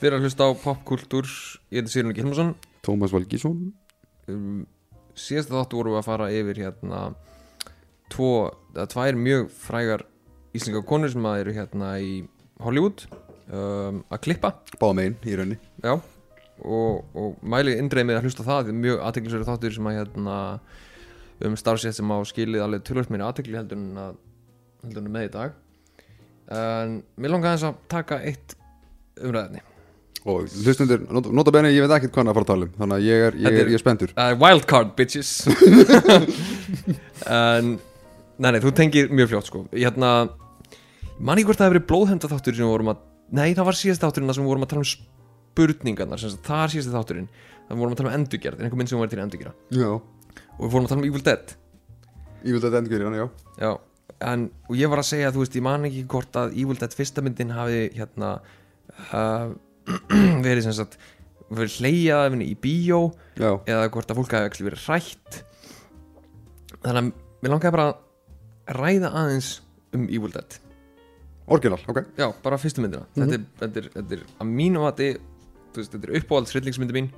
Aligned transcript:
Þið 0.00 0.08
er 0.08 0.14
að 0.16 0.22
hlusta 0.24 0.46
á 0.48 0.50
popkultúr 0.56 1.26
Ég 1.68 1.82
heiti 1.82 1.92
Sýrun 1.92 2.14
Gilmarsson 2.16 2.54
Tómas 2.80 3.12
Valgísson. 3.12 3.66
Um, 4.32 4.62
Síðast 5.12 5.50
þáttu 5.52 5.76
vorum 5.76 5.92
við 5.92 6.00
að 6.00 6.06
fara 6.06 6.28
yfir 6.32 6.60
hérna 6.62 7.00
Tvo, 8.10 8.30
eða 8.72 8.86
tvær 8.94 9.18
mjög 9.20 9.50
frægar 9.52 10.06
Íslinga 10.56 10.80
konur 10.88 11.12
sem 11.12 11.26
að 11.28 11.42
eru 11.42 11.54
hérna 11.58 11.90
í 12.00 12.14
Hollywood 12.64 13.04
um, 13.12 14.00
Að 14.08 14.22
klippa. 14.24 14.54
Báða 14.80 14.96
megin 15.02 15.18
í 15.20 15.36
raunni 15.36 15.58
Já 15.84 15.92
Og, 16.60 17.04
og 17.16 17.36
mæli 17.44 17.76
indreið 17.80 18.08
með 18.08 18.22
að 18.22 18.28
hlusta 18.30 18.46
það 18.48 18.70
Því 18.70 18.76
mjög 18.80 19.04
aðteklisverið 19.04 19.52
þáttur 19.52 19.76
sem 19.76 19.90
að 19.90 19.98
hérna 20.00 20.38
Um 21.44 21.56
starfsett 21.56 21.96
sem 21.96 22.12
á 22.12 22.16
skilið 22.28 22.64
alveg 22.64 22.84
tölvöld 22.88 23.12
meira 23.12 23.30
aðtekli 23.30 23.56
heldur 23.56 23.80
en 23.80 24.00
að 24.00 24.18
heldur 24.84 25.06
en 25.06 25.14
með 25.14 25.24
í 25.24 25.32
dag. 25.32 25.54
En 26.52 27.00
mér 27.16 27.32
langar 27.32 27.54
aðeins 27.54 27.68
að 27.70 27.80
taka 27.96 28.20
eitt 28.28 28.56
umræðinni 29.20 29.64
Og 30.28 30.44
hlustundur, 30.64 31.00
not, 31.08 31.30
nota 31.32 31.52
benni, 31.54 31.70
ég 31.72 31.80
veit 31.86 31.94
ekkert 31.96 32.12
hvað 32.12 32.20
hann 32.20 32.30
að 32.32 32.36
fara 32.36 32.44
að 32.44 32.50
tala 32.50 32.66
um 32.66 32.72
Þannig 32.82 32.96
að 32.98 33.06
ég 33.06 33.22
er, 33.28 33.36
ég 33.40 33.46
er, 33.48 33.60
er- 33.62 33.70
ég 33.72 33.78
er 33.78 33.80
spendur 33.80 34.10
uh, 34.12 34.32
Wildcard 34.42 34.90
bitches. 34.98 35.30
En 37.30 37.78
Nei, 38.40 38.54
nei, 38.54 38.60
þú 38.64 38.70
tengir 38.72 39.10
mjög 39.12 39.28
fljótt 39.34 39.48
sko. 39.50 39.60
Ég 39.76 39.84
hérna 39.90 40.10
Man 41.20 41.36
ekki 41.36 41.50
hvort 41.50 41.60
það 41.60 41.66
hefur 41.68 41.76
verið 41.76 41.88
blóðhenda 41.90 42.30
þáttur 42.32 42.56
sem 42.56 42.64
við 42.64 42.72
vorum 42.72 42.92
að 42.94 43.02
Nei, 43.36 43.50
það 43.56 43.66
var 43.68 43.76
síðast 43.78 44.04
þátturinn 44.04 44.32
sem 44.34 44.44
við 44.44 44.50
vorum 44.50 44.64
að 44.64 44.70
tala 44.72 44.82
um 44.84 44.88
spurningarnar 44.90 46.22
Það 46.24 46.62
er 46.64 46.72
síðast 46.74 46.94
þátturinn 46.96 47.28
Það 47.68 47.80
vorum 47.82 47.92
að 47.94 48.00
tala 48.00 48.10
um 48.12 48.16
endurgerð, 48.16 48.62
einhver 48.64 48.80
mynd 48.80 48.90
sem 48.92 49.00
var 49.02 49.10
til 49.12 49.20
endurgera 49.24 49.52
Já, 49.76 49.90
Og 49.92 50.62
við 50.64 50.72
vorum 50.72 50.88
að 50.88 50.92
tala 50.94 51.00
um 51.02 51.08
Evil 51.10 51.24
Dead. 51.28 51.52
Ég 52.40 52.56
vil 52.56 52.62
þetta 52.64 52.80
endur 52.80 52.94
fyrir 52.96 53.06
hann, 53.10 53.18
já. 53.20 53.26
Já, 53.60 53.70
en 54.32 54.46
Og 54.70 54.76
ég 54.80 54.90
var 54.92 55.02
að 55.04 55.08
segja, 55.12 55.32
þú 55.36 55.44
veist, 55.44 55.56
ég 55.60 55.64
man 55.68 55.84
ekki 55.90 56.06
hvort 56.10 56.40
að 56.40 56.56
Evil 56.64 56.78
Dead 56.80 56.96
fyrsta 56.96 57.24
myndin 57.24 57.52
hafi 57.54 57.82
hérna 57.98 58.32
uh, 59.12 59.52
Verið 60.46 60.66
sem 60.66 60.76
sagt 60.76 60.98
Verið 61.50 61.78
hleyjað 61.80 62.24
af 62.26 62.34
henni 62.34 62.46
í 62.52 62.56
bíó 62.62 63.00
Já, 63.40 63.50
eða 63.66 63.88
hvort 63.90 64.12
að 64.12 64.20
fólk 64.20 64.34
hafi 64.36 64.50
ekki 64.50 64.66
verið 64.68 64.84
hrætt. 64.86 65.38
Þannig 66.84 66.98
að 67.00 67.08
mér 67.42 67.52
langaði 67.54 67.72
bara 67.74 67.86
að 67.90 68.76
ræða 68.78 69.10
aðeins 69.18 69.48
um 69.96 70.04
Evil 70.06 70.30
Dead. 70.34 70.58
Orginal, 71.50 71.80
ok. 71.90 71.98
Já, 72.20 72.28
bara 72.44 72.58
fyrstu 72.62 72.84
myndina. 72.84 73.08
Þetta, 73.16 73.34
er, 73.40 73.46
þetta, 73.64 73.82
er, 73.82 73.88
þetta 73.96 74.16
er 74.18 74.22
að 74.44 74.52
mínu 74.60 74.84
vati 74.84 75.08
þú 75.16 75.80
veist, 75.80 75.96
þetta 75.96 76.06
er 76.10 76.20
uppáhalds 76.20 76.54
hryllingsmyndi 76.54 76.96
mín. 77.00 77.08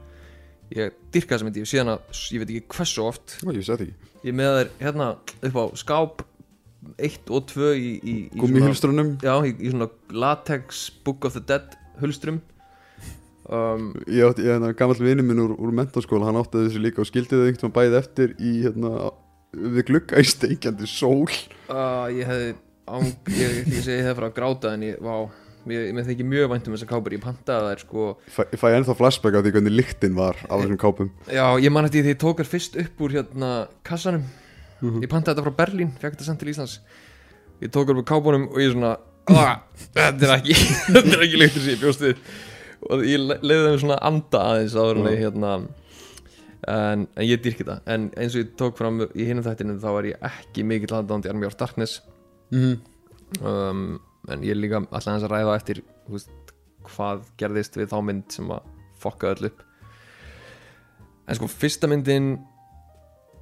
Ég 0.73 0.95
dyrka 1.13 1.35
þessa 1.35 1.49
myndi, 1.51 1.65
ég 1.67 1.69
sé 1.69 1.83
hana 1.83 1.99
ég 2.33 2.41
veit 2.41 2.55
ekki 2.55 2.79
hversu 2.79 3.05
oft. 3.05 3.37
Ó, 3.45 3.51
ég 3.53 3.67
seti 3.67 3.91
ekki. 3.91 4.11
Ég 4.23 4.31
er 4.33 4.39
með 4.39 4.55
þær 4.57 4.71
hérna 4.87 5.09
upp 5.51 5.59
á 5.61 5.65
skáp 5.83 6.25
1 6.97 7.29
og 7.37 7.45
2 7.53 7.69
í, 7.77 7.91
í, 8.01 8.15
í 8.33 8.41
Gummi 8.41 8.63
svona- 8.73 9.05
já, 9.21 9.35
í, 9.45 9.53
í 9.61 9.75
svona 9.75 9.91
latex 10.09 10.87
Book 11.05 11.29
of 11.29 11.37
the 11.37 11.45
Dead 11.45 11.77
hulstrum 12.01 12.41
um, 13.49 13.91
Ég 14.07 14.29
átti, 14.29 14.45
ég 14.47 14.55
hérna, 14.55 14.73
gamall 14.79 15.03
vinur 15.03 15.27
minn 15.27 15.43
úr, 15.43 15.57
úr 15.59 15.75
mentaskóla 15.75 16.29
Hann 16.29 16.41
átti 16.41 16.67
þessu 16.67 16.83
líka 16.83 17.03
og 17.03 17.09
skildi 17.11 17.39
þau 17.39 17.47
einhvern 17.49 17.69
veginn 17.69 17.77
bæði 17.79 18.01
eftir 18.03 18.35
Í, 18.39 18.53
hérna, 18.67 19.13
við 19.53 19.87
glugga 19.91 20.21
í 20.21 20.27
steikjandi 20.29 20.89
sól. 20.89 21.29
Uh, 21.69 22.09
ég 22.13 22.29
hefði 22.29 22.53
ég, 22.53 23.39
ég, 23.39 23.57
ég 23.69 23.73
ég 23.79 24.05
hefði 24.07 24.15
farið 24.17 24.29
að 24.29 24.37
gráta 24.37 24.73
en 24.77 24.85
ég, 24.87 25.01
vá, 25.03 25.15
ég, 25.71 25.91
með 25.97 26.11
þykir 26.11 26.29
mjög 26.33 26.51
vænt 26.53 26.69
um 26.69 26.77
þessar 26.77 26.91
kápur 26.91 27.17
ég 27.17 27.23
pantaði 27.23 27.71
þær 27.71 27.85
sko. 27.85 28.07
Fæ, 28.33 28.43
ég 28.47 28.63
fæ 28.63 28.67
ennþá 28.73 28.97
flashback 28.99 29.39
af 29.39 29.45
því 29.45 29.55
hvernig 29.57 29.77
lyktin 29.77 30.17
var 30.19 30.41
Af 30.49 30.63
þessum 30.65 30.81
kápum? 30.81 31.13
Já, 31.29 31.47
ég 31.63 31.75
man 31.75 31.89
eftir 31.89 32.07
því 32.07 32.15
ég 32.15 32.23
tók 32.23 32.43
þær 32.43 32.53
fyrst 32.55 32.79
upp 32.83 33.05
úr 33.05 33.17
hérna 33.19 33.53
kassanum. 33.87 34.25
Ég 34.83 35.09
pantaði 35.11 35.37
þetta 35.37 35.47
frá 35.47 35.59
Berlín, 35.61 35.93
fekk 36.01 36.17
þetta 36.17 36.27
sendt 36.27 36.43
til 36.43 36.51
Íslands. 36.55 36.79
Ég 37.63 37.71
tók 37.71 37.87
þær 37.87 37.99
upp 37.99 38.03
úr 38.03 38.09
kápunum 38.09 38.49
og 38.51 38.63
ég 38.63 38.73
svona 38.73 38.97
ah, 39.31 39.61
þetta 39.93 40.27
er 40.27 40.35
ekki 40.41 40.57
þetta 40.97 41.13
er 41.13 41.29
ekki 41.29 41.45
lyktir 41.45 41.63
sem 41.67 41.77
ég 41.77 41.85
bjóst 41.85 42.03
við 42.03 42.25
og 42.91 43.05
ég 43.07 43.21
le- 43.23 43.41
leiði 43.43 43.69
þeim 43.69 43.81
svona 43.85 43.99
anda 44.03 44.45
aðeins 44.53 44.77
áður 44.77 45.03
en 45.03 45.11
ég 45.13 45.21
hérna 45.23 45.53
en, 46.69 47.09
en 47.17 47.27
ég 47.27 47.43
dýrki 47.43 47.67
það. 47.67 47.83
En 47.87 48.09
eins 48.17 48.37
og 48.37 48.45
ég 48.45 48.55
tók 48.59 48.79
fram 48.79 49.03
í 49.03 49.27
hinum 49.27 49.45
þættinu 49.47 49.79
þá 49.83 49.91
var 49.97 50.09
ég 50.09 50.25
ekki 50.31 50.65
mikill 50.67 50.97
aðdándi 50.99 51.31
Army 51.31 51.47
of 51.47 51.59
Darkness. 51.61 52.01
Mm 52.51 52.81
um, 53.41 54.01
en 54.31 54.45
ég 54.45 54.55
er 54.55 54.61
líka 54.61 54.79
alltaf 54.83 55.09
hans 55.11 55.25
að 55.27 55.33
ræða 55.35 55.57
eftir 55.59 55.83
veist, 56.11 56.53
hvað 56.87 57.25
gerðist 57.41 57.79
við 57.79 57.91
þá 57.91 57.99
mynd 58.07 58.35
sem 58.35 58.51
að 58.55 58.67
fokka 59.03 59.33
öll 59.33 59.49
upp. 59.51 59.63
En 61.27 61.39
sko 61.39 61.49
fyrsta 61.51 61.89
myndin 61.91 62.35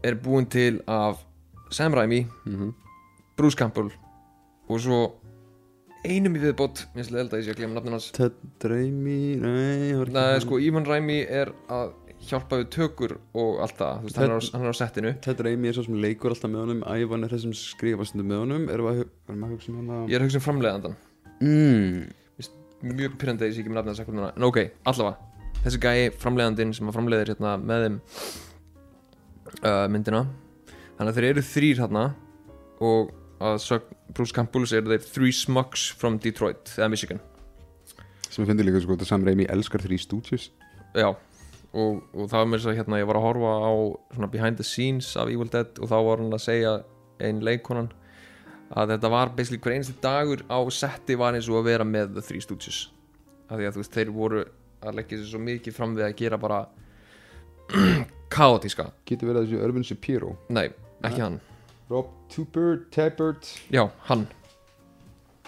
er 0.05 0.17
búin 0.21 0.49
til 0.49 0.81
af 0.89 1.25
Sam 1.71 1.95
Raimi, 1.95 2.27
-hmm. 2.47 2.73
Bruce 3.37 3.57
Campbell 3.57 3.91
og 4.69 4.81
svo 4.81 5.20
einum 6.05 6.37
í 6.37 6.43
viðbót 6.43 6.85
mér 6.91 7.01
finnst 7.01 7.15
leiðilegt 7.15 7.35
að 7.35 7.41
ég 7.41 7.47
sé 7.47 7.55
að 7.55 7.59
glemma 7.61 7.77
nafnum 7.79 7.97
hans. 7.97 8.11
Ted 8.17 8.69
Raimi 8.71 9.17
Nei, 9.41 9.91
Nei, 10.15 10.39
sko, 10.45 10.61
Ivan 10.63 10.89
Raimi 10.89 11.19
er 11.27 11.53
að 11.73 11.93
hjálpa 12.31 12.59
við 12.61 12.71
tökur 12.75 13.15
og 13.41 13.61
allt 13.65 13.79
það, 13.79 14.01
þú 14.01 14.09
veist, 14.09 14.19
hann 14.21 14.27
er 14.27 14.35
á, 14.37 14.41
hann 14.55 14.65
er 14.67 14.75
á 14.77 14.81
settinu. 14.81 15.13
Ted 15.25 15.41
Raimi 15.45 15.71
er 15.71 15.77
svo 15.77 15.85
sem 15.87 16.01
leikur 16.03 16.35
alltaf 16.35 16.53
með 16.53 16.65
honum 16.67 16.83
Ævan 16.89 17.25
er 17.27 17.35
þessum 17.35 17.55
skrifast 17.57 18.17
með 18.19 18.43
honum. 18.43 18.67
Erum 18.73 18.89
við 18.89 18.93
að, 18.93 19.01
hu- 19.01 19.09
erum 19.29 19.45
við 19.45 19.49
að 19.49 19.55
hugsa 19.55 19.73
um 19.73 19.79
hana 19.81 20.01
ég 20.05 20.17
er 20.17 20.25
að 20.25 20.29
hugsa 20.29 20.41
um 20.41 20.47
framleiðandan 20.47 20.99
mm. 21.41 22.03
mjög 22.91 23.17
pyrrandi 23.21 23.47
að 23.47 23.51
ég 23.51 23.57
sé 23.57 23.65
ekki 23.65 23.73
með 23.73 23.81
nafnið 23.81 23.97
þess 23.97 24.13
að 24.13 24.19
núna. 24.19 24.33
En 24.37 24.49
ok, 24.49 24.61
allavega, 24.93 25.47
þessi 25.65 25.83
gæi 25.85 26.11
framleiðandinn 26.21 26.75
sem 26.77 26.91
að 26.91 26.99
framleiðir 26.99 27.33
hérna 27.35 27.55
með 27.61 27.87
þeim 27.87 27.99
uh, 29.65 29.87
myndina. 29.93 30.23
Þannig 30.99 31.11
að 31.11 31.17
þeir 31.17 31.29
eru 31.31 31.47
þrýr 31.55 31.83
hérna 31.85 32.05
og 32.85 33.17
að 33.41 33.59
sögn 33.65 33.97
Bruce 34.15 34.35
Campbells 34.37 34.73
eru 34.77 34.93
þeir 34.93 35.07
Three 35.07 35.35
Smugs 35.35 35.87
from 35.97 36.19
Detroit 36.21 36.75
eða 36.77 36.91
Michigan. 36.93 37.21
Sem 38.29 38.45
við 38.45 38.53
finnum 38.53 38.69
líka 38.69 38.83
sko 38.85 38.97
Sam 39.09 39.25
Raimi 39.27 39.47
elskar 39.51 39.83
Three 39.83 39.99
Stooges. 40.01 40.51
Já, 40.95 41.09
og, 41.73 42.03
og 42.13 42.29
það 42.29 42.37
var 42.37 42.51
mér 42.53 42.63
svo 42.65 42.75
hérna 42.77 43.01
ég 43.01 43.09
var 43.09 43.19
að 43.19 43.27
horfa 43.29 43.55
á 43.65 43.73
svona 44.15 44.31
behind 44.31 44.61
the 44.61 44.67
scenes 44.67 45.15
af 45.17 45.33
Evil 45.33 45.51
Dead 45.51 45.81
og 45.81 45.91
þá 45.91 45.97
var 46.07 46.23
hann 46.23 46.37
að 46.37 46.45
segja 46.45 46.77
ein 47.23 47.43
leikonan 47.47 47.91
að 48.71 48.95
þetta 48.95 49.11
var 49.11 49.35
basically 49.35 49.61
hver 49.65 49.77
einasti 49.77 49.97
dagur 50.03 50.45
á 50.47 50.59
setti 50.71 51.17
var 51.19 51.35
eins 51.35 51.49
og 51.51 51.63
að 51.63 51.71
vera 51.73 51.87
með 51.87 52.15
The 52.19 52.27
Three 52.29 52.45
Stooges. 52.45 52.85
Af 53.49 53.59
því 53.59 53.67
að 53.67 53.77
þú 53.77 53.85
veist 53.85 53.99
þeir 53.99 54.15
voru 54.15 54.45
að 54.81 54.97
leggja 55.01 55.21
sér 55.21 55.31
svo 55.33 55.45
mikið 55.45 55.77
fram 55.77 55.97
við 55.97 56.07
að 56.07 56.19
gera 56.21 56.39
bara 56.41 56.65
kaotíska 58.35 58.91
Getur 59.07 59.31
verið 59.31 59.41
að 59.41 59.49
þessu 59.49 59.65
Irvin 59.67 59.87
Shapiro? 59.87 60.35
Nei, 60.53 60.69
ekki 61.07 61.23
hann 61.23 61.41
Rob 61.91 62.11
Tupert, 62.31 62.91
Tapert 62.95 63.49
já, 63.71 63.89
hann, 64.07 64.29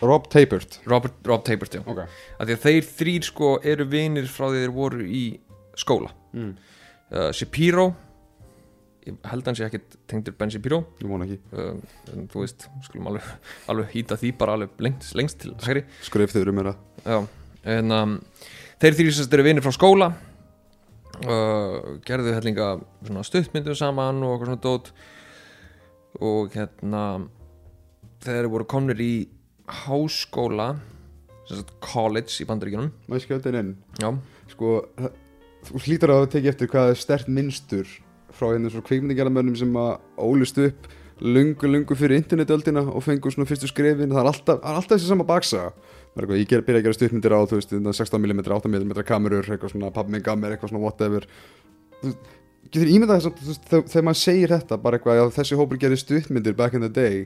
Rob 0.03 0.29
Tapert 0.29 0.81
Robert, 0.85 1.15
Rob 1.25 1.45
Tapert 1.45 1.75
já. 1.75 1.83
Ok. 1.87 2.01
Af 2.03 2.49
því 2.49 2.55
að 2.57 2.65
þeir 2.65 2.87
þrýr 2.99 3.27
sko 3.29 3.51
eru 3.63 3.87
vinir 3.87 4.27
frá 4.27 4.49
því 4.49 4.65
þeir 4.65 4.73
voru 4.75 5.05
í 5.07 5.27
skóla. 5.79 6.11
Mm. 6.35 6.57
uh, 7.13 7.29
Shapiro. 7.31 7.93
Ég 9.07 9.21
held 9.31 9.47
hann 9.47 9.59
sé 9.59 9.69
ekkit 9.69 9.95
tengdur 10.11 10.35
Ben 10.39 10.51
Shapiro. 10.51 10.81
Ég 10.99 11.07
vona 11.11 11.29
ekki. 11.29 11.39
Um, 11.55 11.79
en 12.11 12.27
þú 12.33 12.43
veist, 12.43 12.67
skulum 12.89 13.13
alveg, 13.13 13.31
alveg 13.71 13.95
hýta 13.95 14.19
því 14.19 14.35
bara 14.43 14.59
alveg 14.59 14.83
lengst, 14.83 15.15
lengst 15.19 15.41
til 15.45 15.55
hægri. 15.63 15.87
Skref 16.03 16.35
meira. 16.51 16.75
Já, 17.07 17.23
en 17.77 17.95
um, 17.95 18.19
þeir 18.83 18.99
þrýr 18.99 19.15
sem 19.15 19.23
sagt 19.23 19.39
eru 19.39 19.47
vinir 19.47 19.63
frá 19.63 19.75
skóla. 19.79 20.11
Uh, 21.23 22.01
gerðu 22.03 22.35
hellinga 22.35 22.75
svona 23.07 23.23
stuttmyndum 23.27 23.79
saman 23.79 24.23
og 24.27 24.41
eitthvað 24.41 24.49
svona 24.51 24.65
dót 24.67 24.95
og 26.21 26.53
hérna 26.57 27.05
þeir 28.23 28.51
voru 28.53 28.69
komnir 28.69 29.01
í 29.03 29.15
háskóla 29.85 30.75
college 31.83 32.43
í 32.43 32.47
bandaríkjunum. 32.49 32.93
Má 33.09 33.17
ég 33.19 33.25
skjóta 33.27 33.51
inn 33.51 33.59
inn? 33.61 33.75
Já, 34.01 34.13
Sko, 34.53 34.83
þú 35.67 35.83
hlýtar 35.87 36.13
að 36.13 36.27
tekið 36.35 36.51
eftir 36.53 36.71
hvað 36.73 36.93
er 36.93 36.99
stert 37.01 37.31
minnstur 37.31 37.89
frá 38.33 38.51
hérna 38.51 38.73
svo 38.73 38.83
kvikmyndagerðamönnum 38.87 39.57
sem 39.59 39.73
að 39.79 39.95
ólist 40.21 40.61
upp 40.61 40.89
lungu, 41.23 41.69
lungu 41.69 41.97
fyrir 41.97 42.19
internetöldina 42.21 42.83
og 42.89 43.05
fengur 43.05 43.33
svona 43.33 43.49
fyrstu 43.49 43.71
skrefin. 43.71 44.13
Það 44.13 44.23
er 44.23 44.31
alltaf, 44.33 44.61
er 44.61 44.79
alltaf 44.79 44.97
þessi 44.97 45.11
sama 45.11 45.27
baksa. 45.29 45.71
Ég 46.17 46.49
ger, 46.49 46.65
byrja 46.67 46.83
að 46.83 46.87
gera 46.89 46.99
stuttmyndir 46.99 47.37
á 47.37 47.41
þú 47.49 47.59
veist, 47.61 47.73
hérna 47.73 47.95
16mm, 47.97 48.43
8mm 48.59 49.05
kamerur 49.09 49.49
eitthvað 49.49 49.75
svona, 49.75 49.93
pabbi 49.95 50.17
minn 50.17 50.25
gaf 50.25 50.41
mér 50.41 50.57
eitthvað 50.57 50.75
svona 50.75 50.85
whatever 50.85 51.29
getur 52.71 52.91
ímyndað 52.93 53.21
þess 53.21 53.31
að 53.31 53.47
veist, 53.49 53.69
þegar, 53.71 54.07
maður 54.09 54.21
segir 54.23 54.55
þetta 54.55 54.79
bara 54.83 54.99
eitthvað, 54.99 55.21
já 55.21 55.25
þessi 55.39 55.59
hópur 55.61 55.81
gerir 55.83 56.01
stuttmyndir 56.01 56.59
back 56.59 56.77
in 56.79 56.85
the 56.85 56.93
day 56.93 57.25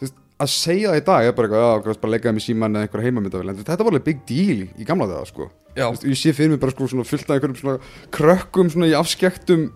veist, 0.00 0.16
að 0.38 0.52
segja 0.54 0.92
það 0.92 1.00
í 1.00 1.04
dag 1.08 1.28
er 1.28 1.34
bara 1.38 1.50
eitthvað, 1.50 1.82
hvað, 1.86 2.00
bara 2.04 2.14
leggjaði 2.14 2.38
mig 2.38 2.46
síman 2.46 2.78
eða 2.78 2.88
einhverja 2.88 3.08
heimamyndavel, 3.08 3.56
þetta 3.64 3.82
var 3.82 3.92
alveg 3.92 4.06
big 4.06 4.22
deal 4.28 4.62
í, 4.68 4.86
gamla 4.88 5.10
þegar, 5.10 5.32
sko. 5.32 5.50
Ég 5.78 6.18
sé 6.18 6.32
fyrir 6.34 6.54
mig 6.54 6.62
bara 6.62 6.74
sko 6.74 6.88
fullt 6.88 7.28
af 7.28 7.36
einhverjum 7.36 7.84
krökkum 8.14 8.72
í 8.86 8.94
afskektum 8.98 9.68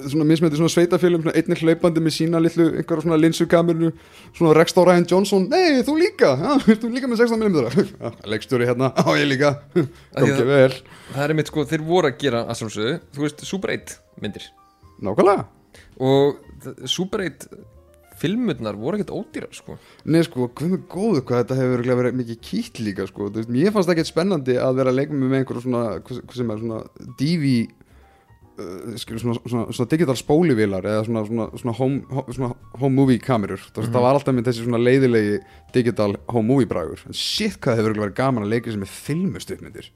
svona 0.00 0.26
mismætti 0.28 0.58
svona 0.58 0.72
sveitafélum 0.72 1.22
svona 1.24 1.34
einnig 1.38 1.62
hlaupandi 1.62 2.02
með 2.04 2.14
sína 2.16 2.40
litlu 2.42 2.66
einhverja 2.70 3.04
svona 3.04 3.18
linsukamerinu 3.20 3.90
svona 4.36 4.54
Rex 4.56 4.76
Dó 4.76 4.84
Ryan 4.86 5.06
Johnson. 5.08 5.46
Nei 5.52 5.80
þú 5.86 5.96
líka, 6.00 6.34
já, 6.36 6.76
þú 6.82 6.92
líka 6.94 7.10
með 7.10 7.24
16 7.24 7.44
mm 7.46 7.88
leikstjóri 8.32 8.68
hérna, 8.68 8.92
á 9.00 9.08
ég 9.18 9.28
líka. 9.30 9.54
Kom 10.18 10.28
ekki 10.28 10.46
vel. 10.48 10.70
Það 11.14 11.24
er 11.26 11.36
mitt 11.40 11.52
sko, 11.52 11.66
þeir 11.72 11.86
voru 11.88 12.12
að 12.12 12.20
gera 12.22 12.44
að 12.46 12.60
sjálfsögðu, 12.62 12.94
þú 13.16 13.26
veist, 13.26 13.44
Super 13.48 13.74
8 13.76 13.98
myndir. 14.24 14.48
Nákvæmlega. 15.00 15.48
Og 16.00 16.88
Super 16.90 17.24
8 17.26 17.50
filmurnar 18.20 18.76
voru 18.76 18.98
ekkert 18.98 19.14
ódýrar 19.16 19.52
sko. 19.56 19.78
Nei 20.04 20.20
sko, 20.26 20.50
hvað 20.52 20.74
með 20.74 20.82
góðu 20.92 21.22
hvað 21.24 21.42
þetta 21.42 21.56
hefur 21.56 21.84
verið 21.88 22.18
mikið 22.18 22.40
kýtt 22.44 22.80
líka 22.84 23.06
sko. 23.08 23.30
Þú 23.30 23.40
veist, 23.40 23.52
Mér 23.54 23.72
fannst 23.74 23.92
ekkert 23.94 24.10
spennandi 24.10 24.58
að 24.60 24.80
vera 24.80 24.92
að 24.92 24.98
leika 25.00 25.16
með 25.16 25.38
einhverjum 25.38 25.64
svona, 25.64 25.84
hvað 26.04 26.36
sem 26.36 26.52
er 26.52 26.60
svona 26.60 26.80
DV 27.20 27.54
skilur, 29.00 29.20
svona, 29.22 29.34
svona, 29.48 29.64
svona 29.74 29.90
digital 29.90 30.16
spólivílar 30.18 30.86
eða 30.86 31.04
svona, 31.06 31.22
svona, 31.60 31.74
home, 31.78 32.00
ho- 32.10 32.26
svona 32.32 32.50
home 32.80 32.94
movie 32.94 33.18
kamerur 33.22 33.58
það, 33.62 33.84
Mhm. 33.84 33.92
það 33.94 34.04
var 34.06 34.14
alltaf 34.18 34.34
með 34.36 34.48
þessi 34.50 34.64
svona 34.66 34.80
leiðilegi 34.82 35.38
digital 35.72 36.16
home 36.28 36.46
movie 36.48 36.66
bragur 36.66 37.00
en 37.06 37.12
shit 37.12 37.58
hvað 37.60 37.76
hefur 37.80 37.94
verið 38.00 38.14
gaman 38.14 38.44
að 38.44 38.52
leika 38.54 38.70
sem 38.72 38.80
með 38.82 38.94
filmu 38.94 39.40
stuðmyndir 39.40 39.90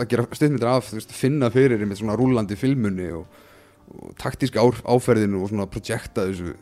að 0.00 0.08
gera 0.08 0.26
stuðmyndir 0.32 0.70
af, 0.70 0.90
veist, 0.94 1.12
finna 1.12 1.50
fyrir 1.50 1.78
með 1.86 2.00
svona 2.02 2.16
rúllandi 2.18 2.56
filmunni 2.56 3.10
og, 3.12 3.26
og 3.90 4.14
taktíska 4.16 4.60
áferðinu 4.86 5.42
og 5.42 5.48
svona 5.50 5.66
projekta 5.66 6.26
þessu, 6.28 6.54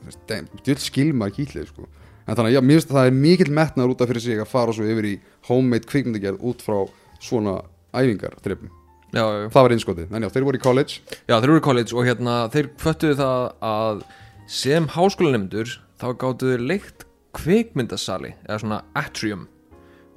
djöld 0.65 0.81
skilma 0.81 1.29
kýtlið, 1.31 1.67
sko. 1.69 1.87
En 2.29 2.37
þannig 2.37 2.53
að 2.53 2.57
já, 2.57 2.61
mér 2.61 2.77
finnst 2.79 2.91
að 2.93 2.97
það 2.99 3.07
er 3.09 3.17
mikill 3.17 3.53
metnaður 3.57 3.91
út 3.95 4.01
af 4.05 4.09
fyrir 4.11 4.21
sig 4.21 4.39
að 4.41 4.49
fara 4.51 4.73
svo 4.73 4.85
yfir 4.85 5.07
í 5.09 5.15
homemade 5.49 5.87
kvikmyndagerð 5.89 6.43
út 6.45 6.61
frá 6.65 6.89
svona 7.21 7.55
æfingar 7.97 8.35
trippum. 8.45 8.69
Já, 9.13 9.25
já. 9.25 9.49
Það 9.55 9.67
var 9.67 9.75
innskotið, 9.77 10.15
en 10.15 10.27
já, 10.27 10.31
þeir 10.35 10.49
voru 10.49 10.61
í 10.61 10.63
college 10.63 11.19
Já, 11.29 11.37
þeir 11.37 11.51
eru 11.51 11.61
í 11.61 11.67
college 11.69 11.97
og 11.97 12.09
hérna 12.09 12.39
þeir 12.53 12.71
föttuðu 12.81 13.19
það 13.21 13.45
að 13.69 14.03
sem 14.49 14.89
háskólanemndur 14.95 15.77
þá 16.01 16.09
gáttu 16.21 16.53
þeir 16.53 16.67
leikt 16.73 17.07
kvikmyndasali 17.37 18.35
eða 18.47 18.61
svona 18.63 18.83
atrium 18.97 19.47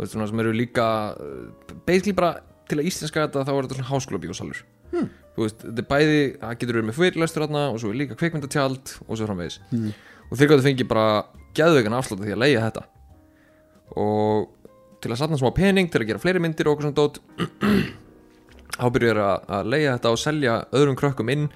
veist 0.02 0.16
svona 0.16 0.28
sem 0.30 0.44
eru 0.44 0.54
líka 0.56 0.86
uh, 1.14 1.74
basically 1.86 2.16
bara 2.18 2.38
til 2.70 2.80
að 2.80 2.88
íslenska 2.90 3.26
þetta 3.26 3.44
þá 3.48 3.52
er 3.54 3.66
þetta 3.66 3.78
svona 3.80 3.92
háskólabíósalur 3.92 4.62
hmm. 4.94 5.10
þú 5.36 5.46
veist, 5.46 5.66
þetta 5.66 5.84
er 5.84 5.90
bæði, 5.92 6.22
það 6.42 6.56
getur 6.62 6.80
verið 6.80 6.88
með 6.90 6.98
fyrirlestur 7.00 7.46
þarna 7.46 7.66
og 7.74 7.82
svo 7.82 7.92
er 7.92 8.00
líka 8.02 8.18
kvikmyndatjald 8.20 8.96
og 9.08 9.12
svo 9.20 9.28
framvegis 9.28 9.60
Hmm. 9.72 9.92
og 10.30 10.40
þeir 10.40 10.52
gáttu 10.52 10.68
fengið 10.70 10.90
bara 10.92 11.06
geðveikan 11.58 11.98
afslátt 11.98 12.24
af 12.24 12.28
því 12.28 12.36
að 12.38 12.44
leiða 12.46 12.66
þetta 12.70 12.86
og 14.02 14.50
til 15.04 15.12
að 15.12 15.20
satna 15.20 15.42
smá 15.42 15.52
pening 15.56 15.92
til 15.92 16.02
að 16.02 16.12
gera 16.12 16.22
fleiri 16.24 16.42
myndir 16.42 16.70
og 16.70 16.78
okkur 16.78 16.88
svona 16.88 17.00
dót 17.02 17.20
þá 18.78 18.86
byrjuður 18.96 19.22
að, 19.26 19.72
leiða 19.72 19.96
þetta 19.96 20.14
og 20.14 20.22
selja 20.22 20.58
öðrum 20.78 21.00
krökkum 21.00 21.32
inn 21.34 21.50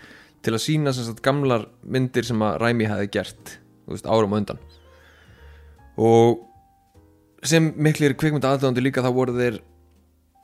til 0.45 0.53
að 0.53 0.63
sína 0.65 0.93
sagt 0.93 1.23
gamlar 1.25 1.67
myndir 1.81 2.27
sem 2.27 2.41
að 2.45 2.59
Ræmi 2.61 2.89
hefði 2.89 3.11
gert 3.15 3.55
veist, 3.89 4.09
árum 4.09 4.35
á 4.35 4.39
undan. 4.41 4.59
Og 6.01 6.43
sem 7.45 7.71
miklir 7.77 8.17
kvikmynda 8.17 8.53
aðdöðandi 8.53 8.83
líka 8.83 9.05
þá 9.05 9.11
voru 9.15 9.37
þeir 9.37 9.61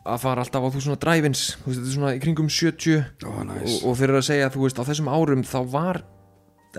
að 0.02 0.24
fara 0.24 0.42
alltaf 0.42 0.66
á 0.66 0.74
þú 0.74 0.82
svona 0.82 1.02
drive-ins 1.02 1.44
þú 1.62 1.68
veist, 1.68 1.78
þetta 1.82 1.90
er 1.92 1.96
svona 1.98 2.14
í 2.16 2.22
kringum 2.24 2.50
70 2.50 2.96
Ó, 3.22 3.30
og, 3.30 3.44
næs 3.52 3.78
og 3.86 3.98
þeir 4.00 4.08
eru 4.08 4.22
að 4.22 4.28
segja 4.32 4.48
að 4.48 4.56
þú 4.56 4.64
veist 4.66 4.82
á 4.82 4.88
þessum 4.90 5.12
árum 5.14 5.44
þá 5.46 5.60
var 5.70 6.02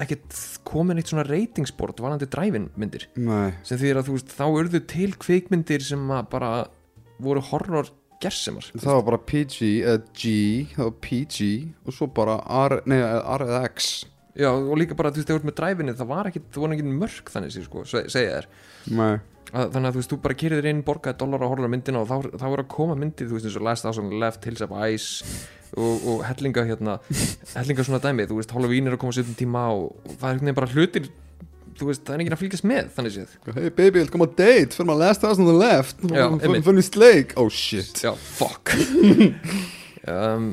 ekkert 0.02 0.38
komin 0.66 0.98
eitt 0.98 1.10
svona 1.12 1.26
ratingsbord 1.28 2.00
varandi 2.00 2.26
drive-in 2.32 2.70
myndir. 2.80 3.06
Nei, 3.20 3.52
sem 3.66 3.78
því 3.78 3.92
að 3.92 4.06
þú 4.08 4.16
veist 4.16 4.32
þá 4.32 4.44
urðu 4.48 4.80
til 4.88 5.10
kvikmyndir 5.20 5.84
sem 5.84 6.06
að 6.16 6.30
bara 6.32 6.52
voru 7.22 7.42
horror 7.52 7.90
gersemar. 8.22 8.68
Það 8.78 8.96
var 8.98 9.04
bara 9.10 9.20
PG 9.32 9.70
eða 9.82 9.98
G, 10.16 10.32
það 10.76 10.88
var 10.88 10.96
PG 11.08 11.50
og 11.86 11.96
svo 11.98 12.08
bara 12.16 12.38
R, 12.62 12.78
nei, 12.90 13.00
R 13.02 13.44
eða 13.48 13.60
X. 13.72 13.90
Já, 14.38 14.48
og 14.48 14.72
líka 14.80 14.96
bara, 14.96 15.10
þú 15.12 15.20
veist, 15.20 15.28
þegar 15.28 15.38
þú 15.38 15.42
ert 15.42 15.50
með 15.50 15.58
dræfinni 15.60 15.94
það 15.98 16.08
var 16.14 16.28
ekkit, 16.30 16.46
það 16.54 16.62
voru 16.64 16.76
ekki 16.78 16.92
mörg 17.02 17.32
þannig 17.34 17.56
sko, 17.66 17.82
se- 17.90 18.06
segja 18.14 18.38
þér. 18.38 18.46
Nei, 18.96 19.10
að, 19.52 19.66
þannig 19.74 19.88
að 19.90 19.92
þú 19.92 20.00
veist, 20.00 20.12
þú 20.14 20.18
bara 20.24 20.38
kýrðir 20.42 20.68
inn, 20.70 20.80
borgaði 20.86 21.18
dólar 21.20 21.44
á 21.44 21.68
myndina 21.68 22.00
og 22.00 22.08
þá, 22.08 22.30
þá 22.40 22.46
voru 22.48 22.64
að 22.64 22.70
koma 22.72 22.96
myndir, 22.96 23.28
þú 23.28 23.36
veist, 23.36 23.50
eins 23.50 23.58
og 23.60 23.66
Last 23.68 23.84
House 23.84 24.00
on 24.00 24.08
Left, 24.22 24.46
Hills 24.48 24.64
of 24.64 24.72
Ice 24.88 25.36
og, 25.76 26.06
og 26.14 26.24
hellinga 26.30 26.64
hérna, 26.68 26.96
hellinga 27.52 27.84
svona 27.84 28.00
dæmi 28.04 28.24
þú 28.30 28.40
veist, 28.40 28.56
Halloween 28.56 28.88
er 28.88 28.96
að 28.96 29.02
koma 29.04 29.16
sér 29.18 29.28
tíma 29.36 29.66
og, 29.76 29.92
og 30.08 30.16
það 30.20 30.30
er 30.32 30.40
veginn 30.40 30.58
bara 30.62 30.72
hlutir 30.72 31.10
þú 31.78 31.88
veist, 31.88 32.02
það 32.06 32.14
er 32.16 32.22
enginn 32.24 32.36
að 32.36 32.42
fylgjast 32.42 32.66
með, 32.68 32.90
þannig 32.96 33.14
séð. 33.16 33.36
Hey 33.56 33.70
baby, 33.70 34.02
let's 34.02 34.12
come 34.12 34.26
on 34.26 34.32
a 34.32 34.36
date. 34.38 34.76
Fyrir 34.76 34.88
maður 34.90 35.02
last 35.04 35.24
house 35.26 35.40
on 35.42 35.48
the 35.48 35.56
left. 35.56 36.02
Fyrir 36.02 36.86
sleik, 36.86 37.34
oh 37.40 37.48
shit. 37.52 38.02
Já, 38.04 38.12
fuck. 38.16 38.74
Um, 40.02 40.52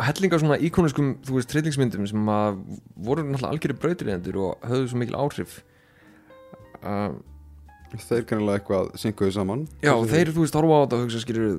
hellinga 0.00 0.38
svona 0.40 0.56
íkoniskum, 0.64 1.16
þú 1.26 1.38
veist, 1.38 1.50
treylingsmyndum 1.52 2.06
sem 2.08 2.30
að 2.32 2.60
voru 3.04 3.24
náttúrulega 3.26 3.50
algjöru 3.54 3.78
brautriðendur 3.82 4.38
og 4.46 4.68
höfðu 4.70 4.92
svo 4.92 5.00
mikil 5.02 5.18
áhrif. 5.20 5.58
Um, 6.82 7.18
Þeir 7.88 8.26
kannilega 8.28 8.60
eitthvað 8.60 8.90
synkuðu 9.00 9.32
saman. 9.32 9.62
Já, 9.80 9.94
þeir, 10.10 10.28
þú 10.36 10.42
veist, 10.44 10.56
horfa 10.58 10.76
á 10.76 10.80
þetta 10.82 10.96
og 10.98 11.04
hugsa 11.06 11.20
skilur 11.22 11.54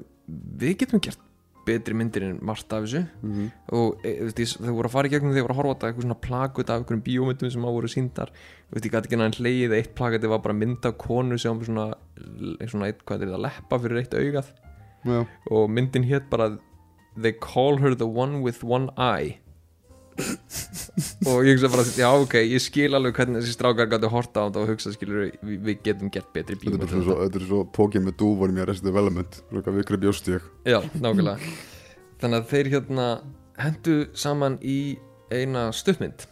við 0.62 0.76
getum 0.84 1.02
gert 1.02 1.22
betri 1.70 1.98
myndir 1.98 2.26
en 2.28 2.38
margt 2.46 2.74
af 2.76 2.86
þessu. 2.86 3.04
Mhm. 3.24 3.50
og 3.78 4.06
e, 4.06 4.14
þau 4.34 4.74
voru 4.74 4.90
að 4.90 4.96
fara 4.96 5.10
í 5.10 5.14
gegnum 5.14 5.36
þegar 5.36 5.48
voru 5.48 5.56
að 5.56 5.62
horfa 5.62 5.72
á 5.72 5.76
þetta 5.76 5.90
eitthvað 5.90 6.08
svona 6.08 6.22
plakut 6.28 6.70
af 6.70 6.80
einhverjum 6.80 7.04
bíómyndum 7.10 7.54
sem 7.54 7.68
að 7.68 7.78
voru 7.78 7.92
síndar 7.92 8.34
ég 8.76 8.86
gæti 8.86 9.06
ekki 9.08 9.20
náðan 9.20 9.38
hlegið 9.40 9.76
eitt 9.80 9.94
plakati 9.98 10.32
var 10.32 10.42
bara 10.46 10.58
mynd 10.58 10.86
af 10.86 10.98
konu 11.02 11.38
sem 11.42 11.62
svona, 11.66 11.92
svona 12.68 12.90
eitt, 12.90 13.06
hvað 13.06 13.26
er 13.26 13.34
það, 13.34 13.46
leppa 13.48 13.80
fyrir 13.80 14.02
eitt 14.04 14.18
augað. 14.18 14.50
Já, 15.08 15.22
og 15.56 15.70
myndin 15.72 16.08
hétt 16.10 16.28
bara 16.30 16.58
They 17.20 17.34
call 17.34 17.78
her 17.78 17.96
the 17.96 18.08
one 18.08 18.42
with 18.42 18.64
one 18.64 18.92
eye 18.96 19.40
og 21.30 21.48
ég 21.48 21.56
hugsa 21.56 21.72
bara 21.72 21.86
já 21.96 22.10
ok, 22.12 22.36
ég 22.44 22.64
skil 22.64 22.98
alveg 22.98 23.18
hvernig 23.20 23.42
þessi 23.42 23.56
strákar 23.56 23.90
gæti 23.92 24.12
horta 24.12 24.44
á 24.44 24.48
þetta 24.48 24.64
og 24.64 24.72
hugsa 24.74 24.94
skilur 24.96 25.26
við, 25.26 25.58
við 25.66 25.82
getum 25.86 26.14
gert 26.14 26.32
betri 26.36 26.58
Þetta 26.60 26.88
er 26.90 27.06
svo, 27.08 27.18
þetta 27.24 27.42
er 27.42 27.46
svo 27.50 27.62
pókið 27.76 28.08
með 28.08 28.18
dúvorum 28.22 28.60
í 28.60 28.64
Arrested 28.66 28.90
Development 28.90 29.42
Svo 29.50 29.76
við 29.76 30.00
bjóst 30.06 30.32
ég 30.32 30.48
Já, 30.68 30.80
nákvæmlega. 31.00 31.54
Þannig 32.20 32.42
að 32.42 32.50
þeir 32.52 32.72
hérna 32.74 33.06
hendu 33.60 33.96
saman 34.18 34.58
í 34.64 34.80
eina 35.32 35.70
stuttmynd 35.76 36.26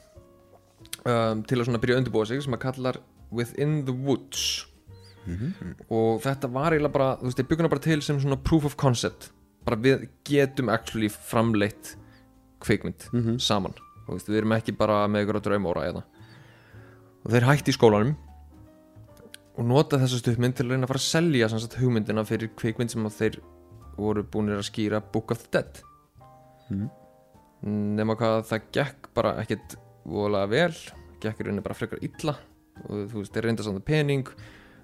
um, 1.07 1.43
til 1.47 1.59
að 1.59 1.67
svona 1.67 1.81
byrja 1.81 1.97
að 1.97 2.01
undirbúa 2.03 2.27
sig 2.29 2.43
sem 2.43 2.57
að 2.57 2.63
kallar 2.65 2.99
Within 3.31 3.81
the 3.87 3.95
Woods. 3.95 4.65
Og 5.91 6.21
þetta 6.23 6.49
var 6.51 6.71
eiginlega 6.75 6.93
bara 6.93 7.07
þú 7.19 7.27
veist, 7.27 7.39
þeir 7.41 7.49
bygguna 7.49 7.71
bara 7.73 7.83
til 7.83 7.99
sem 8.05 8.19
svona 8.23 8.39
proof 8.39 8.67
of 8.69 8.77
concept. 8.79 9.29
Bara 9.67 9.79
við 9.83 10.07
getum 10.27 10.71
actually 10.71 11.09
framleitt 11.11 11.95
kvikmynd 12.63 13.07
saman. 13.43 13.75
Þú 14.05 14.15
veist, 14.15 14.29
við 14.31 14.39
erum 14.41 14.55
ekki 14.55 14.75
bara 14.77 15.01
með 15.11 15.25
ykkur 15.25 15.39
að 15.39 15.47
draumóra 15.49 15.85
eða. 15.89 16.03
Og 17.25 17.33
þeir 17.33 17.47
hætti 17.49 17.73
í 17.73 17.75
skólanum 17.75 18.15
og 19.57 19.65
nota 19.65 19.97
þessa 19.99 20.21
stuttmynd 20.21 20.55
til 20.55 20.67
að 20.67 20.75
reyna 20.75 20.85
að 20.85 20.93
fara 20.93 21.01
að 21.01 21.09
selja 21.09 21.49
sagt, 21.49 21.79
hugmyndina 21.81 22.23
fyrir 22.27 22.53
kvikmynd 22.55 22.93
sem 22.93 23.09
þeir 23.09 23.39
voru 23.97 24.23
búinir 24.23 24.61
að 24.61 24.69
skýra 24.69 25.01
Book 25.01 25.33
of 25.33 25.43
the 25.43 25.51
Dead. 25.57 25.83
Mhm. 26.69 26.89
nema 27.97 28.13
hvað 28.13 28.43
það 28.45 28.65
gekk 28.71 29.07
bara 29.15 29.31
ekkert 29.41 29.77
voðalega 30.05 30.49
vel 30.51 30.73
gekk 31.23 31.41
í 31.41 31.47
rauninni 31.47 31.63
bara 31.65 31.77
frekar 31.77 32.01
illa. 32.05 32.35
Og 32.85 33.07
þú 33.09 33.23
veist, 33.23 33.33
þeir 33.33 33.47
reynda 33.47 33.65
samt 33.65 33.85
pening. 33.87 34.29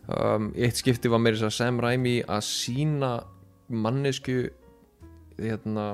Um, 0.08 0.50
eitt 0.58 0.80
skipti 0.82 1.12
var 1.12 1.22
meira 1.22 1.38
þess 1.38 1.52
að 1.52 1.58
Sam 1.60 1.80
Raimi 1.84 2.16
að 2.26 2.42
sína 2.48 3.12
mannesku 3.70 4.50
hérna 5.38 5.86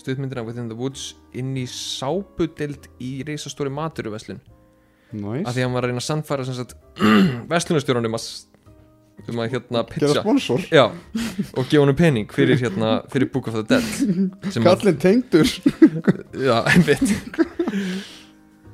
stuðmyndina 0.00 0.44
Within 0.46 0.68
the 0.72 0.76
Woods 0.78 1.14
inn 1.36 1.52
í 1.60 1.66
sápudeld 1.70 2.88
í 3.02 3.20
reisastóri 3.28 3.72
maturuveslun 3.72 4.40
Næs 5.12 5.42
af 5.48 5.56
því 5.56 5.58
að 5.58 5.64
hann 5.66 5.74
var 5.74 5.84
að 5.86 5.90
reyna 5.90 6.02
að 6.02 6.06
sannfæra 6.06 6.44
sem 6.46 6.54
sagt 6.58 6.76
verslunarstjórunum 7.52 8.14
að 8.18 8.28
um 9.28 9.40
að 9.42 9.50
hérna 9.52 9.82
pitcha. 9.84 10.22
Já, 10.72 10.84
og 11.52 11.66
gefa 11.68 11.80
honum 11.82 11.96
pening 11.98 12.30
fyrir 12.32 12.56
hérna, 12.56 13.02
fyrir 13.12 13.28
Book 13.28 13.50
of 13.50 13.58
the 13.58 13.64
Dead 13.68 14.54
Kallinn 14.64 14.96
tengdur. 15.02 15.44
Já, 16.48 16.54
einmitt. 16.72 17.12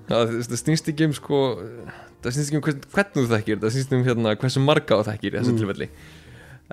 Það 0.07 0.37
það 0.47 0.61
snýst 0.61 0.91
ekki 0.93 1.09
um 1.09 1.17
sko 1.17 1.41
það 2.23 2.37
snýst 2.37 2.53
ekki 2.53 2.61
um 2.61 2.65
hvern, 2.69 2.85
hvernig 2.95 3.17
þú 3.17 3.27
þekkir 3.33 3.59
það 3.65 3.75
snýst 3.75 3.97
um 3.99 4.05
hérna 4.07 4.37
hversu 4.39 4.63
marga 4.63 5.01
þú 5.01 5.09
þekkir 5.11 5.35
í 5.35 5.41
þessu 5.41 5.55
Mm. 5.57 5.59
tilfelli. 5.65 5.89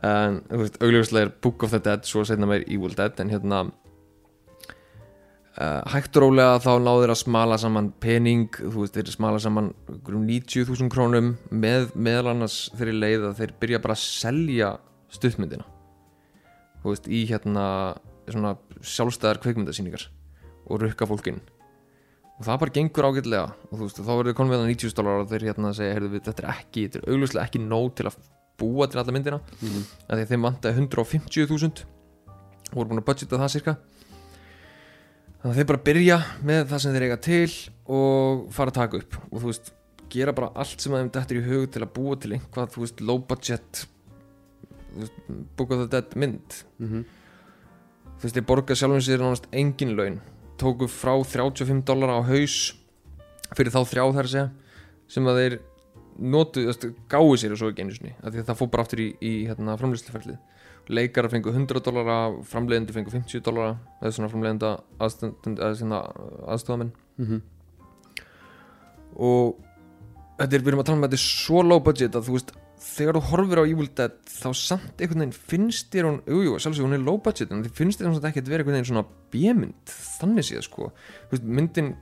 En 0.03 0.37
þú 0.51 0.59
veist, 0.63 0.77
augljóslega 0.81 1.25
er 1.27 1.33
Book 1.41 1.65
of 1.65 1.73
the 1.73 1.81
Dead 1.89 2.05
svo 2.09 2.23
setna 2.29 2.47
meir 2.49 2.63
Evil 2.67 2.93
Dead 2.97 3.19
en 3.25 3.29
hérna 3.33 3.63
uh, 5.59 5.81
hægt 5.93 6.17
rólega 6.19 6.59
þá 6.63 6.71
náður 6.81 7.13
að 7.13 7.21
smala 7.21 7.59
saman 7.61 7.91
pening 8.03 8.49
þú 8.57 8.83
veist, 8.83 8.97
þeir 8.97 9.13
smala 9.13 9.41
saman 9.43 9.71
um 9.89 10.25
90.000 10.27 10.89
krónum 10.93 11.33
með 11.51 11.93
meðal 11.95 12.33
annars 12.33 12.57
þeirri 12.77 12.97
leið 12.97 13.29
að 13.29 13.39
þeir 13.41 13.55
byrja 13.61 13.83
bara 13.83 13.97
að 13.97 14.03
selja 14.03 14.73
stuttmyndina. 15.13 15.65
Þú 16.83 16.93
veist, 16.93 17.07
í 17.07 17.23
hérna 17.29 17.65
svona 18.27 18.55
sjálfstæðar 18.83 19.41
kveikmyndasýningar 19.43 20.07
og 20.63 20.79
rukka 20.79 21.07
fólkin 21.09 21.41
og 22.33 22.45
það 22.47 22.61
bara 22.61 22.73
gengur 22.75 23.07
ágætlega 23.09 23.43
og 23.69 23.73
þú 23.73 23.81
veist, 23.85 23.99
þá 23.99 24.13
verður 24.13 24.37
konum 24.37 24.53
við 24.53 24.61
að 24.61 24.69
90 24.71 24.95
dólar 24.97 25.23
og 25.23 25.27
þeir 25.31 25.45
hérna 25.49 25.73
segja, 25.77 25.97
heyrðu 25.97 26.13
við, 26.13 26.23
þetta 26.27 26.43
er 26.43 26.49
ekki, 26.53 26.85
þetta 26.87 27.01
er 27.01 27.13
augljóslega 27.13 27.45
ekki 27.45 27.61
nóg 27.63 27.89
til 27.97 28.07
að 28.09 28.17
búa 28.59 28.87
til 28.89 29.01
alla 29.01 29.13
myndina. 29.15 29.39
Af 29.39 30.15
því 30.15 30.23
að 30.23 30.31
þeim 30.31 30.47
vantaði 30.47 30.85
150.000 30.87 31.85
og 32.73 32.79
voru 32.79 32.89
búin 32.89 33.03
að 33.03 33.07
budgeta 33.09 33.39
það 33.41 33.53
cirka 33.53 33.75
þannig 35.43 35.51
að 35.51 35.57
þeir 35.59 35.67
bara 35.73 35.83
byrja 35.87 36.17
með 36.47 36.61
það 36.69 36.79
sem 36.79 36.93
þeir 36.95 37.05
eiga 37.09 37.15
til 37.19 37.55
og 37.91 38.43
fara 38.55 38.71
að 38.71 38.77
taka 38.77 38.99
upp. 39.01 39.17
Og 39.27 39.41
þú 39.41 39.49
veist, 39.49 39.71
gera 40.13 40.33
bara 40.37 40.53
allt 40.63 40.83
sem 40.83 40.93
þeim 40.95 41.09
dettur 41.11 41.39
í 41.41 41.43
hug 41.49 41.65
til 41.73 41.81
að 41.83 41.91
búa 41.97 42.15
til 42.23 42.31
einhvað, 42.37 42.69
þú 42.71 42.83
veist, 42.85 43.03
low 43.03 43.19
budget 43.19 43.81
Book 45.57 45.73
of 45.73 45.81
the 45.81 45.89
Dead 45.89 46.15
mynd. 46.15 46.63
Mhm. 46.79 47.03
þú 48.21 48.23
veist, 48.23 48.37
þeir 48.37 48.47
borga 48.47 48.75
sjálfum 48.77 49.03
sér 49.03 49.19
nánast 49.19 49.49
engin 49.51 49.95
laun. 49.97 50.21
Tóku 50.55 50.87
frá 50.87 51.17
35 51.27 51.83
dólar 51.83 52.13
á 52.13 52.19
haus 52.23 52.77
fyrir 53.57 53.73
þá 53.73 53.83
þrjá 53.83 54.05
þar 54.15 54.29
segja 54.31 54.51
sem 55.09 55.25
að 55.27 55.39
þeir 55.41 55.59
notu, 56.19 56.61
þú 56.61 56.69
veist, 56.69 56.85
gáu 57.09 57.35
sér 57.35 57.51
og 57.51 57.59
svo 57.59 57.71
ekki 57.73 57.83
einu 57.83 57.91
sinni, 57.97 58.15
það 58.23 58.55
fór 58.55 58.69
bara 58.71 58.85
aftur 58.85 59.01
í, 59.01 59.09
í 59.19 59.33
hérna, 59.49 59.75
framleiðsluferlið 59.81 60.37
leikara 60.89 61.29
fengu 61.31 61.51
100 61.53 61.79
dólara, 61.85 62.17
framleiðandi 62.43 62.91
fengu 62.93 63.11
50 63.13 63.39
dólara, 63.45 63.77
það 64.01 64.07
er 64.09 64.15
svona 64.17 64.31
framleiðanda 64.33 64.71
aðstofamenn 64.99 65.93
aðstofamenn 66.47 66.91
Mhm. 67.17 67.41
og 69.15 69.55
þetta 70.39 70.57
er, 70.57 70.63
við 70.65 70.71
erum 70.73 70.81
að 70.81 70.87
tala 70.89 70.97
um 70.97 71.03
að 71.05 71.09
þetta 71.13 71.19
er 71.19 71.23
svo 71.23 71.63
low 71.63 71.79
budget 71.85 72.15
að 72.17 72.27
þú 72.27 72.35
veist, 72.37 72.53
þegar 72.83 73.15
þú 73.19 73.21
horfir 73.29 73.61
á 73.61 73.63
Evil 73.69 73.87
Dead 73.95 74.15
þá 74.27 74.47
samt 74.59 74.97
einhvern 74.99 75.21
veginn 75.23 75.35
finnst 75.53 75.91
þér 75.93 76.07
hún, 76.09 76.17
jújú, 76.27 76.47
jú, 76.49 76.55
sjálfsög 76.59 76.87
hún 76.87 76.97
er 76.97 77.03
low 77.05 77.17
budget 77.23 77.51
en 77.53 77.63
þið 77.63 77.77
finnst 77.77 78.01
þér 78.01 78.09
hún 78.09 78.17
samt 78.17 78.27
ekki 78.31 78.41
að 78.43 78.49
vera 78.51 78.63
einhvern 78.65 78.75
veginn 78.79 78.89
svona 78.89 79.05
bjömynd, 79.31 79.93
þannig 80.19 80.47
séð 80.49 80.65
sko. 80.67 80.89
Veist, 81.31 81.43
myndin 81.45 81.93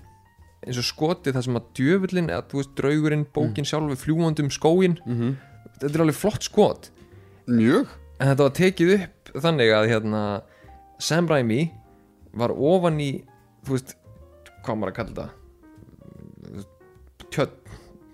eins 0.65 0.77
og 0.81 0.87
skotið 0.87 1.35
það 1.37 1.45
sem 1.47 1.59
að 1.59 1.69
djöfullin, 1.77 2.29
eða 2.31 2.47
þú 2.49 2.61
veist, 2.61 2.73
draugurinn 2.79 3.25
bókin 3.35 3.65
sjálfi, 3.67 3.99
fljúandum 4.01 4.49
skóin 4.53 4.97
Mhm. 5.05 5.35
þetta 5.81 5.95
er 5.95 6.01
alveg 6.05 6.15
flott 6.17 6.41
skot. 6.47 6.89
Mjög 7.47 7.87
en 8.21 8.29
þetta 8.29 8.45
var 8.45 8.55
tekið 8.57 8.91
upp 8.99 9.31
þannig 9.43 9.71
að 9.75 9.87
hérna, 9.91 10.21
Sam 11.01 11.27
Raimi 11.31 11.63
var 12.37 12.53
ofan 12.53 12.99
í 13.01 13.11
þú 13.65 13.75
veist, 13.75 13.95
hvað 14.61 14.77
maður 14.77 14.91
að 14.93 14.97
kalla 14.99 15.13
þetta? 15.15 15.29
Kjött 17.31 17.57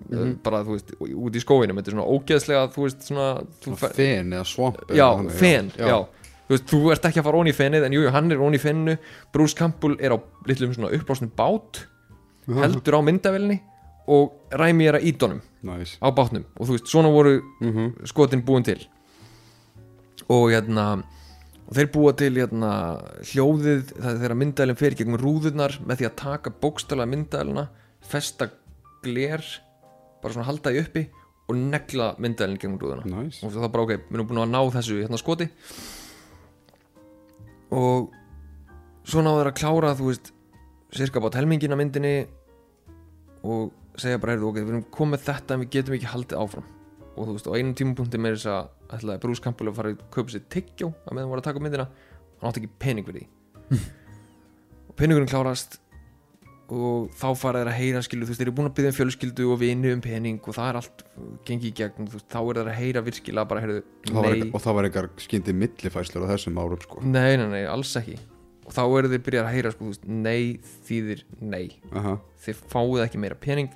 Mhm. 0.08 0.38
bara 0.44 0.62
þú 0.64 0.76
veist, 0.78 0.92
út 1.02 1.36
í 1.36 1.42
skóinum 1.42 1.76
þetta 1.82 1.90
er 1.92 1.96
svona 1.98 2.06
ógeðslega, 2.16 2.68
þú 2.72 2.84
veist, 2.86 3.02
svona 3.10 3.26
þú 3.64 3.74
fer, 3.82 3.90
Fen 3.98 4.30
eða 4.32 4.46
swamp 4.46 4.78
eða 4.88 4.96
já, 4.96 5.30
fen, 5.36 5.72
já, 5.76 6.06
Þú 6.48 6.54
veist, 6.56 6.68
þú 6.72 6.92
ert 6.94 7.04
ekki 7.10 7.20
að 7.20 7.24
fara 7.28 7.38
onni 7.42 7.52
í 7.52 7.58
fenið 7.58 7.84
en 7.86 7.92
jú, 7.92 8.02
jú, 8.06 8.12
hann 8.16 8.32
er 8.32 8.38
onni 8.40 8.56
í 8.56 8.62
feninu. 8.64 8.94
Bruce 9.34 9.54
Campbell 9.54 9.98
er 10.00 10.12
á 10.16 10.18
litlum 10.48 10.72
svona 10.74 10.94
uppblásnum 10.96 11.32
bát 11.36 11.82
heldur 12.48 12.96
á 12.96 13.02
myndavelni 13.04 13.58
og 14.08 14.32
Raimi 14.56 14.88
er 14.88 14.94
að 14.96 15.10
ídónum 15.12 15.42
Næs 15.68 15.98
á 16.00 16.08
bátnum. 16.16 16.46
Og 16.56 16.68
þú 16.70 16.78
veist, 16.78 16.88
svona 16.88 17.12
voru 17.12 17.42
Mhm. 17.60 18.06
skotin 18.08 18.46
búin 18.46 18.64
til 18.64 18.80
og 20.34 20.50
hérna 20.52 20.88
og 21.68 21.76
þeir 21.76 21.90
búa 21.92 22.14
til 22.16 22.32
hérna 22.38 22.72
hljóðið 23.28 23.94
þegar 23.98 24.36
myndælinn 24.40 24.80
fer 24.80 24.96
gegnum 24.96 25.20
rúðurnar 25.20 25.76
með 25.84 26.02
því 26.02 26.08
að 26.08 26.18
taka 26.22 26.54
bókstæla 26.64 27.08
myndælina 27.10 27.68
festa 28.08 28.50
gler 29.04 29.44
bara 30.22 30.34
svona 30.34 30.48
halda 30.48 30.72
í 30.72 30.80
uppi 30.82 31.04
og 31.48 31.60
negla 31.60 32.14
myndælinn 32.24 32.60
gegnum 32.60 32.80
rúðuna. 32.82 33.08
Næs 33.08 33.42
og 33.44 33.52
það 33.56 33.74
bara 33.74 33.88
ok, 33.88 33.94
við 34.08 34.16
erum 34.20 34.30
búin 34.30 34.44
að 34.44 34.54
ná 34.54 34.62
þessu 34.78 35.02
hérna 35.02 35.20
skoti. 35.20 35.50
Og 37.76 38.10
svo 39.08 39.24
náðu 39.24 39.42
þeir 39.42 39.52
að 39.52 39.60
klára 39.60 39.94
þú 40.00 40.10
veist, 40.12 40.32
cirka 40.96 41.24
bát 41.24 41.36
helmingina 41.40 41.80
myndinni 41.80 42.16
og 43.48 43.76
segja 44.00 44.20
bara, 44.22 44.36
heyrðu, 44.36 44.54
ok, 44.54 44.64
við 44.64 44.74
erum 44.74 44.90
komið 44.94 45.24
þetta 45.28 45.56
en 45.56 45.64
við 45.64 45.72
getum 45.76 45.98
ekki 45.98 46.12
haldið 46.14 46.44
áfram 46.44 46.68
og 47.18 47.26
þú 47.28 47.36
veist, 47.36 47.50
á 47.50 47.58
einum 47.58 47.74
tímapunkti 47.78 48.22
með 48.22 48.38
þess 48.38 48.50
að 48.54 48.94
ætlaði 48.98 49.22
Bruce 49.26 49.44
Campbell 49.44 49.72
að 49.72 49.80
fara 49.80 49.94
að 49.94 50.06
kaupa 50.14 50.34
sér 50.34 50.46
tyggjó 50.54 50.92
að 50.94 51.12
meðan 51.12 51.26
hann 51.26 51.34
var 51.34 51.42
að 51.42 51.48
taka 51.50 51.64
myndina. 51.64 51.88
Hann 52.38 52.52
átti 52.52 52.62
ekki 52.62 52.72
pening 52.84 53.08
fyrir 53.08 53.26
því. 53.26 53.82
Og 54.88 54.96
peningurinn 55.00 55.32
klárast 55.32 55.80
og 56.68 57.14
þá 57.16 57.28
fara 57.40 57.62
þeir 57.62 57.70
að 57.72 57.78
heyra 57.80 58.00
skilu 58.04 58.26
þú 58.26 58.34
veist, 58.34 58.42
þeir 58.42 58.50
eru 58.50 58.56
búin 58.58 58.68
að 58.68 58.74
byggja 58.78 58.92
um 58.92 58.96
fjölskyldu 58.98 59.46
og 59.54 59.60
vini 59.62 59.92
um 59.96 60.02
pening 60.04 60.40
og 60.44 60.56
það 60.58 60.70
er 60.70 60.80
allt 60.82 61.04
gengið 61.48 61.70
í 61.70 61.76
gegn. 61.80 62.10
Veist, 62.12 62.28
þá 62.28 62.40
er 62.42 62.60
þeir 62.60 62.72
að 62.72 62.80
heyra 62.82 63.04
virkilega 63.06 63.50
bara 63.52 63.64
heyrðu, 63.64 63.84
nei, 64.12 64.50
Og 64.52 64.64
það 64.64 64.78
var 64.78 64.90
eitthvað 64.90 65.24
skyndi 65.24 65.56
millifæslur 65.56 66.28
á 66.28 66.32
þessum 66.34 66.60
árum 66.60 66.84
sko. 66.84 67.06
Nei, 67.08 67.38
nei, 67.40 67.48
nei, 67.54 67.64
alls 67.72 67.96
ekki. 68.00 68.18
Og 68.68 68.76
þá 68.76 68.84
eru 68.84 69.14
þeir 69.14 69.24
byrjað 69.30 69.48
að 69.48 69.56
heyra 69.56 69.72
sko, 69.72 69.88
veist, 69.94 70.10
nei 70.12 70.60
þýðir 70.90 71.24
nei. 71.40 71.66
Aha. 71.96 72.18
þið 72.44 72.62
fáið 72.74 73.06
ekki 73.06 73.24
meira 73.24 73.40
pening. 73.48 73.72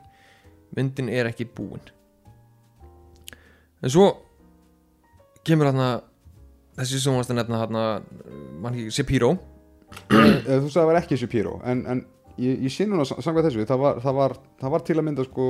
Myndin 0.76 1.12
er 1.12 1.32
ekki 1.32 1.48
búin 1.48 1.88
en 3.84 3.90
svo 3.90 4.08
kemur 5.48 5.70
hérna 5.72 5.90
þessi 6.78 7.00
sem 7.04 7.16
varst 7.18 7.32
að 7.34 7.40
nefna 7.42 7.86
mann 8.62 8.74
ekki, 8.78 8.92
Sepiro 8.94 9.36
Þú 10.12 10.16
sagði 10.16 10.66
að 10.66 10.76
það 10.76 10.86
var 10.90 11.00
ekki 11.02 11.18
Shapiro 11.20 11.58
En, 11.68 11.82
en 11.92 12.02
ég, 12.40 12.62
ég 12.64 12.72
sé 12.72 12.86
núna 12.88 13.04
sam- 13.08 13.20
samkvæmt 13.24 13.50
þessu 13.50 13.66
það 13.68 13.82
var, 13.82 13.98
það, 14.04 14.16
var, 14.20 14.36
það 14.62 14.72
var 14.76 14.86
til 14.88 14.96
að 15.02 15.06
mynda 15.08 15.26
sko 15.28 15.48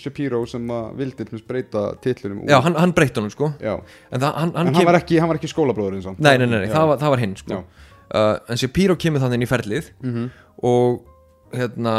Shapiro 0.00 0.40
sem 0.48 0.70
að 0.72 0.86
vildi 1.02 1.18
til 1.18 1.26
dæmis 1.34 1.44
breyta 1.50 1.82
titlunum 2.04 2.40
úr- 2.44 2.48
já, 2.54 2.56
hann, 2.64 2.78
hann 2.80 2.94
breytti 2.96 3.20
honum 3.20 3.34
sko. 3.34 3.50
Já. 3.60 3.74
en 4.10 4.22
það, 4.22 4.32
hann, 4.40 4.54
En 4.54 4.56
hann, 4.62 4.74
hann 4.78 4.88
var 4.88 4.98
ekki, 5.02 5.18
hann 5.20 5.28
var 5.28 5.40
ekki 5.42 5.50
skólabróðurinn 5.52 6.02
samt 6.06 6.22
nei, 6.24 6.36
nei, 6.40 6.46
nei, 6.48 6.62
nei 6.64 6.72
það, 6.72 6.86
var, 6.94 7.02
það 7.04 7.12
var 7.16 7.22
hinn 7.26 7.36
sko. 7.42 7.60
Uh, 8.08 8.38
en 8.48 8.56
Sepiro 8.62 8.96
kemur 8.96 9.20
þannig 9.20 9.42
inn 9.42 9.44
í 9.44 9.50
ferlið 9.52 9.90
Mhm. 10.00 10.30
og 10.64 11.04
hérna 11.52 11.94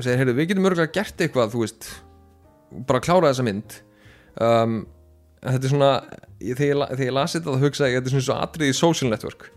segir, 0.00 0.16
heyrðu, 0.22 0.34
við 0.40 0.48
getum 0.54 0.70
örgulega 0.70 0.92
gert 0.96 1.20
eitthvað 1.20 1.52
þú 1.52 1.60
veist, 1.66 1.90
bara 2.88 3.00
klára 3.04 3.28
þessa 3.34 3.44
mynd 3.44 3.82
um, 4.40 4.82
þetta 5.42 5.66
er 5.68 5.72
svona 5.72 5.92
ég, 6.42 6.56
þegar, 6.58 6.82
ég, 6.94 7.04
ég 7.06 7.14
lasi 7.14 7.38
þetta 7.38 7.54
þá 7.54 7.64
hugsaði 7.66 7.94
ég 7.94 8.00
þetta 8.00 8.10
er 8.10 8.14
svona 8.16 8.26
svo 8.28 8.36
atriði 8.46 8.74
í 8.74 8.78
social 8.78 9.12
network. 9.12 9.48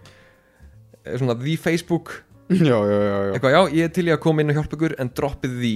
Eh, 1.04 1.18
svona 1.20 1.38
the 1.40 1.58
Facebook. 1.62 2.22
Já, 2.54 2.78
já, 2.78 2.98
já, 3.02 3.14
já. 3.26 3.30
eitthvað, 3.34 3.54
já, 3.56 3.62
ég 3.74 3.88
er 3.88 3.94
til 3.96 4.04
í 4.06 4.12
að 4.14 4.20
koma 4.22 4.44
inn 4.44 4.52
og 4.54 4.58
hjálpa 4.60 4.78
ykkur 4.78 4.94
en 5.02 5.10
droppið 5.18 5.54
því 5.64 5.72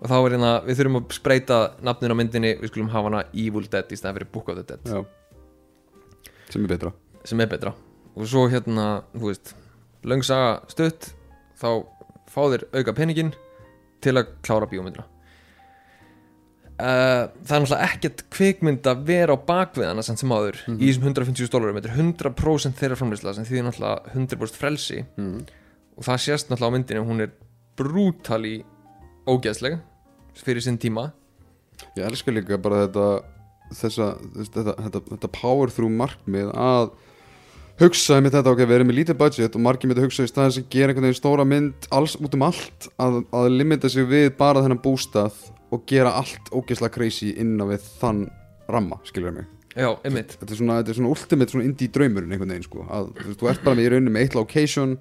og 0.00 0.08
þá 0.10 0.14
er 0.16 0.34
hérna, 0.34 0.48
við 0.66 0.80
þurfum 0.80 0.98
að 0.98 1.14
spreita 1.14 1.58
nafnin 1.86 2.10
á 2.10 2.16
myndinni, 2.18 2.50
við 2.58 2.72
skulum 2.72 2.88
hafa 2.90 3.12
hana 3.12 3.20
Evil 3.30 3.62
Dead 3.70 3.94
í 3.94 3.98
stæðan 4.00 4.16
fyrir 4.18 4.32
Book 4.34 4.50
of 4.50 4.58
the 4.58 4.64
Dead. 4.66 4.90
Já. 4.90 5.04
sem 6.50 6.66
er 6.66 6.72
betra. 6.74 6.90
Sem 7.22 7.44
er 7.44 7.52
betra. 7.54 7.72
Og 8.18 8.26
svo 8.26 8.42
hérna, 8.50 8.88
þú 9.14 9.30
veist 9.30 9.54
löngsaga 10.02 10.50
stutt 10.74 11.12
þá 11.62 11.68
fá 12.34 12.42
þeir 12.52 12.66
auka 12.74 12.96
peningin 12.98 13.30
til 14.02 14.18
að 14.18 14.34
klára 14.42 14.66
bíómyndina 14.68 15.06
uh, 16.78 17.30
það 17.44 17.54
er 17.56 17.62
náttúrulega 17.64 17.88
ekkert 17.88 18.22
kvikmynd 18.34 18.88
að 18.90 19.02
vera 19.08 19.36
á 19.36 19.38
bakveðana 19.46 20.02
sem 20.06 20.32
áður 20.34 20.58
í 20.74 20.88
þessum 20.90 21.06
150 21.10 21.52
dólarum 21.52 21.78
þetta 21.80 21.92
er 21.92 22.00
100% 22.02 22.80
þeirra 22.80 22.98
framleysla 23.00 23.34
sem 23.36 23.46
þýðir 23.48 23.68
náttúrulega 23.68 24.14
100% 24.14 24.58
frelsi. 24.60 25.04
Mm. 25.20 25.44
og 25.94 26.02
það 26.08 26.22
sést 26.24 26.48
náttúrulega 26.50 26.70
á 26.70 26.76
myndinu 26.76 27.04
hún 27.06 27.22
er 27.22 27.34
brútali 27.78 28.56
ógeðsleg 29.30 29.78
fyrir 30.38 30.62
sinn 30.64 30.78
tíma. 30.82 31.12
Ég 31.96 32.04
elska 32.06 32.32
líka 32.34 32.58
bara 32.62 32.84
þetta 32.86 33.06
þessa, 33.74 34.08
þess- 34.34 34.52
þetta, 34.54 34.74
þetta, 34.84 35.00
þetta 35.14 35.30
power 35.34 35.70
through 35.70 35.90
markmið 35.94 36.50
að 36.54 36.90
hugsa 37.80 38.20
með 38.22 38.36
þetta, 38.36 38.52
ok, 38.54 38.60
við 38.70 38.76
erum 38.76 38.90
með 38.90 38.98
lítið 39.00 39.16
budget 39.18 39.56
og 39.58 39.62
margir 39.64 39.90
með 39.90 39.96
þetta 39.98 40.06
hugsa 40.06 40.26
í 40.26 40.30
staðins 40.30 40.58
að 40.60 40.68
gera 40.70 40.92
einhvern 40.92 41.06
veginn 41.08 41.18
stóra 41.18 41.46
mynd 41.48 41.88
alls 41.90 42.14
út 42.20 42.36
um 42.38 42.44
allt 42.46 42.86
að, 43.02 43.16
að 43.34 43.48
limita 43.50 43.90
sig 43.90 44.06
við 44.10 44.28
bara 44.38 44.62
þennan 44.62 44.82
bústað 44.84 45.34
og 45.74 45.84
gera 45.90 46.14
allt 46.20 46.52
ógeðslega 46.54 46.94
crazy 46.94 47.32
innan 47.40 47.70
við 47.72 47.88
þann 48.00 48.24
ramma, 48.70 49.00
skilur 49.08 49.34
mig? 49.34 49.50
Já, 49.74 49.88
einmitt. 50.06 50.36
Þetta 50.38 50.54
er 50.54 50.60
svona, 50.60 50.76
þetta 50.80 50.92
er 50.92 50.98
svona 51.00 51.10
ultimate 51.10 51.50
svona 51.50 51.66
indie 51.66 51.90
draumurinn 51.90 52.34
einhvern 52.34 52.54
veginn 52.54 52.66
sko, 52.68 52.84
að 52.86 53.10
þú, 53.10 53.26
veist, 53.26 53.40
þú 53.40 53.50
ert 53.50 53.64
bara 53.66 53.78
með 53.78 53.88
í 53.88 53.92
rauninni 53.94 54.14
með 54.14 54.26
eitt 54.26 54.36
location 54.38 54.94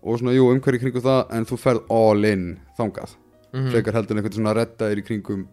og 0.00 0.20
svona, 0.20 0.34
jú, 0.36 0.50
umhverju 0.52 0.82
kringu 0.82 1.02
það 1.04 1.34
en 1.36 1.48
þú 1.48 1.58
ferð 1.60 1.94
all 1.96 2.28
in 2.28 2.46
þangað. 2.78 3.16
Mhm. 3.50 3.70
frekar 3.72 3.96
heldur 3.96 4.14
en 4.14 4.20
einhvern 4.20 4.36
svona 4.36 4.54
reddaðir 4.54 5.00
í 5.00 5.04
kringum 5.06 5.46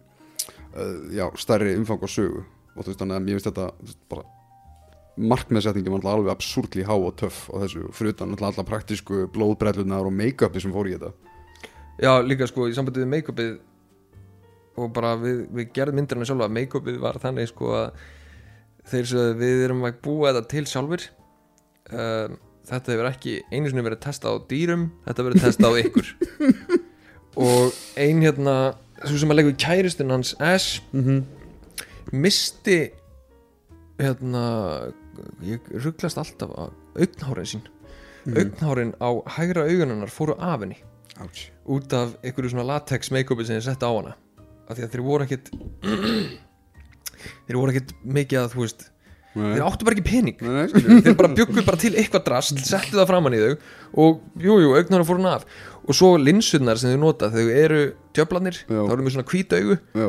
uh, 0.76 0.98
já, 1.10 1.24
stærri 1.40 1.74
umfang 1.78 2.04
og 2.06 2.12
sögu. 2.12 2.44
Og 2.76 2.84
þú 2.84 2.92
veist 2.92 3.00
þannig 3.00 3.16
að 3.16 3.24
mér 3.24 3.38
finnst 3.38 3.48
þetta 3.48 3.70
veist, 3.80 4.02
bara 4.12 4.26
markmiðsettingin 5.18 5.96
var 5.96 6.12
alveg 6.12 6.30
absúrtli 6.30 6.84
há 6.86 6.94
og 6.94 7.16
töff 7.18 7.48
og 7.50 7.64
þessu, 7.64 7.88
fyrir 7.96 8.14
utan 8.14 8.36
alla 8.38 8.64
praktísku 8.66 9.24
blóðbrellunar 9.34 10.06
og 10.06 10.14
make-upi 10.14 10.62
sem 10.62 10.74
fór 10.74 10.90
í 10.90 10.94
þetta. 10.94 11.10
Já, 11.98 12.12
líka 12.22 12.46
sko, 12.46 12.68
í 12.70 12.76
sambandi 12.76 13.02
við 13.02 13.10
make-upið 13.16 13.56
og 14.78 14.92
bara 14.96 15.14
við, 15.20 15.44
við 15.54 15.70
gerðum 15.76 16.00
myndirna 16.00 16.26
sjálfa 16.28 16.50
make-upið 16.52 16.98
var 17.02 17.18
þannig 17.22 17.50
sko 17.50 17.72
að 17.76 18.02
þeir 18.88 19.08
svo 19.10 19.24
við 19.38 19.64
erum 19.66 19.86
að 19.86 20.02
búa 20.04 20.32
þetta 20.32 20.50
til 20.52 20.64
sjálfur 20.70 21.06
um, 21.92 22.36
þetta 22.68 22.94
hefur 22.94 23.08
ekki 23.10 23.34
einu 23.52 23.70
sinni 23.70 23.84
verið 23.86 24.02
testað 24.06 24.38
á 24.38 24.44
dýrum 24.50 24.84
þetta 25.06 25.16
hefur 25.16 25.30
verið 25.32 25.46
testað 25.46 25.76
á 25.76 25.80
ykkur. 25.84 26.12
Og 27.48 27.80
ein 28.00 28.22
hérna 28.24 28.54
svo 29.04 29.20
sem 29.20 29.30
að 29.30 29.38
leggur 29.38 29.58
kæristinn 29.60 30.10
hans 30.10 30.34
Ash 30.42 30.82
mm 30.92 31.04
-hmm. 31.04 31.20
misti 32.12 32.78
hérna 33.98 34.44
ég 35.42 35.60
rugglast 35.84 36.18
alltaf 36.18 36.50
að 36.50 36.70
augnhárin 36.98 37.50
sín. 37.52 37.64
Augnhárin 38.26 38.94
á 38.98 39.10
hægra 39.38 39.68
augunarnar 39.70 40.10
fóru 40.10 40.34
af 40.38 40.60
henni. 40.60 40.82
Ouch. 41.20 41.50
út 41.66 41.92
af 41.92 42.14
einhverju 42.22 42.50
svona 42.52 42.66
latex 42.66 43.10
make-upi 43.10 43.44
sem 43.44 43.58
ég 43.58 43.64
setti 43.66 43.84
á 43.84 43.90
hana 43.90 44.14
að 44.68 44.84
þeir 44.84 45.04
voru 45.06 45.26
ekkit 45.26 45.50
þeir 47.48 47.58
voru 47.58 47.74
ekkit 47.74 47.92
mikið 48.04 48.40
að 48.44 48.54
þú 48.54 48.64
veist 48.66 48.86
Nei, 49.38 49.52
þeir 49.54 49.64
áttu 49.68 49.86
bara 49.86 49.94
ekki 49.94 50.06
pening. 50.08 50.38
Nei, 50.42 51.02
þeir 51.04 51.16
bara 51.18 51.28
byggu 51.36 51.62
bara 51.66 51.78
til 51.78 51.92
eitthvað 52.00 52.24
drast 52.26 52.62
settu 52.64 52.96
það 52.96 53.10
framann 53.10 53.36
í 53.36 53.40
þau 53.42 53.52
og 54.02 54.22
jújú, 54.40 54.62
jú, 54.64 54.70
augnar 54.78 55.04
fóru 55.06 55.20
hann 55.22 55.36
af 55.36 55.44
og 55.84 55.94
svo 55.96 56.14
linsurnar 56.18 56.80
sem 56.80 56.94
þau 56.94 57.02
nota 57.04 57.28
þau 57.32 57.44
eru 57.52 57.82
djöflanir 58.16 58.58
Já. 58.64 58.80
þá 58.80 58.94
eru 58.96 59.04
með 59.04 59.14
svona 59.14 59.28
hvít 59.30 59.54
augu. 59.58 59.76
Já, 60.00 60.08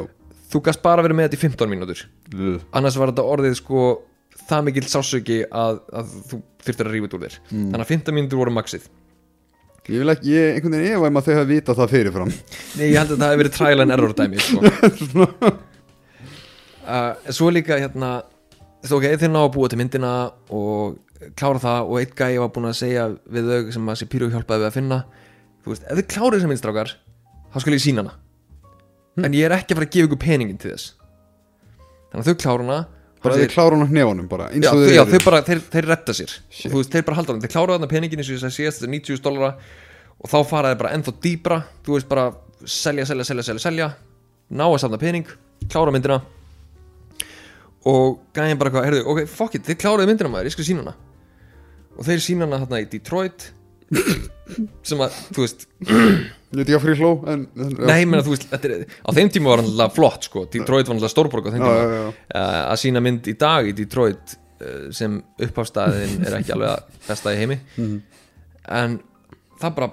þú 0.54 0.62
gast 0.66 0.82
bara 0.86 1.06
verið 1.06 1.20
með 1.20 1.28
þetta 1.28 1.38
í 1.38 1.44
15 1.44 1.74
mínútur. 1.76 2.06
Ugh. 2.34 2.64
annars 2.80 2.98
var 3.00 3.12
þetta 3.12 3.28
orðið 3.36 3.58
sko 3.60 3.84
það 4.50 4.66
mikill 4.70 4.88
sásöki 4.90 5.42
að, 5.46 5.84
að 5.94 6.16
þú 6.32 6.42
þurftir 6.66 6.90
að 6.90 6.96
rífa 6.96 7.10
út 7.10 7.18
úr 7.20 7.26
þér. 7.28 7.38
Mm. 7.52 7.68
þannig 7.70 7.86
að 7.86 7.94
15 7.94 8.18
mínútur 8.18 8.42
voru 8.42 8.56
maxið 8.56 8.90
Ég 9.90 10.04
vil 10.04 10.14
ekki, 10.14 10.34
ég 10.36 10.56
einhvern 10.56 10.76
veginn 10.78 10.96
efa 10.96 11.10
um 11.10 11.18
að 11.20 11.26
þau 11.26 11.36
hafa 11.36 11.50
vita 11.50 11.76
það 11.78 11.94
fyrirfram. 11.96 12.32
Nei, 12.78 12.88
ég 12.92 12.98
held 13.00 13.14
að 13.16 13.22
það 13.22 13.32
hefði 13.32 13.42
verið 13.42 13.56
trial 13.56 13.84
and 13.84 13.94
error 13.96 14.14
dæmi 14.20 14.44
sko. 14.46 14.60
uh, 16.86 17.32
Svo 17.34 17.50
líka 17.54 17.80
hérna 17.80 18.12
Þú 18.86 18.96
ok, 18.96 19.06
þeir 19.20 19.32
ná 19.34 19.40
að 19.42 19.54
búa 19.58 19.68
til 19.68 19.80
myndina 19.82 20.12
og 20.56 21.00
klára 21.36 21.60
það 21.60 21.90
og 21.90 21.98
eitt 22.00 22.14
gæi 22.16 22.38
var 22.40 22.52
búin 22.56 22.70
að 22.70 22.78
segja 22.80 23.10
við 23.28 23.50
þau 23.50 23.74
sem 23.76 23.90
að 23.92 23.98
Sepiro 24.00 24.30
hjálpaði 24.32 24.62
við 24.62 24.70
að 24.70 24.78
finna 24.78 25.00
Þú 25.60 25.74
veist, 25.74 25.84
ef 25.84 26.00
þið 26.00 26.08
klárið 26.14 26.38
þessar 26.38 26.52
myndstrákar 26.54 26.94
þá 27.50 27.58
skal 27.64 27.74
ég 27.76 27.84
sína 27.84 28.04
hana. 28.06 28.14
En 29.26 29.36
ég 29.36 29.50
er 29.50 29.56
ekki 29.58 29.76
að 29.76 29.82
fara 29.82 29.90
að 29.90 29.96
gefa 29.96 30.08
ykkur 30.08 30.22
peningin 30.24 30.62
til 30.62 30.72
þess. 30.72 30.94
Þannig 32.10 32.22
að 32.22 32.30
þau 32.30 32.40
klára 32.46 32.64
hana 32.64 32.78
Bara 33.24 33.36
þeir 33.36 33.52
klára 33.52 33.76
hann 33.76 33.84
á 33.84 33.90
hnefanum 33.92 34.28
bara 34.32 34.46
já, 34.56 34.70
þeir 34.72 34.94
já, 34.96 35.02
þau 35.10 35.22
bara, 35.26 35.40
þeir, 35.44 35.62
þeir 35.74 35.88
retta 35.90 36.16
sér. 36.16 36.34
Veist, 36.72 36.94
þeir 36.94 37.06
bara 37.08 37.18
halda 37.18 37.34
hann, 37.34 37.42
þeir 37.44 37.52
klára 37.52 37.76
þarna 37.76 37.90
peningin 37.92 38.22
eins 38.22 38.30
og 38.30 38.38
ég 38.38 38.44
sagði 38.46 38.56
síðast, 38.56 38.80
þetta 38.80 38.88
er 38.88 38.94
90 38.96 39.24
dólara 39.26 39.50
og 40.20 40.32
þá 40.32 40.38
fara 40.48 40.72
þeir 40.72 40.80
bara 40.80 40.94
ennþá 40.96 41.14
dýbra 41.26 41.58
þú 41.84 41.98
veist 41.98 42.10
bara, 42.12 42.26
selja, 42.64 43.08
selja, 43.10 43.28
selja, 43.28 43.46
selja, 43.50 43.64
selja. 43.66 43.90
Ná 44.56 44.66
að 44.70 44.78
safna 44.86 45.02
pening, 45.02 45.28
klára 45.68 45.94
myndina. 45.94 46.22
Og 47.90 48.22
gæðin 48.36 48.60
bara 48.62 48.74
hvað, 48.74 48.88
heyrðu, 48.88 49.04
ok, 49.12 49.22
fuck 49.36 49.60
it, 49.60 49.68
þeir 49.68 49.82
kláraði 49.84 50.14
myndina 50.14 50.32
maður, 50.32 50.50
ég 50.50 50.56
skal 50.56 50.68
sína 50.70 50.86
hana. 50.86 50.96
Og 52.00 52.08
þeir 52.08 52.24
sína 52.24 52.48
hana 52.48 52.64
hérna 52.64 52.82
í 52.86 52.88
Detroit 52.96 53.50
sem 54.90 55.02
að, 55.06 55.18
þú 55.36 55.44
veist 55.46 55.68
Ég 56.50 56.58
veit 56.58 56.64
ekki 56.66 56.76
að 56.80 56.82
frí 56.88 56.94
hló 56.98 57.10
en, 57.30 57.44
en 57.62 57.74
já. 57.76 57.86
nei, 57.86 58.06
menna, 58.10 58.24
þú 58.26 58.32
veist, 58.34 58.48
þetta 58.50 58.70
er, 58.74 58.86
á 59.06 59.10
þeim 59.14 59.30
tíma 59.36 59.52
var 59.52 59.62
hann 59.62 59.68
alltaf 59.70 59.94
flott, 60.00 60.24
sko, 60.26 60.46
Detroit 60.50 60.88
var 60.90 60.96
alltaf 60.98 61.12
stórborg 61.14 61.46
á 61.46 61.52
þeim 61.54 61.62
Já, 61.62 61.68
tíma. 61.68 61.84
já, 61.84 62.00
já. 62.00 62.08
uh, 62.34 62.62
að 62.74 62.80
sína 62.82 63.04
mynd 63.06 63.30
í 63.30 63.36
dag 63.38 63.70
í 63.70 63.76
Detroit 63.78 64.34
uh, 64.34 64.88
sem 64.98 65.20
upphafstæðin 65.46 66.26
er 66.26 66.38
ekki 66.40 66.56
alveg 66.56 66.72
að 66.74 67.04
besta 67.06 67.36
í 67.36 67.40
heimi. 67.44 67.60
En 68.80 68.98
það 69.62 69.76
bara 69.78 69.92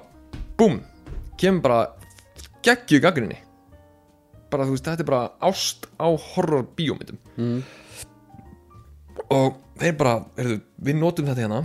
búm, 0.57 0.79
kemur 1.41 1.67
bara 1.69 1.83
geggju 2.65 3.03
gaggrinni 3.05 3.37
bara 4.51 4.65
þú 4.65 4.79
veist, 4.79 4.87
þetta 4.89 5.05
er 5.05 5.11
bara 5.13 5.51
ást 5.51 5.85
á 6.01 6.09
horror 6.33 6.65
bíómyndum 6.79 7.21
Mhm. 7.37 7.61
og 9.37 9.57
þeir 9.81 9.97
bara, 10.01 10.17
heyrðu, 10.39 10.61
við 10.87 10.97
notum 11.01 11.27
þetta 11.29 11.45
hérna 11.45 11.61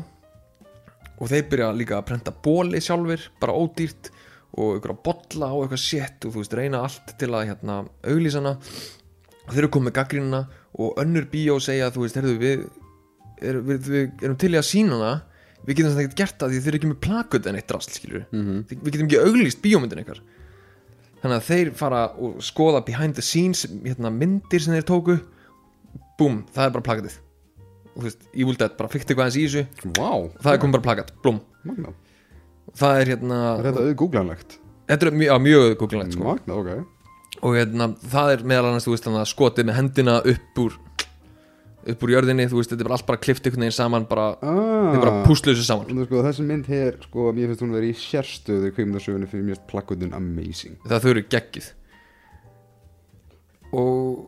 og 1.22 1.30
þeir 1.30 1.46
byrja 1.52 1.70
líka 1.78 2.00
að 2.00 2.08
prenta 2.10 2.34
bóli 2.34 2.82
sjálfur, 2.82 3.28
bara 3.40 3.54
ódýrt 3.54 4.10
og 4.58 4.80
ykkur 4.80 4.92
að 4.96 5.02
bolla 5.06 5.52
og 5.56 5.64
eitthvað 5.68 5.84
shit 5.86 6.26
og 6.28 6.34
þú 6.34 6.42
veist, 6.42 6.56
reyna 6.58 6.82
allt 6.84 7.14
til 7.22 7.30
að 7.32 7.46
hérna 7.52 7.76
auglýsana 8.10 8.56
og 8.58 9.52
þeir 9.54 9.62
eru 9.64 9.70
komið 9.78 9.94
gaggrínuna 10.00 10.42
og 10.82 10.98
önnur 11.04 11.28
bíó 11.32 11.60
segja 11.64 11.92
þú 11.94 12.04
veist, 12.08 12.18
heyrðu, 12.20 12.34
við, 12.42 12.66
er, 13.42 13.62
við, 13.70 13.88
við 13.94 14.26
erum 14.26 14.40
til 14.42 14.52
í 14.56 14.60
að 14.60 14.68
sína 14.68 14.98
hana. 14.98 15.14
Við 15.62 15.78
getum 15.78 15.92
þetta 15.94 16.02
ekkert 16.08 16.18
gert 16.24 16.38
það 16.42 16.52
því 16.56 16.60
þeir 16.66 16.72
eru 16.74 16.78
ekki 16.82 16.90
með 16.90 17.02
plakut 17.06 17.48
en 17.52 17.58
eitt 17.60 17.68
drast, 17.70 17.92
skilur 17.94 18.24
Mhm. 18.34 18.62
við 18.72 18.92
getum 18.96 19.08
ekki 19.12 19.20
auglýst 19.22 19.62
bíómyndin 19.62 20.02
ykkar. 20.02 20.22
Þannig 21.22 21.38
að 21.38 21.50
þeir 21.52 21.70
fara 21.78 22.00
og 22.18 22.40
skoða 22.42 22.82
behind 22.86 23.14
the 23.14 23.22
scenes 23.22 23.62
hérna, 23.70 24.10
myndir 24.10 24.60
sem 24.64 24.74
þeir 24.74 24.88
tóku. 24.90 25.20
Búm, 26.18 26.42
það 26.50 26.66
er 26.66 26.74
bara 26.74 26.88
plakatið 26.88 27.20
og 27.92 28.00
þú 28.00 28.08
veist, 28.08 28.30
Evil 28.34 28.58
Dead 28.60 28.78
bara 28.80 28.92
fikti 28.92 29.14
eitthvað 29.14 29.28
eins 29.30 29.40
í 29.40 29.48
þessu. 29.48 29.92
Vá, 29.98 30.08
og 30.10 30.32
það 30.40 30.54
er 30.54 30.64
komið 30.64 30.78
bara 30.78 30.88
plakat, 30.90 31.14
blúm 31.24 31.44
magna 31.68 31.94
það 32.78 33.02
er 33.02 33.12
hérna 33.16 33.40
Er 33.58 33.68
þetta 33.70 33.86
auðgúglanlegt? 33.88 34.58
þetta 34.92 35.08
er 35.08 35.18
mjög, 35.18 35.42
mjög 35.46 35.74
googlilegt 35.80 36.16
sko. 36.16 36.24
Magna, 36.28 36.56
ok. 36.60 37.42
Og 37.42 37.58
hérna, 37.58 37.90
það 38.12 38.34
er 38.36 38.48
meðal 38.52 38.72
annars 38.72 38.88
veist, 38.90 39.08
að 39.08 39.28
skotið 39.32 39.70
með 39.70 39.78
hendina 39.80 40.18
upp 40.20 40.64
úr 40.66 40.80
upp 41.92 42.04
úr 42.06 42.12
jörðinni, 42.14 42.46
þú 42.52 42.60
veist, 42.60 42.70
þetta 42.70 42.84
er 42.84 42.88
bara 42.90 42.98
allt 43.00 43.08
bara 43.08 43.22
klift 43.24 43.48
einhvern 43.48 43.64
veginn 43.66 43.74
saman, 43.74 44.04
bara, 44.10 44.26
ah. 44.46 44.92
bara 45.02 45.14
púslu 45.26 45.56
þessu 45.56 45.64
saman. 45.66 46.04
Sko, 46.06 46.20
þessi 46.28 46.44
mynd 46.46 46.68
hér, 46.70 47.00
sko, 47.08 47.32
mér 47.34 47.50
finnst 47.50 47.64
hún 47.66 47.74
verið 47.74 47.94
í 47.96 48.02
sérstöðu 48.04 48.70
kveimdarsögunni 48.76 49.30
fyrir 49.32 49.48
mér 49.48 49.64
plakkutin 49.72 50.14
amazing. 50.14 50.78
Það 50.86 51.06
þau 51.06 51.10
eru 51.16 51.24
geggið 51.32 51.72
og 53.72 54.28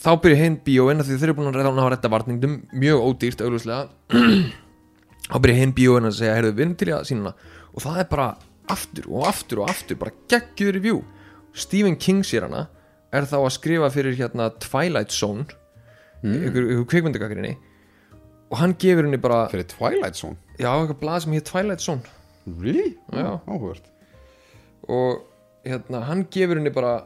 þá 0.00 0.10
byrja 0.24 0.40
hinn 0.40 0.58
bíóin 0.64 1.04
því 1.04 1.16
þau 1.16 1.26
eru 1.28 1.36
búin 1.38 1.50
að 1.50 1.60
reyða 1.60 1.72
að 1.76 1.90
redda 1.94 2.12
varningdum 2.14 2.58
mjög 2.72 3.06
ódýrt 3.06 3.44
augljóslega. 3.44 3.88
Þá 5.30 5.36
byrja 5.44 5.60
hinn 5.60 5.74
bíóin 5.76 6.08
að 6.08 6.16
segja 6.18 6.36
heyrðu 6.38 6.56
við 6.56 6.64
erum 6.64 6.76
til 6.80 6.90
í 6.90 6.94
að 6.96 7.08
sína 7.10 7.34
og 7.70 7.84
það 7.84 8.02
er 8.02 8.06
bara 8.10 8.28
aftur 8.70 9.08
og 9.10 9.26
aftur 9.28 9.62
og 9.62 9.70
aftur 9.70 9.98
bara 10.00 10.14
geggjuður 10.30 10.78
í 10.78 10.84
view 10.84 11.00
Stephen 11.54 11.96
King 12.00 12.24
sér 12.26 12.46
hana 12.46 12.64
er 13.14 13.26
þá 13.30 13.36
að 13.40 13.52
skrifa 13.56 13.90
fyrir 13.94 14.16
hérna 14.18 14.48
Twilight 14.62 15.14
Zone 15.14 15.46
mm. 16.22 16.34
ykkur, 16.48 16.66
ykkur 16.74 16.88
kvikmyndagakrinni 16.94 17.54
og 18.50 18.58
hann 18.58 18.74
gefur 18.82 19.06
henni 19.06 19.20
bara 19.22 19.44
Fyrir 19.52 19.68
Twilight 19.70 20.18
Zone? 20.18 20.38
Já, 20.58 20.72
eitthvað 20.72 20.98
blað 21.02 21.22
sem 21.24 21.36
hér 21.36 21.46
Twilight 21.46 21.84
Zone. 21.84 22.16
Really? 22.58 22.96
Já. 23.14 23.38
Áhugavert. 23.46 23.86
Og 24.90 25.20
hérna, 25.62 26.02
hann 26.08 26.24
gefur 26.34 26.58
henni 26.58 26.72
bara 26.74 26.96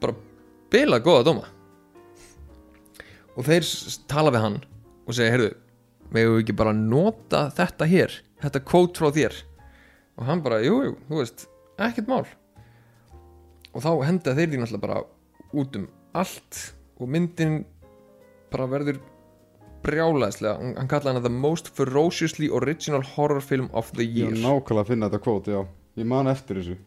bara 0.00 0.16
bila 0.72 1.02
góða 1.04 1.26
dóma 1.26 1.48
og 3.38 3.46
þeir 3.46 3.66
tala 4.10 4.32
við 4.34 4.44
hann 4.44 4.58
og 5.06 5.14
segja, 5.16 5.32
heyrðu 5.36 5.52
megum 6.14 6.34
við 6.36 6.42
ekki 6.42 6.56
bara 6.58 6.72
nota 6.74 7.44
þetta 7.54 7.86
hér? 7.88 8.14
Þetta 8.42 8.62
kvót 8.66 8.98
frá 8.98 9.10
þér. 9.14 9.34
Og 10.18 10.26
hann 10.26 10.42
bara, 10.42 10.58
jú, 10.64 10.78
jú, 10.86 10.94
þú 11.08 11.20
veist 11.20 11.44
ekkert 11.78 12.08
mál. 12.10 12.24
Og 13.74 13.82
þá 13.84 13.90
henda 14.08 14.34
þeir 14.34 14.50
því 14.52 14.60
náttúrulega 14.62 14.84
bara 14.86 15.02
út 15.58 15.78
um 15.78 15.86
allt 16.18 16.60
og 16.98 17.10
myndin 17.12 17.60
bara 18.50 18.66
verður 18.70 18.98
brjálæðslega, 19.84 20.56
hann, 20.58 20.72
hann 20.80 20.88
kallaði 20.90 21.14
hana 21.14 21.24
the 21.28 21.32
most 21.32 21.68
ferociously 21.76 22.48
original 22.50 23.04
horror 23.14 23.40
film 23.44 23.68
of 23.72 23.92
the 23.94 24.02
Ég 24.06 24.16
year. 24.24 24.32
er 24.32 24.40
nákvæmlega 24.42 24.82
að 24.84 24.90
finna 24.90 25.10
þetta 25.10 25.22
kvót, 25.24 25.50
já. 25.52 25.60
Ég 25.98 26.08
man 26.08 26.30
eftir 26.30 26.58
þessu. 26.58 26.78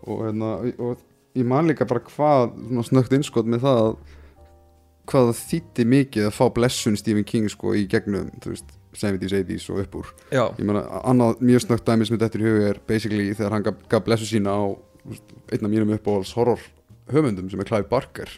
Og, 0.00 0.24
hérna, 0.26 0.50
og 0.80 1.04
ég 1.38 1.46
man 1.46 1.68
líka 1.70 1.86
bara 1.88 2.02
hvað 2.08 2.56
svona 2.56 2.86
snögt 2.88 3.14
innskot 3.14 3.46
með 3.50 3.62
það 3.66 3.80
að 3.84 3.94
hvað 5.10 5.30
það 5.30 5.40
þýtti 5.50 5.86
mikið 5.94 6.28
að 6.28 6.36
fá 6.36 6.44
blessun 6.56 6.98
Stephen 7.00 7.26
King 7.28 7.48
sko 7.52 7.74
í 7.78 7.86
gegnum 7.90 8.30
þú 8.42 8.54
veist, 8.54 8.76
70s, 8.96 9.34
80s 9.38 9.68
og 9.70 9.80
upp 9.84 9.96
úr. 10.00 10.12
Já, 10.34 10.44
ég 10.58 10.66
meina, 10.66 10.82
annað 11.06 11.42
mjög 11.46 11.64
snögt 11.66 11.86
dæmi 11.86 12.06
sem 12.08 12.18
þetta 12.18 12.38
er 12.38 12.42
í 12.42 12.48
huga 12.48 12.70
er 12.72 12.80
basically 12.88 13.26
þegar 13.38 13.56
hann 13.56 13.66
gaf, 13.66 13.82
gaf 13.92 14.06
blessu 14.06 14.26
sína 14.26 14.54
á 14.54 14.62
einn 15.50 15.66
af 15.66 15.70
mínum 15.70 15.92
uppáhalds 15.94 16.34
horror 16.36 16.62
höfundum 17.10 17.50
sem 17.50 17.62
er 17.62 17.68
Clive 17.68 17.88
Barker 17.90 18.32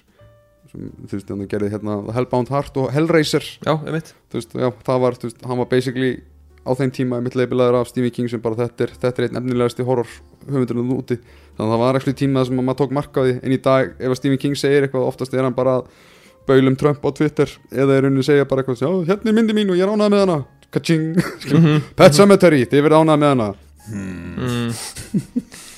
sem, 0.71 0.91
þú 1.09 1.17
veist, 1.17 1.33
hann 1.33 1.49
gerði 1.51 1.73
hérna 1.73 1.97
Hellbound 2.17 2.53
Heart 2.53 2.79
og 2.81 2.93
Hellraiser. 2.95 3.47
Já, 3.65 3.75
þú 3.77 4.39
veist, 4.39 4.55
já, 4.57 4.69
það 4.87 5.03
var, 5.07 5.19
þú 5.19 5.29
veist, 5.29 5.43
hann 5.49 5.61
var 5.63 5.71
basically 5.73 6.13
á 6.63 6.71
þeim 6.79 6.93
tíma 6.95 7.19
mitt 7.25 7.35
leipilaður 7.35 7.81
af 7.81 7.91
Stephen 7.91 8.15
King 8.15 8.31
sem 8.31 8.43
bara 8.43 8.61
þetta 8.61 8.87
er, 8.87 8.95
þetta 9.03 9.23
er 9.23 9.29
einn 9.29 9.41
efnilegasti 9.41 9.87
horror 9.87 10.09
höfundurinn 10.47 10.95
úti, 10.95 11.19
þannig 11.57 11.67
að 11.67 11.73
það 11.75 11.83
var 11.83 11.99
ekki 11.99 12.15
tíma 12.23 12.45
sem 12.47 12.61
að 12.61 12.69
maður 12.69 12.81
tók 12.85 12.95
mark 12.95 13.19
á 13.19 13.21
því, 13.25 13.35
en 13.43 13.57
í 13.57 13.61
dag 13.65 13.93
ef 13.99 14.15
að 14.15 14.19
Stephen 14.21 14.41
King 14.45 14.59
segir 14.59 14.87
eitthvað, 14.87 15.09
oftast 15.11 15.35
er 15.35 15.43
hann 15.43 15.57
bara 15.57 15.81
að 15.81 15.91
baulum 16.49 16.77
Trump 16.79 17.05
á 17.05 17.11
Twitter, 17.15 17.51
eða 17.71 17.97
er 17.97 18.07
rauninni 18.07 18.25
að 18.25 18.29
segja 18.31 18.49
bara 18.49 18.65
eitthvað, 18.65 19.05
hérna 19.09 19.31
er 19.33 19.37
myndi 19.39 19.57
mín 19.57 19.71
og 19.73 19.79
ég 19.79 19.87
er 19.87 19.93
ánað 19.93 20.13
með 20.15 20.25
hana. 20.25 20.39
Ka-ching, 20.73 21.07
Mhm. 21.53 21.83
Pet 21.99 22.17
Cemetery 22.17 22.65
þið 22.65 22.87
verið 22.87 23.03
ánað 23.03 23.23
með 23.23 23.33
hana. 23.35 23.49
Mm. 23.93 24.73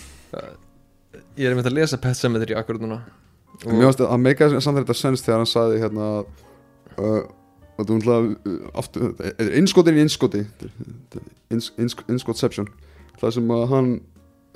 ég 1.38 1.46
er 1.46 1.54
einmitt 1.54 1.68
að 1.70 1.78
lesa 1.78 1.98
Pet 2.00 2.18
Cemetery 2.18 2.56
akkurat 2.58 2.82
núna. 2.82 3.00
Og 3.64 3.72
mér 3.72 3.88
varst 3.88 4.02
að 4.04 4.20
meika 4.22 4.48
samt 4.60 4.80
þetta 4.80 4.96
sens 4.98 5.22
þegar 5.24 5.40
hann 5.42 5.50
saði 5.50 5.80
hérna 5.82 6.08
uh, 6.24 7.22
að 7.78 7.88
þú 7.90 7.98
ætla 8.00 8.16
aftur, 8.80 9.14
er 9.34 9.54
innskotin 9.58 9.98
í 9.98 10.04
ins, 11.54 11.70
innskotception 11.78 12.68
það 13.20 13.34
sem 13.38 13.54
að 13.54 13.64
hann 13.70 13.88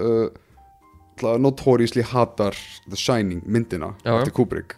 uh, 0.02 0.28
notoriously 1.42 2.04
hatar 2.06 2.58
The 2.88 2.98
Shining 2.98 3.42
myndina 3.46 3.92
eftir 4.04 4.34
Kubrick 4.34 4.76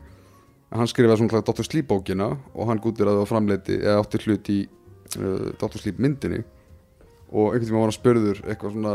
hann 0.71 0.91
skrifaði 0.91 1.25
svona 1.25 1.43
Dr. 1.47 1.67
Sleep 1.67 1.89
bókina 1.91 2.31
og 2.55 2.71
hann 2.71 2.83
gútir 2.83 3.09
að 3.09 3.17
það 3.17 3.25
var 3.25 3.31
framleiti 3.33 3.81
eða 3.81 3.99
átti 4.05 4.23
hlut 4.27 4.53
í 4.53 4.61
uh, 5.19 5.51
Dr. 5.59 5.81
Sleep 5.81 5.99
myndinni 6.03 6.45
og 7.31 7.53
einhvern 7.53 7.67
tíma 7.67 7.81
var 7.81 7.89
hann 7.89 7.99
spurður 7.99 8.43
eitthvað 8.47 8.77
svona 8.77 8.95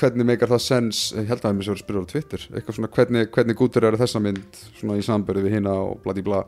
hvernig 0.00 0.26
meikar 0.26 0.50
það 0.52 0.64
sens 0.64 1.00
ég 1.16 1.28
held 1.28 1.42
að 1.42 1.48
hann 1.50 1.58
mér 1.58 1.68
sér 1.68 1.76
að 1.76 1.82
spyrja 1.84 2.02
á 2.02 2.10
Twitter 2.12 2.44
eitthvað 2.50 2.78
svona 2.78 2.92
hvernig, 2.96 3.30
hvernig 3.34 3.58
gútur 3.58 3.86
eru 3.88 4.00
þessa 4.00 4.22
mynd 4.24 4.60
svona 4.78 4.98
í 4.98 5.06
sambörðu 5.06 5.46
við 5.46 5.56
hina 5.58 5.74
og 5.84 6.00
bladi 6.04 6.24
bla 6.24 6.42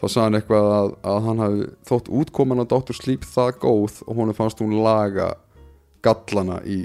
þá 0.00 0.06
sagði 0.06 0.24
hann 0.26 0.38
eitthvað 0.40 0.70
að, 0.76 0.94
að 1.12 1.20
hann 1.28 1.44
hafi 1.44 1.68
þótt 1.88 2.10
útkoman 2.20 2.64
á 2.64 2.70
Dr. 2.72 2.96
Sleep 2.96 3.26
það 3.28 3.52
góð 3.64 4.00
og 4.06 4.20
honum 4.20 4.36
fannst 4.36 4.60
hún 4.64 4.76
laga 4.84 5.32
gallana 6.04 6.60
í 6.68 6.82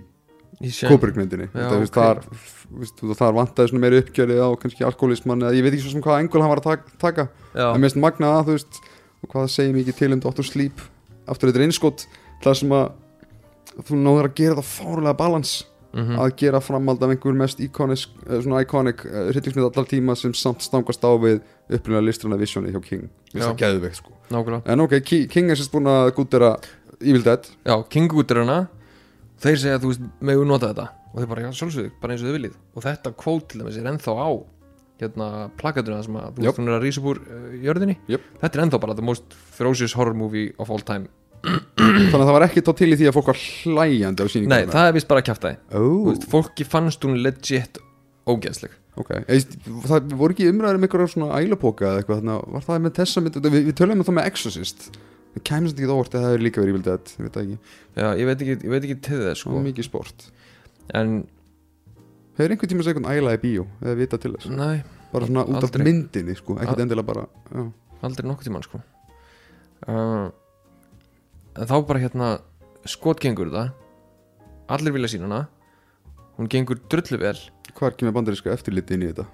Í 0.63 0.69
Shining. 0.71 0.91
Kubrick 0.93 1.17
myndinni 1.19 1.47
Já, 1.51 1.65
Þetta, 1.67 1.79
veist, 1.81 3.01
ok. 3.03 3.15
þar, 3.19 3.33
vantaði 3.35 3.71
svona 3.71 3.83
meiri 3.83 4.01
uppgjörið 4.03 4.39
á 4.39 4.49
kannski 4.61 4.85
alkoholismann 4.87 5.43
eða 5.43 5.57
ég 5.57 5.65
veit 5.65 5.73
ekki 5.75 5.83
svo 5.85 5.93
sem 5.95 6.03
hvað 6.05 6.21
engul 6.23 6.41
hann 6.43 6.51
var 6.53 6.61
að 6.63 6.85
taka, 7.01 7.25
en 7.53 7.81
mér 7.81 7.89
finnst 7.89 7.99
magnað 8.01 8.37
að 8.39 8.45
þú 8.47 8.55
veist 8.55 8.79
og 9.25 9.29
hvað 9.33 9.41
það 9.45 9.53
segir 9.55 9.75
mikið 9.75 9.97
til 9.99 10.11
um 10.15 10.21
Dr. 10.23 10.45
Sleep 10.47 10.83
aftur 11.27 11.49
þetta 11.51 11.59
er 11.61 11.65
einskott 11.67 12.05
það 12.45 12.57
sem 12.61 12.75
að 12.77 12.85
þú 13.89 13.99
náður 13.99 14.29
að 14.29 14.35
gera 14.39 14.55
það 14.61 14.69
fárlega 14.71 15.15
balans 15.19 15.53
mhm, 15.95 16.15
að 16.23 16.35
gera 16.39 16.61
framhald 16.63 17.03
af 17.03 17.11
einhver 17.15 17.35
mest 17.41 17.59
iconic, 17.65 18.05
uh, 18.29 18.37
svona 18.45 18.61
iconic 18.63 19.03
uh, 19.09 19.25
hryllingsmynd 19.33 19.67
allar 19.67 19.89
tíma 19.91 20.15
sem 20.19 20.33
samt 20.37 20.63
stangast 20.63 21.03
á 21.03 21.11
við 21.19 21.41
upprunlega 21.67 22.05
listrana 22.07 22.39
visioni 22.39 22.71
hjá 22.71 22.79
King 22.85 23.09
finnst 23.31 23.41
Já. 23.43 23.49
það 23.49 23.59
geðveikt 23.65 23.99
sko 23.99 24.15
nákvæmlega 24.31 24.71
en 24.71 24.85
ok, 24.85 24.95
Ki- 25.03 25.25
King 25.27 25.51
er 25.51 25.59
sérst 25.59 25.73
búin 25.75 25.89
að 25.91 26.13
gútera 26.15 26.53
Evil 27.01 27.25
Dead 27.25 27.49
já, 27.67 27.75
King 27.91 28.13
út 28.15 28.31
er 28.31 28.43
hana 28.45 28.59
þeir 29.43 29.59
segja 29.61 29.81
þú 29.83 29.91
veist, 29.91 30.05
megum 30.29 30.49
nota 30.49 30.71
þetta? 30.71 30.87
Og 31.11 31.21
þeir 31.21 31.29
bara, 31.31 31.45
já, 31.45 31.51
sjálfsögðu, 31.59 31.91
bara 32.01 32.15
eins 32.15 32.23
og 32.23 32.29
þau 32.29 32.35
viljið. 32.37 32.55
Og 32.75 32.85
þetta 32.85 33.13
kvót 33.23 33.47
til 33.51 33.61
dæmis 33.61 33.79
er 33.79 33.89
ennþá 33.91 34.15
á 34.15 34.29
hérna 35.01 35.27
plakatuna 35.59 35.99
sem 36.05 36.15
að 36.19 36.37
þú 36.37 36.45
veist 36.45 36.59
hún 36.61 36.71
er 36.71 36.77
að 36.77 36.85
rísa 36.85 37.01
upp 37.01 37.07
úr 37.11 37.21
uh, 37.23 37.45
jörðinni. 37.65 37.95
Jöp. 38.11 38.27
þetta 38.41 38.57
er 38.59 38.63
ennþá 38.65 38.79
bara 38.85 38.95
the 38.95 39.03
most 39.03 39.35
ferocious 39.57 39.95
horror 39.95 40.15
movie 40.15 40.53
of 40.59 40.71
all 40.71 40.83
time. 40.83 41.09
Þannig 41.45 42.15
að 42.15 42.23
það 42.25 42.33
var 42.35 42.45
ekki 42.47 42.63
þá 42.65 42.71
til 42.79 42.87
í 42.89 42.97
því 42.97 43.09
að 43.09 43.15
fólk 43.17 43.27
var 43.29 43.41
hlæjandi 43.41 44.25
á 44.25 44.27
sýninguna 44.31 44.55
nei, 44.55 44.71
það 44.71 44.87
er 44.89 44.95
vist 44.95 45.09
bara 45.11 45.21
kjaftaði 45.27 45.57
Ó, 45.69 45.81
Þú 45.83 46.07
veist, 46.07 46.23
fólki 46.31 46.65
fannst 46.65 47.05
hún 47.05 47.19
legit 47.21 47.77
ógeðsleg. 48.25 48.73
Ok 48.97 49.11
Eist, 49.27 49.53
Það 49.85 50.15
voru 50.17 50.33
ekki 50.35 50.47
umræður 50.49 50.79
um 50.79 50.87
einhverja 50.87 51.11
svona 51.11 51.41
ælapoka 51.43 51.89
eða 51.89 52.01
eitthvað 52.01 52.21
Þannig 52.23 52.35
að 52.39 52.55
var 52.55 52.65
það 52.65 52.81
með 52.85 52.93
þessa 53.01 53.23
mynd 53.25 53.39
Við, 53.43 53.57
við 53.67 53.77
tölum 53.81 54.01
um 54.01 54.07
það 54.07 54.17
með 54.17 54.29
Exorcist 54.31 54.87
Það 55.35 55.43
kæmst 55.49 55.75
ekki 55.79 55.91
óvart 55.91 56.13
að 56.15 56.21
það 56.23 56.31
hefur 56.31 56.43
líka 56.45 56.61
verið 56.63 56.73
Evil 56.75 56.85
Dead 56.85 57.13
Ég 57.15 57.23
veit 57.25 57.33
það 57.35 57.43
ekki 57.45 57.57
já, 57.99 58.07
ég 58.21 58.25
veit 58.29 58.41
ekki, 58.45 58.55
ég 58.65 58.71
veit 58.71 58.85
ekki 58.87 58.97
til 59.09 59.21
þess 59.25 59.41
Svo 59.43 59.51
sko. 59.51 59.63
mikið 59.65 59.87
sport 59.89 60.27
en, 60.95 61.15
Hefur 62.39 62.53
einhvern 62.55 62.71
tíma 62.71 62.85
segja 62.87 62.95
einhvern 62.95 63.11
æla 63.19 63.33
í 63.35 63.41
bíó 63.43 63.65
Eða 63.83 63.95
vita 63.99 64.19
til 64.23 64.31
þess 64.37 64.49
nei, 64.55 64.77
Bara 65.11 65.27
svona 65.27 65.43
út 65.47 65.57
af 65.59 65.67
Aldrei. 65.69 65.85
myndinni 65.89 66.35
sko 66.39 66.55
Ekkert 66.59 66.83
endilega 66.85 67.07
bara 67.11 67.25
já. 67.51 67.65
aldrei 68.05 68.27
nokkuð 68.29 68.47
tímann 68.49 68.63
sko. 68.65 68.79
uh, 69.87 70.27
en 71.55 71.69
þá 71.69 71.75
bara 71.87 72.01
hérna 72.03 72.27
skotgengur 72.85 73.49
þetta 73.51 73.71
allir 74.75 74.93
vilja 74.95 75.11
sína 75.15 75.27
hana 75.29 75.39
hún 76.37 76.49
gengur 76.51 76.79
drullu 76.91 77.19
vel 77.21 77.39
Hvar 77.75 77.95
kemur 77.97 78.13
bandaríska 78.15 78.53
eftirliti 78.53 78.95
inn 78.95 79.05
í 79.07 79.09
þetta? 79.11 79.25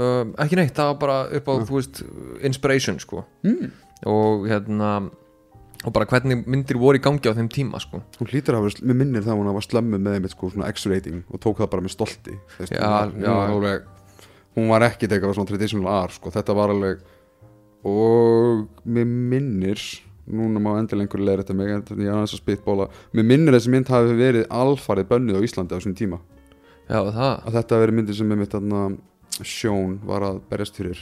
um, 0.00 0.32
ekki 0.42 0.56
neitt, 0.58 0.74
það 0.76 0.90
var 0.92 0.98
bara 1.04 1.18
upp 1.38 1.48
á 1.48 1.54
þú 1.68 1.78
veist, 1.78 2.02
inspiration 2.44 2.98
sko 3.02 3.24
Mm. 3.44 3.70
Og 4.10 4.48
hérna 4.50 4.94
og 5.84 5.92
bara 5.92 6.08
hvernig 6.08 6.46
myndir 6.48 6.78
voru 6.80 6.96
í 6.96 7.02
gangi 7.04 7.28
á 7.28 7.36
þeim 7.36 7.50
tíma 7.52 7.80
sko. 7.82 8.00
Hún 8.16 8.30
hlýtur 8.30 8.56
að 8.56 8.64
hafa, 8.64 8.84
mér 8.88 8.96
minnir 9.02 9.24
það 9.24 9.34
að 9.34 9.40
hún 9.42 9.50
hafa 9.52 9.64
slömmu 9.66 10.00
með 10.00 10.16
einmitt 10.18 10.32
sko 10.32 10.48
svona 10.52 10.70
X-rating 10.72 11.24
og 11.28 11.42
tók 11.44 11.60
það 11.60 11.70
bara 11.74 11.84
með 11.84 11.92
stolti 11.92 12.38
Þú 12.54 12.62
veist, 12.62 12.72
Já, 12.72 12.80
hún, 12.80 12.94
var, 12.94 13.10
hún, 13.12 13.26
var 13.26 13.52
alveg, 13.52 13.90
hún 14.56 14.70
var 14.72 14.86
ekki 14.88 15.10
eitthvað 15.10 15.36
svona 15.36 15.50
traditional 15.50 15.90
R 16.06 16.14
sko, 16.16 16.32
þetta 16.32 16.56
var 16.56 16.72
alveg 16.72 17.04
og 17.84 18.64
mér 18.88 19.10
minnir 19.12 19.82
núna 20.24 20.62
má 20.62 20.70
endilega 20.78 21.04
einhver 21.04 21.20
leira 21.20 21.44
þetta 21.44 21.56
mig 21.58 21.72
en 21.74 21.82
ég 22.00 22.08
er 22.08 22.14
aðeins 22.14 22.32
að 22.32 22.40
spitbóla. 22.40 22.86
Mér 23.12 23.26
minnir 23.28 23.56
þessi 23.58 23.74
mynd 23.74 23.90
hafi 23.92 24.14
verið 24.16 24.46
alfarið 24.48 25.10
bönnuð 25.10 25.36
á 25.36 25.44
Íslandi 25.44 25.76
á 25.76 25.78
þessum 25.78 25.96
tíma. 25.98 26.20
Já, 26.88 26.96
það, 26.96 27.34
að 27.44 27.58
þetta 27.58 27.76
hafi 27.76 27.84
verið 27.84 27.98
myndir 27.98 28.16
sem 28.16 28.32
einmitt 28.32 28.56
þarna 28.56 28.86
Sjón 29.44 29.98
var 30.08 30.24
að 30.24 30.40
berjast 30.48 30.80
fyrir 30.80 31.00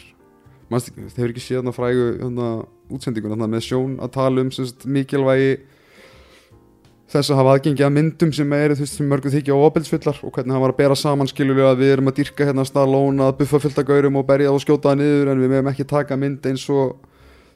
þeir 0.80 1.12
hefur 1.16 1.34
ekki 1.34 1.44
séð 1.44 1.60
þarna 1.60 1.76
frægu 1.76 2.08
þarna, 2.20 2.48
útsendingun 2.92 3.34
þarna, 3.34 3.50
með 3.52 3.64
Sjón 3.68 3.94
að 4.02 4.12
tala 4.16 4.44
um 4.44 4.50
sem 4.54 4.68
sagt, 4.70 4.88
mikilvægi 4.88 5.52
þess 7.12 7.28
að 7.32 7.40
hafa 7.42 7.54
aðgengi 7.56 7.84
að 7.84 7.94
myndum 7.98 8.32
sem 8.32 8.52
eru 8.56 8.76
þú 8.78 8.86
veist, 8.86 8.96
sem 8.96 9.08
mörgu 9.10 9.32
þykja 9.34 9.56
óabildsfullar 9.58 10.20
og 10.24 10.32
hvernig 10.32 10.54
hann 10.54 10.64
var 10.64 10.72
að 10.72 10.80
bera 10.80 10.96
saman 10.96 11.28
skiljulega 11.28 11.74
að 11.74 11.82
við 11.82 11.94
erum 11.96 12.08
að 12.08 12.18
dyrka 12.22 12.46
hérna 12.48 12.64
Stallone 12.64 13.26
að 13.26 13.38
buffa 13.42 13.60
fullt 13.66 13.80
af 13.82 13.88
gaurum 13.90 14.16
og 14.16 14.28
berja 14.30 14.52
og 14.52 14.62
skjóta 14.64 14.92
það 14.92 15.02
niður 15.02 15.32
en 15.32 15.42
við 15.42 15.52
meðum 15.52 15.72
ekki 15.74 15.88
taka 15.92 16.16
mynd 16.16 16.48
eins 16.48 16.64
og 16.72 16.94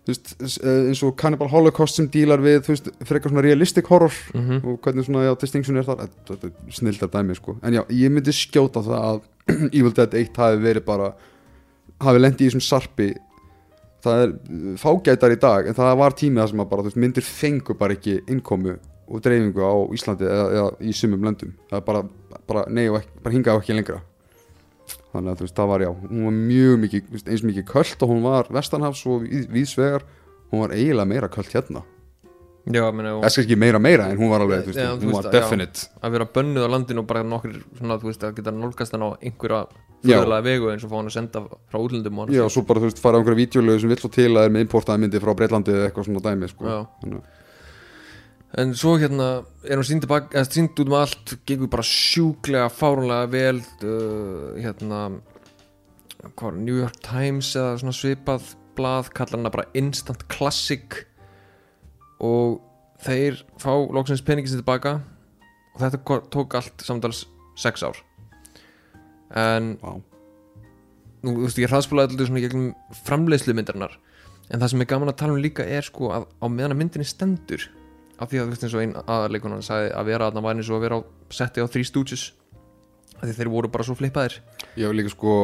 veist, 0.06 0.34
eins 0.62 1.02
og 1.02 1.16
Cannibal 1.18 1.48
Holocaust 1.50 1.98
sem 1.98 2.08
dílar 2.12 2.42
við 2.42 2.60
þú 2.66 2.74
veist, 2.74 2.90
frekar 3.08 3.32
svona 3.32 3.44
realistic 3.46 3.88
horror 3.90 4.14
mm 4.34 4.66
og 4.66 4.78
hvernig 4.84 5.06
svona, 5.06 5.24
já, 5.26 5.32
distinction 5.40 5.78
er 5.78 5.86
þar. 5.86 6.06
Þetta 6.28 6.48
er 6.48 6.74
snildar 6.74 7.10
dæmi, 7.12 7.36
sko. 7.38 7.56
En 7.62 7.76
já, 7.76 7.82
ég 7.90 8.12
myndi 8.12 8.34
skjóta 8.34 8.82
það 8.84 9.00
að 9.00 9.20
Evil 9.78 9.94
Dead 9.94 10.14
1 10.22 10.40
hafi 10.42 10.62
verið 10.62 10.86
bara 10.86 11.12
hafi 12.04 12.20
lendi 12.20 12.44
í 12.44 12.50
þessum 12.50 12.64
sarpi 12.64 13.08
það 14.04 14.24
er 14.24 14.34
uh, 14.34 14.74
fágætar 14.80 15.34
í 15.34 15.38
dag 15.42 15.70
en 15.70 15.78
það 15.78 15.94
var 16.02 16.16
tímið 16.18 16.42
það 16.42 16.52
sem 16.52 16.62
að 16.64 16.68
bara, 16.72 16.86
veist, 16.86 17.00
myndir 17.04 17.26
fengu 17.26 17.76
bara 17.78 17.96
ekki 17.96 18.18
innkomu 18.32 18.76
og 19.06 19.22
dreifingu 19.22 19.62
á 19.62 19.74
Íslandi 19.94 20.26
eða, 20.26 20.46
eða 20.58 20.68
í 20.82 20.94
sumum 20.96 21.24
löndum 21.26 21.54
það 21.70 21.80
er 21.80 21.86
bara, 21.86 22.04
bara 22.50 22.66
nei 22.68 22.86
og 22.90 23.00
ekki, 23.00 23.18
bara 23.22 23.36
hingað 23.36 23.58
og 23.58 23.64
ekki 23.64 23.78
lengra 23.78 24.00
þannig 25.14 25.32
að 25.32 25.42
veist, 25.46 25.56
það 25.56 25.72
var 25.72 25.86
já 25.86 25.90
hún 25.94 26.24
var 26.28 26.38
mjög 26.38 26.78
mikið, 26.84 27.10
eins 27.24 27.44
mikið 27.46 27.68
köld 27.72 28.06
og 28.06 28.12
hún 28.12 28.24
var 28.26 28.50
vestanhafs 28.54 29.04
og 29.10 29.26
víðsvegar 29.26 30.06
hún 30.52 30.64
var 30.64 30.74
eiginlega 30.76 31.10
meira 31.14 31.30
köld 31.32 31.52
hérna 31.54 31.82
já, 32.66 32.82
meni, 32.90 33.10
og 33.14 33.24
Eða 33.24 33.42
ekki 33.44 33.56
meira 33.58 33.78
meira 33.82 34.08
en 34.10 34.18
hún 34.18 34.30
var 34.30 34.42
alveg, 34.42 34.66
veist, 34.66 34.78
Já, 34.78 34.90
hún 34.98 35.12
var 35.14 35.24
að- 35.24 35.32
já. 35.32 35.40
definite 35.40 35.86
að 36.02 36.16
vera 36.16 36.26
bönnuð 36.26 36.66
á 36.66 36.68
landinu 36.74 37.02
og 37.02 37.06
bara 37.06 37.22
nokkur 37.22 37.60
svona, 37.78 37.98
að 38.02 38.34
geta 38.36 38.50
nálgast 38.50 38.92
hann 38.92 39.06
á 39.06 39.10
einhverja. 39.22 39.66
Fyrirlega 40.04 40.44
vegu 40.44 40.70
eins 40.72 40.84
og 40.84 40.92
fá 40.92 40.98
hann 40.98 41.10
að 41.10 41.16
senda 41.16 41.42
frá 41.46 41.78
útlöndum 41.80 42.20
Já, 42.34 42.44
svo 42.52 42.62
bara, 42.68 42.82
þú 42.82 42.90
veist, 42.90 43.00
fara 43.02 43.16
á 43.16 43.20
einhverja 43.20 43.40
vídeolögu 43.40 43.82
sem 43.82 43.92
vill 43.92 44.02
svo 44.02 44.12
til 44.12 44.28
að 44.32 44.44
er 44.46 44.54
með 44.54 44.66
importaði 44.66 45.02
myndi 45.04 45.22
frá 45.22 45.32
Breitlandi 45.38 45.74
eða 45.74 45.88
eitthvað 45.88 46.08
svona 46.08 46.22
dæmi, 46.26 46.50
sko. 46.52 46.76
En 48.56 48.72
svo 48.78 48.94
hérna 49.00 49.30
er 49.66 49.80
hún 49.80 49.88
sínd, 49.88 50.06
sínd 50.52 50.78
út 50.80 50.86
um 50.86 50.94
allt 50.96 51.34
gengur 51.48 51.68
bara 51.72 51.84
sjúklega 51.84 52.68
fárunlega 52.72 53.26
vel 53.32 53.58
uh, 53.84 54.54
hérna 54.56 55.00
hvað 56.38 56.62
New 56.62 56.78
York 56.78 56.96
Times 57.04 57.52
eða 57.58 57.76
svona 57.82 57.96
svipað 57.96 58.54
blað 58.78 59.10
kallar 59.16 59.40
hana 59.40 59.52
bara 59.52 59.68
instant 59.76 60.24
classic. 60.32 61.02
Og 62.24 62.62
þeir 63.04 63.42
fá 63.60 63.74
loksins 63.92 64.24
peningin 64.24 64.54
sér 64.54 64.62
tilbaka 64.62 64.98
og 65.74 65.82
þetta 65.82 66.20
tók 66.32 66.56
allt 66.56 66.84
samtals 66.84 67.26
6 67.60 67.84
ár 67.84 68.00
en 69.34 69.72
Vá. 69.82 69.96
nú, 71.22 71.32
þú 71.32 71.46
veist, 71.46 71.58
ég 71.58 71.72
hraðspólaði 71.72 72.14
alltaf 72.14 72.30
svona 72.30 72.44
gegnum 72.44 72.68
framleiðslu 73.06 73.56
myndarinnar. 73.56 73.98
En 74.50 74.62
það 74.62 74.72
sem 74.72 74.84
er 74.84 74.90
gaman 74.92 75.10
að 75.10 75.18
tala 75.22 75.34
um 75.34 75.42
líka 75.42 75.66
er 75.66 75.82
sko 75.82 76.12
að 76.14 76.28
á 76.38 76.46
meðan 76.46 76.76
að 76.76 76.80
myndinni 76.82 77.08
stendur 77.08 77.66
af 78.16 78.30
því 78.30 78.38
að 78.38 78.44
þú 78.46 78.52
veist 78.54 78.64
eins 78.64 78.74
og 78.76 78.82
einn 78.84 78.96
aðarleikunan 79.02 79.64
sagði 79.66 79.88
að 79.92 80.10
vera 80.10 80.28
að 80.28 80.36
það 80.36 80.46
væri 80.46 80.60
eins 80.62 80.70
og 80.70 80.76
að 80.76 80.84
vera 80.86 80.98
á 80.98 81.00
setti 81.36 81.64
á 81.64 81.66
Three 81.66 81.88
Stooges 81.88 82.26
af 83.16 83.24
því 83.24 83.34
þeir 83.40 83.50
voru 83.52 83.70
bara 83.72 83.86
svo 83.88 83.96
flippaðir. 83.98 84.38
Hef 84.76 84.94
líka 84.94 85.12
sko 85.12 85.34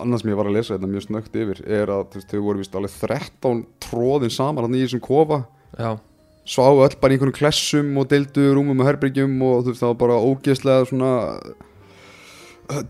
annað 0.00 0.22
sem 0.22 0.30
ég 0.32 0.38
var 0.38 0.48
að 0.48 0.56
lesa 0.56 0.76
þetta 0.76 0.88
mjög 0.88 1.04
snögt 1.04 1.34
yfir 1.36 1.58
er 1.66 1.90
að 1.92 2.06
þú 2.12 2.20
veist, 2.20 2.30
þau 2.30 2.44
voru 2.46 2.62
vist 2.62 2.78
alveg 2.78 2.94
13 3.02 3.64
tróðin 3.84 4.32
saman 4.32 4.66
hann 4.66 4.78
í 4.78 4.84
þessum 4.86 5.02
kofa. 5.04 5.42
Já, 5.76 5.90
sváu 6.48 6.80
öll 6.86 6.96
bara 7.02 7.12
í 7.12 7.18
einhvern 7.18 7.36
klessum 7.36 7.90
og 8.00 8.08
deildu 8.10 8.46
rúmum 8.56 8.80
og 8.80 8.88
herbyggjum 8.88 9.36
og 9.44 9.66
þú 9.66 9.74
veist 9.74 9.84
það 9.84 9.92
var 9.92 10.00
bara 10.04 10.22
ógeðslega 10.30 10.88
svona 10.88 11.12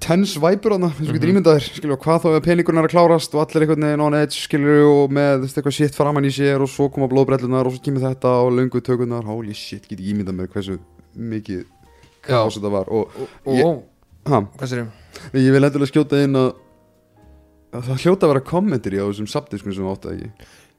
tense 0.03 0.41
væpur 0.43 0.75
eins 1.01 1.11
og 1.11 1.17
getur 1.17 1.31
ímyndaðir 1.33 1.65
skilju 1.67 1.97
hvað 2.05 2.23
þá 2.23 2.27
er 2.31 2.37
að 2.39 2.45
klárast 2.93 3.35
og 3.37 3.43
allir 3.45 3.65
einhvern 3.65 3.87
veginn 3.87 4.03
on 4.05 4.17
edge 4.19 4.37
skilju 4.45 4.87
og 4.91 5.13
með 5.17 5.45
þú 5.45 5.49
eitthvað 5.61 5.77
shit 5.77 5.97
framann 5.97 6.29
í 6.29 6.33
sér 6.35 6.65
og 6.65 6.71
svo 6.73 6.89
koma 6.93 7.09
blóðbrellunar 7.11 7.69
og 7.71 7.77
svo 7.77 7.85
kemur 7.87 8.05
þetta 8.05 8.33
og 8.45 8.51
löngu 8.59 8.83
tökunar 8.85 9.25
holy 9.29 9.55
shit 9.57 9.87
get 9.89 9.99
ekki 9.99 10.13
ímyndað 10.13 10.37
mér 10.41 10.51
hversu 10.53 10.79
mikið 11.17 11.63
kaos 12.27 12.59
þetta 12.59 12.73
var. 12.75 12.91
Og 12.93 13.15
og, 13.17 13.29
og, 13.47 13.55
Ég- 13.57 14.33
ha, 14.33 14.43
ég? 14.83 14.91
vil 15.57 15.65
endilega 15.65 15.91
skjóta 15.93 16.21
inn 16.25 16.37
að, 16.39 16.51
að 17.75 17.87
það 17.89 18.03
hljóta 18.05 18.27
að 18.29 18.35
vera 18.35 18.45
kommentir 18.51 18.97
í 18.97 19.01
á 19.01 19.07
þessum 19.09 19.31
subdiskum 19.31 19.75
sem 19.77 19.89
átti 19.91 20.13
ekki? 20.17 20.31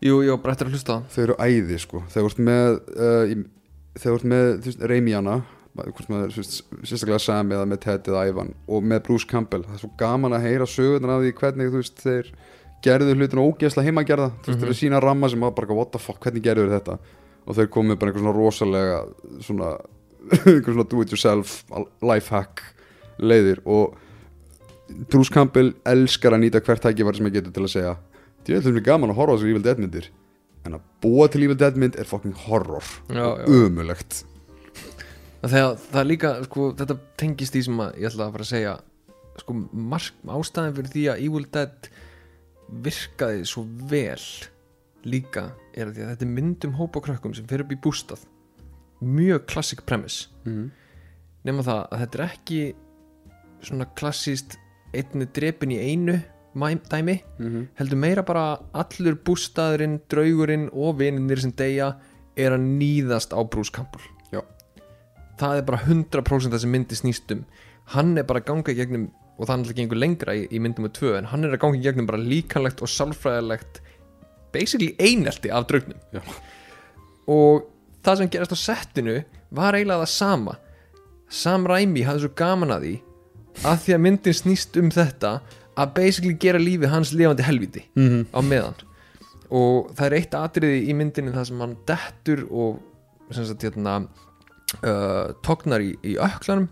Jú, 0.01 0.19
bara 0.41 0.55
eftir 0.55 0.69
að 0.69 0.75
hlusta 0.77 0.99
þau 1.13 1.23
eru 1.27 1.35
æði 1.41 1.79
sko. 1.81 2.03
Þau 2.09 2.21
ert 2.25 2.39
með 2.41 2.77
uh, 2.97 3.33
með 4.25 4.47
þú 4.65 4.71
Reymiana 4.89 5.35
hvort 5.75 6.09
maður, 6.11 6.33
sérstaklega 6.35 7.19
Sam 7.21 7.51
eða 7.55 7.67
með 7.69 7.81
Ted 7.85 8.09
eða 8.11 8.25
Ivan 8.29 8.51
og 8.67 8.83
með 8.87 9.05
Bruce 9.07 9.27
Campbell. 9.29 9.63
Það 9.67 9.77
er 9.77 9.83
svo 9.83 9.91
gaman 9.99 10.35
að 10.35 10.47
heyra 10.47 10.67
sögurnar 10.67 11.15
af 11.15 11.23
því 11.23 11.31
hvernig 11.39 11.71
þú 11.71 11.79
veist 11.79 12.03
þeir 12.03 12.31
gerðu 12.83 13.15
hlutinu 13.15 13.47
ógeðslega 13.47 13.87
heimagerða. 13.87 14.29
Þú 14.41 14.51
veist 14.51 14.61
þeir 14.61 14.69
eru 14.71 14.77
sína 14.81 15.01
ramma 15.03 15.31
sem 15.31 15.45
var 15.45 15.55
bara 15.57 15.77
what 15.77 15.93
the 15.93 16.01
fuck 16.01 16.19
hvernig 16.25 16.45
gerðu 16.45 16.67
þeir 16.67 16.77
þetta? 16.79 16.97
Og 17.41 17.57
þeir 17.57 17.71
komið 17.73 17.99
bara 18.01 18.11
einhver 18.11 18.25
svona 18.25 18.37
rosalega 18.37 19.01
svona 19.47 19.73
einhver 20.51 20.75
svona 20.75 20.87
do 20.91 21.03
it 21.05 21.13
yourself 21.15 21.61
lifehack 22.03 22.63
leiðir. 23.21 23.61
Og 23.63 23.95
Bruce 25.11 25.31
Campbell 25.31 25.71
elskar 25.87 26.35
að 26.35 26.43
nýta 26.45 26.63
hvert 26.65 26.83
tækifæri 26.83 27.21
sem 27.21 27.29
ég 27.31 27.37
getur 27.39 27.55
til 27.55 27.67
að 27.69 27.75
segja 27.77 27.93
því 28.41 28.57
er 28.57 28.65
þetta 28.65 28.83
gaman 28.83 29.13
að 29.13 29.21
horfa 29.21 29.37
á 29.37 29.37
þessu 29.37 29.53
Evil 29.53 29.63
Dead 29.63 29.79
myndir. 29.79 30.09
En 30.65 30.75
að 30.77 30.83
búa 31.01 31.29
til 31.31 31.45
Evil 31.45 31.57
Dead 31.57 31.77
mynd 31.79 31.95
er 32.01 32.09
fucking 32.09 32.35
horror. 32.47 32.85
Já, 33.07 33.23
já. 33.39 33.45
umulegt 33.47 34.25
Þegar 35.41 35.77
það 35.81 35.99
er 36.01 36.07
líka, 36.09 36.31
sko, 36.45 36.69
þetta 36.77 36.97
tengist 37.17 37.55
því 37.55 37.61
sem 37.65 37.79
að 37.81 37.95
ég 37.97 38.11
ætla 38.11 38.27
að 38.27 38.35
fara 38.35 38.45
að 38.45 38.51
segja 38.51 38.73
sko, 39.41 39.55
mark, 39.73 40.17
ástæðin 40.37 40.75
fyrir 40.77 40.91
því 40.93 41.05
að 41.09 41.23
Evil 41.25 41.45
Dead 41.55 41.89
virkaði 42.85 43.47
svo 43.49 43.63
vel 43.89 44.21
líka 45.07 45.47
er 45.73 45.89
að 45.89 45.97
að 46.05 46.11
þetta 46.13 46.27
er 46.27 46.35
mynd 46.35 46.67
um 46.67 46.75
hópa 46.77 47.01
krökkum 47.03 47.33
sem 47.35 47.47
fer 47.49 47.63
upp 47.63 47.73
í 47.73 47.79
bústað 47.81 48.27
mjög 49.01 49.47
klassik 49.49 49.81
premise 49.89 50.29
mm. 50.45 50.67
nema 51.47 51.65
það 51.65 51.81
að 51.81 52.03
þetta 52.03 52.19
er 52.19 52.25
ekki 52.27 52.61
svona 53.65 53.87
klassíst 53.97 54.59
einni 54.93 55.25
drepin 55.33 55.73
í 55.73 55.81
einu 55.81 56.19
dæmi 56.91 57.21
Mhm. 57.39 57.67
heldur 57.79 57.97
meira 57.97 58.23
bara 58.23 58.59
allur 58.73 59.15
bústaðurinn, 59.15 60.01
draugurinn 60.11 60.69
og 60.73 60.97
vininir 60.99 61.39
sem 61.39 61.51
deyja 61.51 61.95
er 62.35 62.51
að 62.51 62.65
nýðast 62.77 63.31
á 63.33 63.39
Já. 63.41 64.20
Það 65.41 65.59
er 65.59 65.67
bara 65.67 65.81
100% 65.87 66.53
það 66.53 66.63
sem 66.63 66.73
myndi 66.75 66.97
snýst 66.99 67.35
um 67.35 67.43
hann 67.95 68.15
er 68.17 68.27
bara 68.27 68.41
að 68.41 68.49
ganga 68.51 68.73
í 68.73 68.77
gegnum 68.77 69.09
og 69.37 69.47
það 69.47 69.53
er 69.53 69.61
alltaf 69.61 69.77
gengur 69.77 69.99
lengra 69.99 70.35
í, 70.37 70.45
í 70.53 70.59
myndum 70.61 70.85
með 70.85 70.95
tvö 70.99 71.13
en 71.17 71.29
hann 71.31 71.45
er 71.47 71.55
að 71.55 71.63
ganga 71.63 71.79
í 71.79 71.85
gegnum 71.85 72.09
bara 72.09 72.21
líkanlegt 72.21 72.83
og 72.83 72.91
sálfræðilegt 72.91 73.81
basically 74.53 74.91
einelti 75.01 75.51
af 75.53 75.67
draugnum 75.69 75.97
Já. 76.13 76.21
og 77.31 77.65
það 78.05 78.19
sem 78.19 78.33
gerast 78.35 78.55
á 78.55 78.59
settinu 78.59 79.17
var 79.49 79.77
eiginlega 79.77 80.05
það 80.05 80.13
sama 80.13 80.59
Sam 81.31 81.65
Raimi 81.69 82.03
hafði 82.03 82.25
svo 82.25 82.33
gaman 82.35 82.75
að 82.75 82.85
því 82.85 82.93
að 83.67 83.83
því 83.83 83.95
að 83.95 84.05
myndin 84.05 84.37
snýst 84.37 84.79
um 84.79 84.91
þetta 84.93 85.33
að 85.79 85.93
basically 85.95 86.37
gera 86.39 86.59
lífið 86.61 86.91
hans 86.91 87.13
lifandi 87.15 87.45
helviti 87.47 87.85
mm 87.95 88.07
-hmm. 88.07 88.23
á 88.35 88.39
meðan 88.43 88.87
og 89.49 89.91
það 89.95 90.05
er 90.05 90.17
eitt 90.19 90.35
atriði 90.35 90.81
í 90.87 90.95
myndinni 90.95 91.33
það 91.35 91.47
sem 91.47 91.63
hann 91.63 91.77
dettur 91.87 92.45
og 92.49 92.79
sem 93.31 93.45
sagt 93.45 93.63
hérna 93.63 94.03
uh, 94.79 95.33
tognar 95.45 95.83
í, 95.83 95.93
í 96.03 96.17
öklanum. 96.21 96.69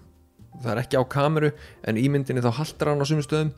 Það 0.59 0.71
er 0.73 0.81
ekki 0.83 0.99
á 0.99 1.03
kameru 1.11 1.51
en 1.87 1.99
í 1.99 2.05
myndinni 2.11 2.43
þá 2.43 2.51
haltar 2.59 2.91
hann 2.91 3.03
á 3.03 3.07
sumum 3.07 3.25
stöðum. 3.25 3.51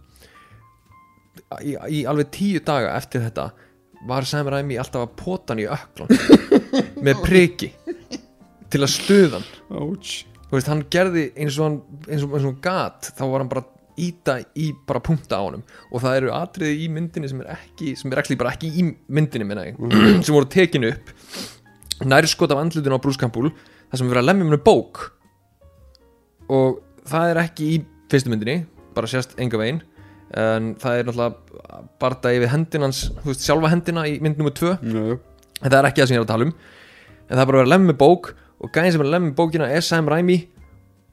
Í, 1.63 1.75
í 1.89 2.01
alveg 2.10 2.32
tíu 2.36 2.62
daga 2.65 2.95
eftir 2.97 3.23
þetta 3.25 3.51
var 4.08 4.25
Sam 4.25 4.49
Raimi 4.49 4.80
alltaf 4.82 5.06
að 5.06 5.15
pota 5.19 5.54
hann 5.54 5.62
í 5.63 5.69
öklan 5.69 6.12
með 7.06 7.21
priki 7.25 7.71
til 8.71 8.82
að 8.82 8.93
stuða 8.95 9.39
hann. 9.39 10.01
Veist, 10.51 10.67
hann 10.67 10.84
gerði 10.91 11.30
eins 11.39 11.58
og 11.60 11.67
hann 11.67 11.77
eins 12.10 12.25
og, 12.25 12.34
eins 12.36 12.43
og 12.43 12.49
hann 12.49 12.60
gat, 12.63 13.13
þá 13.15 13.23
var 13.23 13.43
hann 13.43 13.51
bara 13.51 13.63
íta 14.01 14.38
í 14.58 14.71
bara 14.88 15.01
punkta 15.04 15.39
á 15.39 15.45
honum. 15.45 15.63
Og 15.91 16.04
það 16.04 16.17
eru 16.21 16.34
atriði 16.36 16.86
í 16.86 16.89
myndinni 16.91 17.30
sem 17.32 17.41
er 17.43 17.54
ekki 17.56 17.95
sem 17.99 18.12
er 18.12 18.21
ekki 18.23 18.38
bara 18.39 18.54
ekki 18.56 18.71
í 18.71 18.86
myndinni 19.12 19.47
minna 19.47 19.67
ég, 19.69 19.80
sem 20.25 20.36
voru 20.36 20.49
tekin 20.51 20.88
upp. 20.89 21.12
Nærskot 22.01 22.54
af 22.54 22.63
andlutinu 22.63 22.97
á 22.97 23.01
Campbell 23.21 23.51
það 23.91 23.99
sem 23.99 24.08
er 24.08 24.13
verið 24.13 24.23
að 24.23 24.30
lemja 24.30 24.49
með 24.49 24.63
bók. 24.65 25.01
Og 26.51 26.82
það 27.08 27.32
er 27.32 27.39
ekki 27.45 27.69
í 27.69 27.80
fyrstu 28.12 28.32
myndinni, 28.32 28.58
bara 28.95 29.10
sérst 29.10 29.38
enga 29.39 29.60
veginn 29.62 29.82
en 30.32 30.69
það 30.80 30.97
er 30.97 31.08
náttúrulega 31.10 31.80
barda 31.99 32.32
yfir 32.32 32.51
hendinans, 32.54 33.01
þú 33.19 33.34
veist, 33.34 33.41
sjálfa 33.43 33.71
hendina 33.73 34.06
í 34.08 34.13
mynd 34.23 34.38
nummer 34.39 34.54
2 34.56 34.77
no. 34.88 35.17
en 35.60 35.65
það 35.65 35.75
er 35.82 35.88
ekki 35.89 35.99
það 35.99 36.08
sem 36.08 36.15
ég 36.15 36.21
er 36.21 36.23
að 36.23 36.30
tala 36.30 36.47
um. 36.47 36.54
En 37.27 37.34
það 37.34 37.41
er 37.43 37.49
bara 37.49 37.60
verið 37.60 37.67
að 37.67 37.73
lemja 37.73 37.89
með 37.89 37.97
bók 37.99 38.30
og 38.62 38.71
gæðin 38.71 38.95
sem 38.95 39.04
er 39.04 39.10
að 39.10 39.15
lemja 39.17 39.27
með 39.27 39.36
bókina 39.41 39.67
er 39.75 39.84
Sam 39.84 40.08
Raimi 40.12 40.38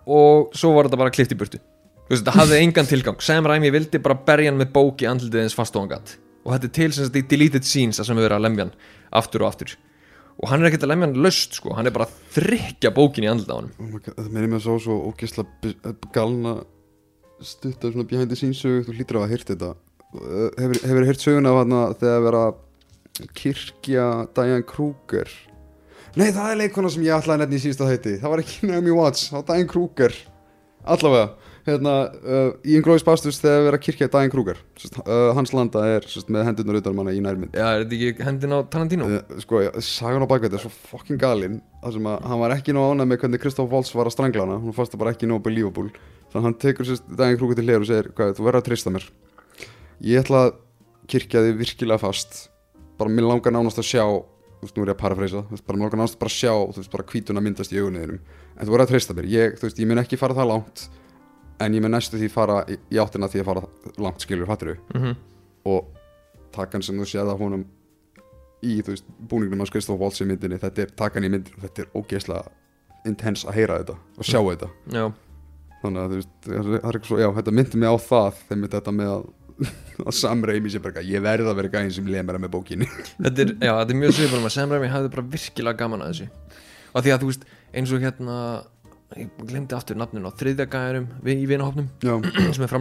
og 0.07 0.55
svo 0.55 0.71
var 0.77 0.87
þetta 0.87 1.03
bara 1.03 1.15
klift 1.15 1.35
í 1.35 1.41
burtu. 1.41 1.59
Þú 1.59 2.15
veist, 2.15 2.23
þetta 2.23 2.37
hafði 2.39 2.61
engan 2.69 2.91
tilgang. 2.93 3.19
Sam 3.27 3.51
Raimi 3.51 3.75
vildi 3.75 4.03
bara 4.07 4.19
berja 4.31 4.53
hann 4.53 4.63
með 4.63 4.71
bók 4.79 5.03
í 5.03 5.11
andlitið 5.11 5.49
eins 5.49 5.59
fast 5.59 5.75
og 5.75 5.83
hann 5.83 5.97
gatt 5.97 6.15
og 6.49 6.55
þetta 6.55 6.69
er 6.69 6.75
til 6.79 6.89
sem 6.95 7.09
sagt 7.09 7.19
í 7.19 7.25
deleted 7.29 7.67
scenes 7.67 8.01
þar 8.01 8.09
sem 8.09 8.19
við 8.19 8.27
verið 8.29 8.39
að 8.39 8.45
lemja 8.47 8.65
hann 8.65 8.75
aftur 9.21 9.45
og 9.45 9.51
aftur 9.51 9.75
og 10.39 10.49
hann 10.51 10.63
er 10.63 10.71
ekkert 10.71 10.87
að 10.87 10.93
lemja 10.93 11.09
hann 11.09 11.23
löst 11.27 11.57
sko, 11.59 11.73
hann 11.75 11.89
er 11.91 11.95
bara 11.95 12.07
að 12.07 12.17
þrykja 12.37 12.93
bókin 12.95 13.27
í 13.27 13.31
andlitið 13.31 13.55
á 13.55 13.59
hann 13.59 13.71
oh 13.83 13.97
God, 13.99 14.11
Það 14.15 14.31
meðir 14.37 14.53
mér 14.53 14.63
svo 14.65 14.77
svo 14.83 14.99
ógeðslega 15.11 15.95
galna 16.15 16.55
stutta 17.43 17.91
svona 17.93 18.07
behind 18.11 18.31
the 18.33 18.39
scenes 18.39 18.63
sögu, 18.63 18.85
þú 18.87 18.97
hlýtur 18.97 19.19
að 19.19 19.25
hafa 19.27 19.33
heyrt 19.35 19.51
þetta. 19.53 19.69
Uh, 20.09 20.49
Hefur 20.59 20.81
hefur 20.89 21.07
heyrt 21.07 21.23
söguna 21.23 21.53
af 21.53 21.59
hana 21.63 21.83
þegar 22.01 22.25
vera 22.25 22.41
að 22.49 23.29
kirkja 23.39 24.07
Diane 24.35 24.65
Kruger? 24.67 25.31
Nei, 26.19 26.31
það 26.35 26.49
er 26.51 26.61
leikona 26.63 26.91
sem 26.91 27.05
ég 27.07 27.15
ætlaði 27.15 27.45
nefni 27.45 27.59
í 27.59 27.63
síðasta 27.63 27.87
hætti 27.91 28.15
Það 28.19 28.33
var 28.33 28.43
ekki 28.43 28.71
Naomi 28.71 28.95
Watts, 28.97 29.29
það 29.31 29.39
var 29.43 29.47
Diane 29.53 29.71
Kruger. 29.71 30.17
Allavega 30.89 31.29
Hérna, 31.69 31.95
uh, 32.25 32.51
í 32.65 32.79
Inglourious 32.79 33.05
Basterds 33.05 33.39
þegar 33.43 33.67
vera 33.67 33.79
að 33.79 33.83
kirkja 33.85 34.09
Kruger. 34.33 34.61
Sest, 34.81 34.95
uh, 35.03 35.33
Hans 35.37 35.53
landa 35.53 35.83
er 35.85 36.07
sest, 36.09 36.31
með 36.33 36.47
hendurnar 36.49 36.79
utan 36.81 36.95
manna 36.97 37.13
í 37.13 37.21
nærmynd. 37.21 37.53
Já, 37.53 37.67
er 37.75 37.83
þetta 37.85 37.99
ekki 37.99 38.25
hendin 38.25 38.55
á 38.57 38.59
Tarantino? 38.73 39.09
Uh, 39.09 39.41
sko, 39.45 39.61
já, 39.67 39.69
sagan 39.85 40.25
á 40.25 40.31
bakveit 40.31 40.57
er 40.57 40.63
svo 40.63 40.73
fucking 40.73 41.21
galinn 41.21 41.59
að 41.85 41.99
hann 42.01 42.41
var 42.41 42.55
ekki 42.57 42.73
nóg 42.73 42.95
ánæg 42.95 43.11
með 43.11 43.21
hvernig 43.25 43.43
Christoph 43.43 43.73
Waltz 43.73 43.93
var 43.93 44.09
að 44.09 44.17
strangla 44.17 44.47
hana. 44.47 44.57
Hún 44.63 44.77
fannst 44.77 44.95
það 44.95 45.03
bara 45.05 45.13
ekki 45.13 45.29
nóg 45.29 45.45
believable. 45.45 45.93
Þannig 46.33 46.41
að 46.41 46.49
hann 46.49 46.59
tekur 46.65 46.95
daginn 47.21 47.41
krúku 47.43 47.59
til 47.59 47.67
hliður 47.67 47.85
og 47.85 47.91
segir 47.91 48.11
hvað, 48.17 48.35
Þú 48.39 48.49
verður 48.49 48.61
að 48.63 48.67
treysta 48.71 48.95
mér. 48.95 49.07
Ég 50.09 50.25
ætla 50.25 50.43
að 50.47 50.57
kirkja 51.13 51.45
þig 51.45 51.61
virkilega 51.61 52.01
fast. 52.01 52.47
Bara 52.99 53.13
mér 53.13 53.29
langar 53.29 53.55
nánast 53.55 53.81
að 53.81 53.91
sjá 53.93 54.05
Þú 54.59 54.67
veist, 54.67 54.75
nú 54.75 54.83
er 54.83 54.91
ég 54.91 54.97
að 54.97 55.03
parafreysa 55.05 55.41
þú 55.47 55.55
veist, 55.55 55.65
Bara 55.69 55.79
langar 55.79 56.01
nánast 56.01 56.17
bara 56.19 56.33
að 56.33 56.35
sjá 56.35 56.51
Þú 56.51 56.81
veist, 56.81 56.91
bara 56.91 57.05
hvítuna 57.13 57.43
myndast 57.45 57.71
í 57.71 57.79
augunniðinum 57.79 58.17
En 58.19 58.67
þú 58.67 58.73
verður 58.75 58.85
að 58.89 58.91
treysta 58.91 59.15
mér. 59.15 59.29
Ég, 59.31 59.55
Þú 59.55 59.69
veist, 59.69 59.79
ég 59.79 59.87
mun 59.87 60.01
ekki 60.03 60.19
fara 60.19 60.35
það 60.35 60.51
langt 60.51 60.89
En 61.61 61.75
ég 61.75 61.83
mun 61.83 61.91
næstu 61.97 62.21
því 62.21 62.29
fara 62.31 62.61
í, 62.71 62.79
áttina 63.03 63.29
því 63.31 63.43
að 63.43 63.49
fara 63.51 63.65
langt 63.99 64.23
skilur 64.25 64.51
fattur 64.51 64.77
Mm 64.95 65.17
og 65.69 65.89
takan 66.55 66.83
sem 66.83 66.97
þú 66.97 67.05
séð 67.05 67.29
af 67.29 67.41
honum 67.43 67.65
í 68.65 68.79
þú 68.81 68.95
veist 68.95 69.09
búningnum 69.31 69.61
hans 69.63 69.73
Kristoff 69.75 70.01
Waltz 70.01 70.23
í 70.23 70.27
myndinni 70.29 70.59
þetta 70.63 70.85
er 70.85 70.93
takan 70.97 71.27
í 71.27 71.31
myndinni 71.33 71.63
þetta 71.63 71.85
er 71.85 71.91
ógeðslega 71.99 72.53
intens 73.07 73.45
að 73.47 73.59
heyra 73.59 73.81
þetta 73.83 73.97
og 73.99 74.27
sjá 74.27 74.39
þetta. 74.39 74.69
Já, 74.95 75.05
þannig 75.83 76.01
að 76.03 76.15
þú 76.15 76.21
veist 76.21 76.49
það 76.49 76.71
er 76.79 76.89
eitthvað 76.89 77.11
svo, 77.11 77.19
já 77.21 77.29
þetta 77.39 77.55
myndi 77.59 77.83
mig 77.83 77.93
á 77.93 77.97
það 78.07 78.41
þeim 78.49 78.63
myndi 78.63 78.79
þetta 78.79 78.95
með 78.97 79.13
að 79.13 79.29
að 80.09 80.15
samreimi 80.15 80.73
sér 80.73 80.83
bara 80.85 81.03
ég 81.03 81.23
verð 81.23 81.51
að 81.51 81.61
vera 81.61 81.73
gæðin 81.75 81.95
sem 81.99 82.11
lemur 82.11 82.39
með 82.39 82.53
bókinni. 82.55 82.87
Þetta 83.25 83.43
er, 83.43 83.49
já, 83.59 83.73
þetta 83.75 83.95
er 83.95 83.99
mjög 83.99 84.13
svipur 84.15 84.45
að 84.45 84.53
Sam 84.55 84.75
Raimi 84.75 84.91
hafði 84.93 85.11
bara 85.17 85.25
virkilega 85.33 85.81
gaman 85.81 86.05
að 86.05 86.13
þessu. 86.13 86.29
Og 86.93 87.03
því 87.03 87.15
að 87.15 87.25
þú 87.25 87.31
veist, 87.33 87.47
eins 87.75 87.95
og 87.95 88.05
hérna 88.05 88.37
ég 89.17 89.31
glemdi 89.49 89.77
aftur 89.77 89.97
nafninu 89.97 90.29
á 90.29 90.33
þriðja 90.37 90.67
gæðurum 90.69 91.07
við 91.25 91.45
í 91.45 91.47
vinahopnum 91.49 91.89
sem 92.55 92.65
er 92.67 92.73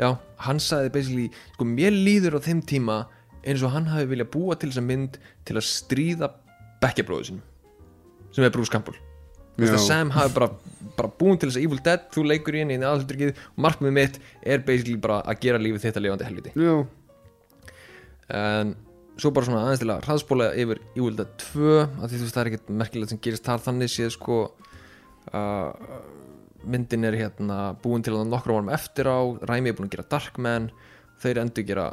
Já, 0.00 0.08
hann 0.42 0.62
sagði 0.62 0.90
basically 0.96 1.28
sko, 1.54 1.66
mér 1.68 1.94
líður 1.94 2.38
á 2.38 2.40
þeim 2.42 2.62
tíma 2.66 2.98
eins 3.46 3.62
og 3.62 3.70
hann 3.74 3.86
hafi 3.92 4.08
viljað 4.10 4.32
búa 4.34 4.56
til 4.58 4.72
þessa 4.72 4.84
mynd 4.84 5.20
til 5.46 5.56
að 5.58 5.68
stríða 5.68 6.32
bekkjabróðu 6.82 7.28
sinum 7.30 7.44
sem 8.34 8.44
er 8.44 8.52
Bruce 8.52 8.70
Campbell. 8.70 8.98
Sam 9.82 10.10
hafi 10.14 10.34
bara, 10.36 10.50
bara 10.98 11.10
búin 11.18 11.38
til 11.38 11.48
þess 11.48 11.58
að 11.58 11.64
Evil 11.66 11.80
Dead 11.86 12.04
þú 12.14 12.26
leikur 12.28 12.58
í 12.58 12.60
henni 12.62 12.76
í 12.76 12.82
aðhaldurkið 12.82 13.32
og 13.32 13.62
markmið 13.64 13.96
mitt 13.96 14.20
er 14.42 14.60
basically 14.66 14.98
bara 15.02 15.22
að 15.26 15.40
gera 15.46 15.62
lífið 15.62 15.86
þitt 15.86 15.98
að 15.98 16.04
lifandi 16.04 16.28
helviti. 16.28 16.52
En 18.38 18.76
svo 19.18 19.32
bara 19.34 19.48
svona 19.48 19.64
aðeins 19.64 19.82
til 19.82 19.90
að 19.90 20.04
hraðspóla 20.06 20.50
yfir 20.62 20.82
Evil 20.92 21.16
Dead 21.18 21.32
2 21.48 21.72
að 21.80 22.04
því 22.04 22.20
þú 22.20 22.26
veist 22.26 22.36
það 22.36 22.42
er 22.42 22.50
ekkert 22.52 22.70
merkilegt 22.82 23.14
sem 23.14 23.22
gerist 23.24 23.48
þar 23.48 23.64
þannig 23.64 23.90
séð 23.90 24.12
sko 24.14 24.38
uh, 25.32 26.02
myndin 26.68 27.06
er 27.08 27.16
hérna 27.18 27.58
búin 27.82 28.04
til 28.04 28.16
að 28.16 28.28
nokkru 28.30 28.58
árum 28.58 28.72
eftir 28.74 29.08
á 29.10 29.18
Ræmi 29.48 29.72
er 29.72 29.78
búin 29.78 29.88
að 29.88 29.96
gera 29.96 30.10
Darkman 30.16 30.70
þeir 31.22 31.42
endur 31.44 31.66
gera 31.68 31.88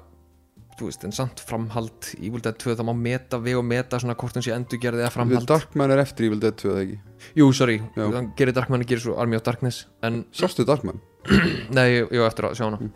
þú 0.76 0.89
veist, 0.89 1.06
en 1.08 1.13
samt 1.15 1.39
framhald 1.39 2.10
í 2.17 2.28
Evil 2.28 2.41
Dead 2.43 2.58
2 2.60 2.76
það 2.76 2.88
má 2.89 2.93
meta, 3.00 3.39
við 3.39 3.62
og 3.62 3.63
meta 3.67 4.00
svona 4.02 4.17
hvort 4.19 4.36
hún 4.36 4.43
sé 4.43 4.52
endur 4.52 4.82
gerði 4.84 5.06
eða 5.06 5.13
framhald. 5.13 5.48
Darkman 5.48 5.93
er 5.95 6.02
eftir 6.04 6.28
Evil 6.28 6.41
Dead 6.43 6.58
2 6.60 6.74
eða 6.74 6.82
ekki? 6.84 6.98
Jú, 7.39 7.48
sorry, 7.56 7.78
hann 7.95 8.34
gerir 8.36 8.58
Darkman 8.58 8.84
og 8.84 8.89
gerir 8.89 9.06
svo 9.06 9.15
Army 9.21 9.39
of 9.39 9.45
Darkness 9.48 9.86
en, 10.04 10.26
Sástu 10.36 10.67
Darkman? 10.67 11.00
nei, 11.78 11.88
ég 11.93 12.12
ég 12.12 12.19
á 12.19 12.28
eftir 12.28 12.50
að 12.50 12.60
sjá 12.60 12.67
hana. 12.67 12.91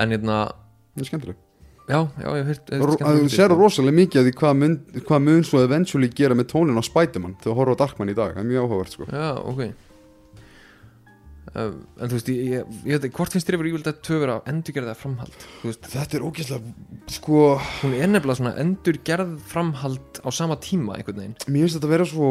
En 0.00 0.16
hérna, 0.16 0.40
Það 0.94 1.04
er 1.04 1.10
skemmtileg 1.10 1.46
já, 1.90 2.00
já, 2.22 2.30
ég 2.38 2.48
hef 2.48 2.62
Þú 2.70 2.88
hluti, 2.88 3.34
sér 3.34 3.54
rosalega 3.54 3.98
mikið 3.98 4.20
af 4.22 4.26
því 4.28 4.32
hvað 4.40 4.56
mun, 4.62 4.80
hvað 5.10 5.22
mun 5.26 5.46
svo 5.46 5.62
eventually 5.66 6.10
gera 6.22 6.38
með 6.38 6.50
tónin 6.54 6.78
á 6.78 6.82
Spiderman 6.86 7.36
þegar 7.42 7.60
horfður 7.60 7.78
á 7.78 7.80
Darkman 7.82 8.12
í 8.12 8.16
dag, 8.16 8.34
það 8.36 8.42
er 8.44 8.50
mjög 8.50 8.66
áhugavert 8.66 8.96
sko. 8.96 9.08
Já, 9.10 9.30
ok. 9.50 9.62
Uh, 11.50 11.72
En 11.98 12.06
þú 12.06 12.14
veist, 12.14 12.28
ég, 12.30 12.50
ég, 12.54 12.74
ég 12.86 13.06
Hvort 13.16 13.34
finnst 13.34 13.48
þér 13.48 13.56
yfir 13.58 13.82
Dead 13.82 14.02
2 14.06 14.18
vera 14.22 14.36
endurgerða 14.46 14.92
framhald? 14.94 15.46
Þetta 15.66 16.18
er 16.20 16.26
ógeðslega, 16.28 16.74
sko 17.10 17.40
hún 17.80 17.96
er 17.98 18.12
nefnilega 18.12 18.38
svona 18.38 18.52
endurgerð 18.62 19.32
framhald 19.50 20.20
á 20.22 20.28
sama 20.30 20.60
tíma 20.62 20.94
einhvern 20.94 21.18
veginn. 21.18 21.34
Mér 21.50 21.66
finnst 21.66 21.80
þetta 21.80 21.90
að 21.90 21.94
vera 21.96 22.06
svo 22.12 22.28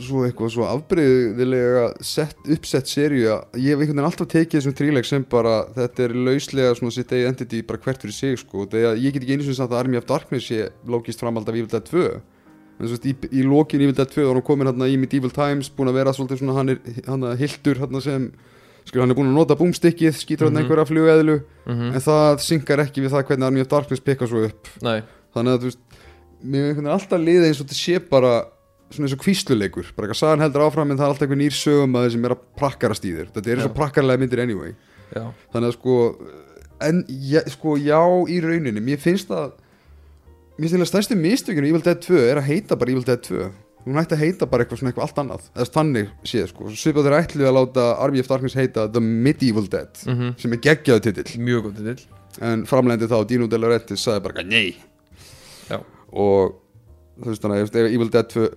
svo 0.00 0.24
eitthvað 0.26 0.50
svo 0.54 0.64
afbreyðilega 0.68 1.84
sett, 2.04 2.36
uppsett 2.50 2.90
seríu 2.90 3.30
að 3.34 3.58
ég 3.60 3.74
hef 3.74 3.80
einhvern 3.82 3.96
veginn 3.98 4.08
alltaf 4.08 4.28
tekið 4.32 4.58
þessum 4.60 4.76
tríleik 4.78 5.08
sem 5.08 5.24
bara 5.30 5.54
þetta 5.76 6.04
er 6.06 6.14
lauslega 6.26 6.74
svona 6.78 6.94
sitt 6.94 7.12
eigið 7.14 7.28
entity 7.30 7.62
bara 7.66 7.78
hvert 7.84 8.02
fyrir 8.04 8.16
sig 8.16 8.38
sko. 8.42 8.66
Þegar 8.70 8.96
ég 9.00 9.12
get 9.16 9.22
ekki 9.24 9.36
einu 9.38 9.46
sem 9.48 9.56
sagt 9.58 9.72
að 9.72 9.80
Army 9.82 10.00
of 10.00 10.06
Darkness 10.08 10.48
sé 10.50 10.68
lókist 10.86 11.20
framhald 11.22 11.48
af 11.48 11.54
Evil 11.58 11.70
Dead 11.72 11.84
2 11.90 12.04
en 12.74 12.88
svo 12.90 12.98
í, 13.06 13.14
í 13.30 13.44
lokin 13.46 13.84
Evil 13.84 13.94
Dead 13.94 14.10
2 14.10 14.24
þá 14.24 14.30
er 14.30 14.34
hann 14.34 14.46
komin 14.48 14.66
hérna 14.70 14.88
í 14.90 14.96
Medieval 14.98 15.30
Times 15.34 15.68
búin 15.70 15.92
að 15.92 15.98
vera 16.00 16.14
svolítið 16.16 16.40
svona 16.42 16.56
hann 16.58 16.72
er 16.74 16.80
hann 17.06 17.22
að 17.30 17.36
hildur 17.44 17.78
hérna 17.84 18.00
sem 18.02 18.24
skil 18.84 19.00
hann 19.04 19.14
er 19.14 19.18
búin 19.18 19.30
að 19.30 19.38
nota 19.38 19.54
búmstikkið 19.56 20.16
skýtur 20.18 20.48
hann 20.50 20.56
Mhm. 20.58 20.64
einhverja 20.66 20.88
flugeðlu 20.90 21.36
mm 21.70 21.92
en 21.94 22.00
það 22.02 22.40
synkar 22.42 22.82
ekki 22.82 23.04
við 23.04 23.14
það 23.14 23.26
hvernig 23.30 23.46
Army 23.46 23.60
of 23.62 23.68
Darkness 23.70 24.02
pekka 24.04 24.26
svo 24.26 24.42
upp. 24.48 24.68
Nei, 24.82 25.02
þannig 25.34 25.54
að 25.54 25.60
þú 25.62 25.70
veist 25.70 25.78
mér 26.44 26.60
hefur 26.60 26.68
einhvern 26.68 26.84
veginn 26.84 26.92
alltaf 26.98 27.20
liðið 27.24 27.46
eins 27.48 27.60
og 27.62 27.66
þetta 27.70 27.78
sé 27.78 27.98
bara 28.10 28.32
svona 28.92 29.08
eins 29.08 29.14
og 29.16 29.22
kvísluleikur 29.24 29.88
bara 29.96 30.06
eitthvað 30.08 30.20
sagan 30.20 30.44
heldur 30.44 30.64
áfram 30.66 30.90
en 30.92 30.98
það 31.00 31.06
er 31.06 31.12
alltaf 31.14 31.26
einhver 31.26 31.40
nýr 31.40 31.56
sögum 31.56 31.96
að 31.98 32.08
sem 32.14 32.24
er 32.28 32.34
að 32.36 32.44
prakkarast 32.60 33.04
í 33.08 33.12
þér. 33.16 33.32
Þetta 33.34 33.50
er 33.50 33.58
eins 33.58 33.68
og 33.68 33.72
Já. 33.72 33.78
prakkarlega 33.80 34.22
myndir 34.22 34.42
anyway. 34.44 34.74
Já, 35.14 35.24
þannig 35.54 35.68
að 35.70 35.76
sko 35.78 35.96
en 36.84 37.04
ja, 37.08 37.42
sko 37.54 37.76
já 37.80 38.00
í 38.30 38.38
rauninni 38.44 38.82
mér 38.84 38.98
finnst 39.02 39.28
það 39.30 39.52
mér 40.58 40.70
finnst 40.70 40.80
það 40.82 40.90
stærstu 40.92 41.18
mistökinu 41.18 41.68
í 41.68 41.72
Evil 41.74 41.84
Dead 41.84 42.00
2 42.02 42.18
er 42.30 42.40
að 42.40 42.48
heita 42.50 42.76
bara 42.78 42.92
Evil 42.94 43.06
Dead 43.06 43.22
2 43.28 43.44
hún 43.84 44.00
ætti 44.00 44.16
að 44.16 44.22
heita 44.24 44.48
bara 44.48 44.64
eitthvað 44.64 44.80
svona 44.80 44.92
eitthvað 44.92 45.06
allt 45.06 45.18
annað 45.22 45.46
eða 45.54 45.70
þannig 45.74 46.10
séð 46.24 46.46
sko. 46.50 46.70
Svipað 46.72 47.06
þeir 47.08 47.16
ætlu 47.20 47.46
að 47.48 47.56
láta 47.58 47.86
Army 48.00 48.22
of 48.24 48.30
Darkness 48.30 48.56
heita 48.56 48.86
The 48.90 49.02
Medieval 49.04 49.66
Dead 49.70 50.04
mm 50.08 50.34
sem 50.40 50.56
er 50.56 50.62
geggjaðu 50.64 51.04
titill. 51.08 51.40
Mjög 51.44 51.66
góð 51.68 51.80
til 51.80 52.06
en 52.42 52.64
framlendi 52.66 53.06
þá 53.06 53.18
Dino 53.30 53.46
De 53.46 53.58
Laurentiis 53.60 54.02
sagði 54.02 54.24
bara 54.24 54.42
nei. 54.42 54.74
Já. 55.68 55.78
og 56.10 56.56
þú 57.20 57.30
veist 57.30 57.44
þannig 57.44 57.68
að 57.70 57.90
Evil 57.92 58.10
Dead 58.10 58.30
2, 58.32 58.48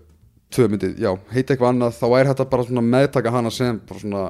2 0.56 0.68
myndið, 0.72 0.98
já, 1.04 1.12
heita 1.34 1.54
eitthvað 1.56 1.74
annað 1.74 1.98
þá 2.00 2.06
er 2.20 2.30
þetta 2.32 2.50
bara 2.50 2.64
svona 2.64 2.84
meðtaka 2.88 3.32
hana 3.36 3.50
sem 3.52 3.80
bara 3.88 4.00
svona 4.00 4.26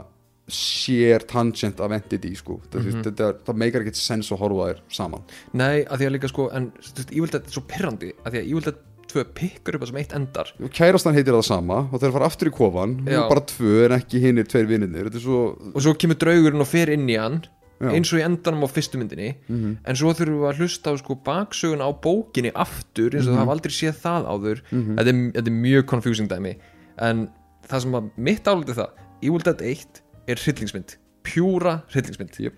sér 0.49 1.25
tangent 1.27 1.80
af 1.84 1.91
entity 1.91 2.32
sko. 2.39 2.60
Þetta, 2.63 2.80
mm 2.80 2.86
Mhm. 2.93 3.03
þetta, 3.03 3.27
er- 3.30 3.39
það 3.45 3.58
meikar 3.62 3.82
ekkert 3.84 3.95
sens 3.99 4.32
að 4.32 4.39
horfa 4.39 4.67
þér 4.73 4.80
saman. 4.89 5.21
Nei, 5.53 5.84
að 5.84 5.97
því 5.99 6.06
að 6.08 6.13
líka 6.15 6.30
sko 6.32 6.49
En 6.53 6.71
þú 6.71 6.95
veist, 6.95 7.12
Evil 7.12 7.27
Dead 7.30 7.43
er 7.43 7.51
svo 7.51 7.63
pirrandi 7.67 8.13
að 8.25 8.32
því 8.32 8.38
að 8.39 8.47
Evil 8.49 8.62
Dead 8.62 8.75
tvö 9.08 9.23
pikkur 9.36 9.75
upp 9.75 9.82
að 9.84 9.88
sem 9.88 9.97
eitt 9.97 10.13
endar. 10.15 10.47
Kærastan 10.71 11.13
heitir 11.15 11.34
það 11.34 11.43
sama 11.47 11.77
og 11.91 11.99
þeir 12.01 12.12
fara 12.12 12.25
aftur 12.25 12.47
í 12.49 12.51
kofan 12.51 12.95
bara 13.06 13.39
tvö 13.41 13.86
en 13.86 13.99
ekki 14.01 14.19
hinnir 14.19 14.43
tveir 14.47 14.67
Þetta 15.08 15.15
er 15.15 15.19
svo 15.23 15.39
og 15.75 15.82
svo 15.82 15.93
kemur 15.95 16.15
draugurinn 16.19 16.60
og 16.62 16.67
fer 16.67 16.89
inn 16.89 17.08
í 17.08 17.17
hann 17.19 17.43
Já. 17.79 17.91
eins 17.93 18.09
og 18.13 18.19
í 18.19 18.23
endanum 18.25 18.63
á 18.65 18.69
fyrstu 18.73 18.97
myndinni 18.97 19.35
Mhm. 19.49 19.77
en 19.85 19.95
svo 19.95 20.13
þurfum 20.13 20.39
við 20.41 20.49
að 20.49 20.57
hlusta 20.61 20.89
á 20.89 20.93
sko 20.97 21.15
baksögun 21.23 21.81
á 21.85 21.89
bókinni 21.93 22.51
aftur 22.55 23.11
eins 23.13 23.27
og 23.27 23.33
Mhm. 23.33 23.37
það 23.37 23.43
hafa 23.45 23.51
aldrei 23.53 23.73
séð 23.77 23.95
það 24.01 24.25
áður 24.33 24.61
þetta, 24.71 25.07
er, 25.07 25.17
þetta 25.35 25.47
er 25.47 25.61
mjög 25.61 25.85
confusing 25.85 26.27
dæmi 26.29 26.55
en 26.97 27.29
það 27.67 27.81
sem 27.81 27.91
að 27.93 28.09
mitt 28.17 28.43
álítið 28.43 28.75
það 28.81 28.89
Evil 29.21 29.39
Dead 29.43 29.61
1 29.61 30.01
er 30.27 30.35
hryllingsmynd 30.35 30.95
pjúra 31.23 31.83
hryllingsmynd 31.91 32.33
Jöp. 32.39 32.53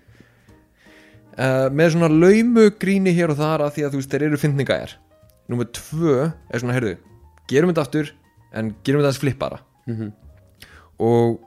uh, 1.38 1.68
með 1.72 1.92
svona 1.94 2.08
laumu 2.08 2.70
gríni 2.78 3.12
hér 3.16 3.30
og 3.30 3.36
þar 3.38 3.60
að 3.66 3.74
því 3.76 3.84
að 3.86 3.90
þú 3.92 4.00
veist 4.00 4.10
þeir 4.10 4.22
eru 4.30 4.36
fyndningæjar 4.40 4.96
Númer 5.50 5.66
tvö 5.74 6.32
er 6.52 6.60
svona, 6.62 6.74
heyrðu 6.78 6.96
gerum 7.50 7.72
þetta 7.72 7.82
aftur 7.84 8.10
en 8.54 8.74
gerum 8.84 9.00
þetta 9.02 9.10
aðeins 9.10 9.18
flippara 9.20 9.58
Mhm. 9.88 10.12
og 11.00 11.40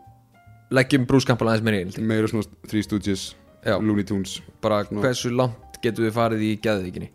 leggjum 0.71 1.05
Campbell 1.07 1.47
aðeins 1.47 1.63
meira 1.63 1.77
í 1.85 2.01
meira 2.01 2.27
svona 2.27 2.43
Three 2.67 2.81
Stooges, 2.83 3.35
Já. 3.63 3.77
Looney 3.79 4.05
Tunes. 4.07 4.41
Bara 4.61 4.83
hversu 4.89 5.31
langt 5.33 5.79
getum 5.83 6.07
við 6.07 6.15
farið 6.15 6.47
í 6.47 6.55
geðvíkinni 6.63 7.11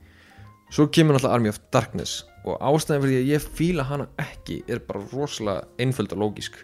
svo 0.73 0.89
kemur 0.93 1.17
náttúrulega 1.17 1.35
Army 1.35 1.49
of 1.53 1.61
Darkness 1.73 2.25
og 2.45 2.61
ástæðan 2.61 3.05
fyrir 3.05 3.15
því 3.15 3.21
að 3.23 3.31
ég 3.33 3.47
fíla 3.59 3.85
hana 3.89 4.09
ekki 4.21 4.59
er 4.69 4.83
bara 4.85 5.05
rosalega 5.13 5.67
einföld 5.81 6.13
og 6.17 6.23
lógisk 6.23 6.59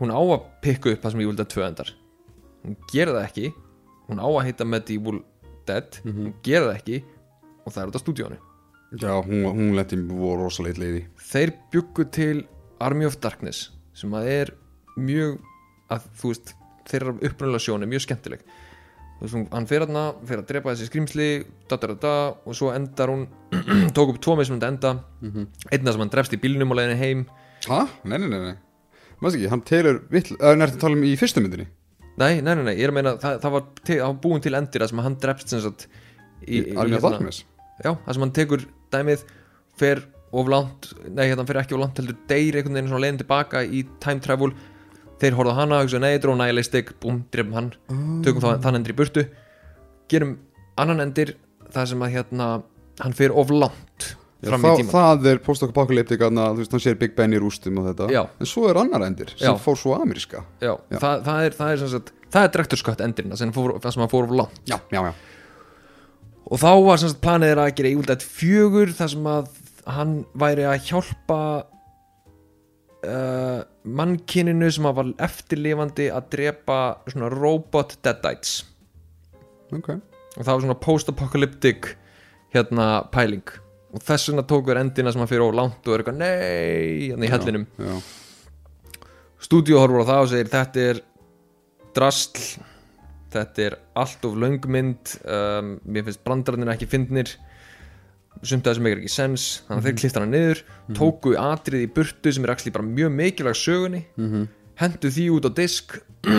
hún 0.00 0.12
á 0.12 0.20
að 0.20 0.46
pikka 0.64 0.94
upp 0.94 1.02
það 1.02 1.12
sem 1.14 1.20
ég 1.20 1.28
vildi 1.28 1.44
að 1.44 1.50
tvö 1.52 1.64
endar. 1.66 1.90
Hún 2.64 2.76
gerir 2.92 3.16
það 3.16 3.26
ekki. 3.26 3.50
Hún 4.08 4.20
á 4.20 4.28
að 4.28 4.46
heita 4.48 4.66
Medieval 4.68 5.18
Dead. 5.68 5.98
Hún 6.04 6.32
gerir 6.44 6.70
það 6.70 6.78
ekki 6.78 7.02
og 7.60 7.74
það 7.74 7.82
er 7.82 7.90
út 7.90 7.98
af 7.98 8.04
stúdíónu 8.04 8.38
Já, 8.90 9.12
hún, 9.22 9.44
hún 9.46 9.76
lendi 9.76 10.00
voru 10.08 10.48
rosalega 10.48 10.80
leiði. 10.82 11.04
Þeir 11.30 11.52
byggu 11.70 12.06
til 12.10 12.36
Army 12.82 13.06
of 13.06 13.20
Darkness 13.22 13.68
sem 13.94 14.16
að 14.16 14.30
er 14.32 14.54
mjög 14.96 15.36
að 15.92 16.08
þú 16.18 16.32
veist 16.32 16.54
þeirra 16.90 17.14
upprunalega 17.18 17.64
sjón 17.66 17.86
er 17.86 17.90
mjög 17.90 18.04
skemmtileg. 18.06 18.44
Hún- 19.20 19.48
hann 19.52 19.66
fer 19.68 19.82
hérna, 19.84 20.04
fer 20.24 20.40
að 20.40 20.46
drepa 20.48 20.72
þessi 20.72 20.88
skrýmsli 20.88 21.26
da, 21.68 21.76
da, 21.76 21.92
da, 22.00 22.12
og 22.48 22.56
svo 22.56 22.70
endar 22.72 23.10
hún 23.12 23.26
tók 23.96 24.14
upp 24.14 24.20
tvo 24.24 24.36
mismunandi 24.40 24.70
enda. 24.70 24.94
Einna 25.70 25.92
sem 25.92 26.00
hann 26.06 26.12
drefst 26.14 26.36
í 26.36 26.40
bílnum 26.40 26.72
og 26.72 26.78
leiðinni 26.80 27.00
heim. 27.02 27.26
Hæ? 27.68 27.82
Nei, 28.08 28.16
nei, 28.16 28.28
nei, 28.32 28.40
nei. 28.46 28.54
Maður 29.20 29.36
ekki, 29.36 29.50
hann 29.52 29.62
telur 29.68 29.98
vill 30.08 30.24
Það 30.30 30.54
er 30.54 30.56
nært 30.62 30.78
að 30.78 30.80
tala 30.86 30.96
um 30.96 31.02
í 31.04 31.10
fyrstu 31.20 31.42
myndinni? 31.44 31.66
Nei, 32.20 32.40
nei, 32.40 32.54
nei, 32.56 32.64
nei, 32.70 32.72
ég 32.78 32.86
er 32.86 32.92
að 32.92 32.96
meina 32.96 33.12
það, 33.20 33.36
það, 33.42 33.52
var, 33.54 33.66
það 33.90 34.00
var 34.06 34.16
búin 34.24 34.42
til 34.44 34.54
endir 34.56 34.82
að 34.84 34.90
sem 34.92 35.02
hann 35.04 35.18
drefst 35.20 35.52
sem 35.52 35.60
sagt 35.64 35.84
í, 36.40 36.56
í, 36.56 36.62
of 36.72 36.88
hérna- 36.88 37.28
já, 37.84 37.90
það 37.92 38.16
sem 38.16 38.24
hann 38.24 38.32
tekur 38.36 38.64
dæmið 38.92 39.22
fer 39.80 40.02
of 40.32 40.50
langt, 40.52 40.88
nei 41.12 41.26
hérna 41.30 41.44
fer 41.48 41.60
ekki 41.62 41.76
of 41.76 41.80
langt 41.84 42.00
heldur 42.00 42.16
deyr 42.30 42.58
einhvern 42.60 42.76
veginn 42.80 43.04
leiðin 43.04 43.20
tilbaka 43.22 43.62
í 43.64 43.80
time 44.04 44.20
travel, 44.24 44.52
þeir 45.20 45.36
horfða 45.38 45.56
á 45.56 45.60
hana 45.60 45.82
hugsa, 45.82 46.00
nei, 46.02 46.14
dró 46.22 46.34
nihilistic, 46.38 46.94
búm, 47.02 47.22
drefum 47.32 47.56
hann. 47.58 47.70
Tökum 48.24 48.44
það, 48.44 48.62
þann 48.64 48.80
endur 48.80 48.94
í 48.94 48.98
burtu. 49.00 49.26
Gerum 50.10 50.38
annan 50.80 51.04
endir 51.06 51.34
það 51.70 51.92
sem 51.92 52.06
að 52.06 52.16
hérna, 52.16 52.48
hann 53.00 53.16
fer 53.16 53.34
of 53.36 53.52
langt 53.54 54.14
Já, 54.40 54.48
fram 54.54 54.64
í 54.64 54.70
tíma 54.80 54.92
það 54.94 55.26
er 55.34 55.40
post-apocalyptic 55.44 56.22
að 56.24 56.38
hann 56.40 56.80
sér 56.80 56.96
Big 57.00 57.12
Ben 57.16 57.34
í 57.36 57.40
rústum 57.40 57.76
og 57.82 57.90
þetta. 57.90 58.06
Já. 58.12 58.22
En 58.40 58.48
svo 58.48 58.70
er 58.70 58.78
annar 58.80 59.04
endir 59.04 59.34
sem 59.34 59.50
Já. 59.50 59.52
fór 59.60 59.76
svo 59.76 59.98
ameríska. 59.98 60.46
Já. 60.64 60.72
Það, 60.94 61.26
það 61.26 61.42
er, 61.44 61.56
það 61.58 61.72
er 61.72 61.82
sem 61.82 61.90
sagt 61.92 62.12
það 62.30 62.46
er 62.46 62.54
direktorskött 62.54 63.02
endirinn, 63.04 63.34
það 63.34 63.42
sem, 63.42 63.52
fór, 63.52 63.74
það 63.82 63.94
sem 63.94 64.04
hann 64.04 64.12
fór 64.12 64.28
of 64.28 64.32
langt. 64.40 64.62
Já, 64.70 64.78
já, 64.94 65.02
já. 65.10 65.12
Og 66.50 66.62
þá 66.62 66.70
var 66.86 67.02
sem 67.02 67.12
sagt 67.12 67.20
planið 67.24 67.52
þeirra 67.52 67.66
að 67.68 67.76
gera 67.78 67.92
Evil 67.92 68.08
Dead 68.08 68.24
4 68.40 68.96
þar 69.00 69.12
sem 69.12 69.28
að 69.34 69.52
hann 69.90 70.16
væri 70.40 70.66
að 70.70 70.88
hjálpa 70.88 71.40
uh, 73.06 73.62
mannkyninu 73.84 74.70
sem 74.72 74.88
að 74.88 75.00
var 75.00 75.10
eftirlifandi 75.28 76.10
að 76.14 76.30
drepa 76.36 76.78
svona 77.08 77.32
robot 77.32 77.96
deadites. 78.04 78.60
Ok. 79.74 79.92
Og 80.36 80.44
það 80.44 80.52
var 80.52 80.64
svona 80.64 80.78
post-apocalyptic 80.84 81.92
hérna 82.54 82.88
pæling. 83.14 83.44
Og 83.90 84.02
þess 84.06 84.30
vegna 84.30 84.46
tók 84.46 84.68
við 84.68 84.82
endina 84.84 85.12
sem 85.12 85.22
að 85.22 85.32
fyrir 85.32 85.54
langt 85.56 85.86
og 85.86 85.94
er 85.94 86.02
eitthvað 86.02 86.20
nei 86.20 87.10
hérna 87.10 87.26
í 87.26 87.32
hellinum. 87.32 87.70
stúdíu 89.40 89.78
horfur 89.80 90.04
á 90.04 90.10
það 90.10 90.24
og 90.24 90.30
segir 90.32 90.50
þetta 90.52 90.82
er 90.90 91.00
drastl 91.96 92.44
þetta 93.30 93.64
er 93.66 93.76
allt 93.98 94.26
of 94.26 94.36
löngmynd 94.38 95.14
um, 95.22 95.76
mér 95.86 96.06
finnst 96.06 96.22
brandararnir 96.26 96.72
ekki 96.74 96.88
fyndnir 96.90 97.32
sumt 98.42 98.66
af 98.66 98.72
þessum 98.74 98.86
meikir 98.86 99.00
ekki 99.02 99.12
sens 99.12 99.44
þannig 99.68 99.80
að 99.80 99.86
þeir 99.88 99.98
klifta 100.00 100.20
hana 100.22 100.32
niður 100.32 100.62
tóku 100.96 101.34
atrið 101.36 101.82
í 101.86 101.90
burtu 101.94 102.32
sem 102.32 102.44
er 102.46 102.52
actually 102.54 102.72
bara 102.72 102.86
mjög 102.86 103.12
mikilvæg 103.18 103.58
sögunni 103.60 104.04
Mhm. 104.16 104.48
hendu 104.80 105.10
því 105.12 105.26
út 105.36 105.44
á 105.44 105.50
disk 105.54 105.98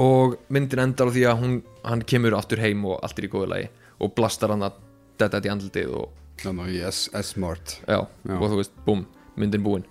og 0.00 0.36
myndin 0.52 0.80
endar 0.84 1.10
á 1.10 1.12
því 1.12 1.24
að 1.28 1.40
hún, 1.42 1.54
hann 1.84 2.02
kemur 2.06 2.36
aftur 2.38 2.60
heim 2.62 2.84
og 2.88 3.00
allt 3.04 3.18
er 3.18 3.26
í 3.26 3.32
góðu 3.32 3.48
lagi 3.50 3.68
og 4.00 4.14
blastar 4.16 4.52
hann 4.54 4.62
að 4.64 4.78
þetta 5.20 5.42
í 5.44 5.50
andlitið 5.52 5.94
og 5.98 6.08
já, 6.40 6.52
ná, 6.56 6.62
yes, 6.72 7.08
S-Smart 7.12 7.80
já, 7.84 7.98
Já. 8.24 8.36
og 8.38 8.46
þú 8.48 8.56
veist, 8.62 8.72
búm, 8.86 9.02
myndin 9.36 9.60
búin. 9.64 9.82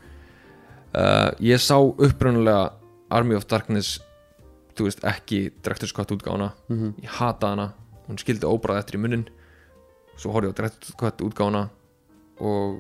Uh, 0.96 1.30
ég 1.46 1.62
sá 1.62 1.78
upprunalega 1.78 2.72
Army 3.14 3.36
of 3.38 3.46
Darkness 3.46 4.00
þú 4.74 4.88
veist, 4.88 5.04
ekki 5.06 5.52
Director's 5.62 5.94
Cut 5.94 6.10
útgáfuna. 6.16 6.54
Mhm. 6.70 6.96
ég 7.04 7.10
hata 7.20 7.48
hana, 7.54 7.74
hún 8.08 8.18
skildi 8.18 8.48
óbræð 8.50 8.80
eftir 8.82 8.98
í 8.98 9.04
munnin 9.04 9.28
svo 10.20 10.36
horfði 10.36 10.52
ég 10.52 10.56
á 10.56 10.58
Director's 10.60 10.96
Cut 11.00 11.26
útgáfuna 11.26 11.66
og 12.40 12.80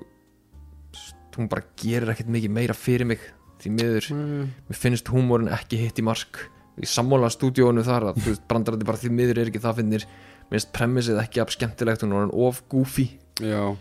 hún 1.39 1.49
bara 1.51 1.65
gerir 1.79 2.11
ekkert 2.11 2.31
mikið 2.31 2.51
meira 2.51 2.75
fyrir 2.75 3.07
mig 3.07 3.21
því 3.59 3.73
miður, 3.75 4.07
mér 4.15 4.79
finnst 4.79 5.11
húmórin 5.11 5.51
ekki 5.51 5.79
hitt 5.81 5.99
í 5.99 6.05
mark. 6.05 6.45
Í 6.79 6.87
sammála 6.87 7.27
stúdíónu 7.31 7.83
þar 7.83 8.13
að 8.13 8.29
brandarandi 8.47 8.87
bara 8.87 8.99
því 8.99 9.11
miður 9.11 9.41
er 9.41 9.51
ekki 9.51 9.61
það 9.63 9.81
finnir. 9.81 10.05
Mér 10.47 10.55
finnst 10.55 10.71
premissið 10.75 11.19
ekki 11.19 11.41
af 11.43 11.51
skemmtilegt 11.51 12.05
hún 12.05 12.15
er 12.21 12.31
of 12.47 12.61
goofy. 12.71 13.09
Já. 13.43 13.75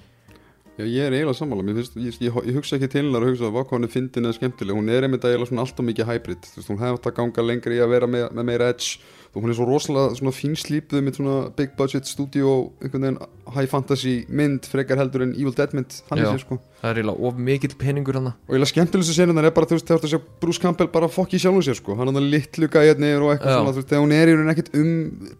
Já, 0.79 0.85
ég 0.87 1.07
er 1.07 1.14
eiginlega 1.14 1.35
sammála, 1.35 1.62
mér 1.66 1.79
finnst, 1.81 1.97
ég, 1.99 2.18
ég, 2.23 2.35
ég 2.51 2.59
hugsa 2.59 2.77
ekki 2.77 2.90
til 2.90 3.01
hennar 3.05 3.25
og 3.27 3.33
hugsa 3.33 3.49
hvað 3.51 3.73
hann 3.73 3.87
er 3.87 3.90
fyndin 3.90 4.29
eða 4.29 4.37
skemmtileg, 4.37 4.77
hún 4.79 4.90
er 4.94 5.07
einmitt 5.07 5.25
eiginlega 5.27 5.51
svona 5.51 5.64
alltaf 5.64 5.87
mikið 5.88 6.11
hybrid, 6.12 6.44
þú 6.47 6.61
veist, 6.61 6.71
hún 6.71 6.79
hefði 6.85 7.01
að 7.11 7.16
ganga 7.16 7.44
lengri 7.49 7.79
í 7.79 7.81
að 7.83 7.94
vera 7.97 8.11
með, 8.11 8.27
með 8.38 8.47
meira 8.47 8.68
edge 8.71 9.01
og 9.35 9.43
hún 9.43 9.53
er 9.53 9.57
svo 9.59 9.67
rosalega 9.69 10.33
fínslípuð 10.35 11.03
með 11.05 11.19
svona 11.19 11.35
big 11.57 11.75
budget 11.79 12.09
studio, 12.09 12.73
einhvern 12.83 13.05
veginn 13.05 13.19
high 13.55 13.69
fantasy 13.71 14.14
mynd, 14.29 14.69
frekar 14.71 15.01
heldur 15.01 15.27
en 15.27 15.35
Evil 15.37 15.55
Dead 15.57 15.75
mynd, 15.77 15.99
Já. 16.11 16.25
sér 16.31 16.41
sko. 16.43 16.59
Það 16.81 16.91
er 16.91 17.01
eiginlega 17.03 17.29
of 17.29 17.43
mikill 17.49 17.77
peningur 17.79 18.19
hann 18.19 18.31
og 18.33 18.49
eiginlega 18.49 18.73
skemmtilegstu 18.73 19.17
senunar 19.19 19.49
er 19.51 19.55
bara, 19.57 19.69
þú 19.69 19.79
veist, 19.79 19.88
þegar 19.91 20.05
þú 20.05 20.12
sé 20.14 20.23
Bruce 20.41 20.62
Campbell 20.62 20.91
bara 20.95 21.11
fokk 21.12 21.37
í 21.37 21.43
sjálfum 21.43 21.67
sér 21.67 21.79
sko, 21.79 21.99
hann 21.99 22.09
er 22.09 22.19
hann 22.19 22.31
litlu 22.33 22.71
gæjarnir 22.73 23.23
og 23.23 23.35
eitthvað 23.35 23.61
svona, 23.61 23.77
þegar 23.83 24.05
hún 24.07 24.17
er 24.17 24.33
í 24.33 24.38
raun 24.38 24.55
ekkert 24.55 24.75
um 24.79 24.91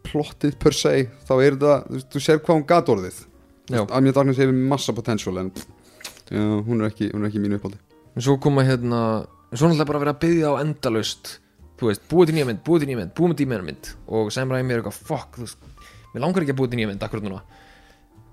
plottið 0.07 0.59
per 0.61 0.77
se, 0.77 0.94
þá 1.29 1.35
er 1.38 1.59
það, 1.59 1.90
þú 1.90 2.05
þú 2.12 2.24
sér 2.29 2.40
hvað 2.44 2.59
hún 2.59 2.68
gat 2.68 2.94
orðið. 2.94 3.24
Já. 3.68 3.83
Amja 3.92 4.14
Darkness 4.16 4.40
hefur 4.40 4.57
massa 4.70 4.94
potential 4.96 5.37
en 5.42 5.51
já, 6.31 6.40
hún 6.40 6.81
er 6.81 6.88
ekki, 6.88 7.11
hún 7.12 7.24
er 7.24 7.29
ekki 7.29 7.42
mínu 7.42 7.59
uppáldi 7.61 7.79
en 8.16 8.24
svo 8.24 8.38
koma 8.42 8.64
hérna 8.66 9.01
svo 9.53 9.68
náttúrulega 9.68 9.88
bara 9.90 10.03
verið 10.03 10.14
að 10.14 10.22
byggja 10.24 10.53
á 10.53 10.55
endalaust 10.62 11.33
þú 11.78 11.90
veist, 11.90 12.04
búið 12.10 12.30
til 12.30 12.36
nýja 12.38 12.48
mynd, 12.48 12.62
búið 12.66 12.84
til 12.84 12.90
nýja 12.90 13.00
mynd, 13.02 13.12
búið 13.18 13.36
til 13.38 13.48
nýja 13.48 13.66
mynd. 13.66 13.92
Og 14.18 14.32
Sam 14.34 14.54
Raimi 14.54 14.74
er 14.74 14.82
eitthvað, 14.82 14.98
fuck, 15.08 15.38
þú 15.38 15.46
veist 15.46 15.84
mér 16.14 16.24
langar 16.24 16.44
ekki 16.44 16.54
að 16.54 16.60
búið 16.60 16.72
til 16.72 16.80
nýja 16.80 16.90
mynd 16.90 17.06
akkurat 17.06 17.26
núna. 17.26 17.44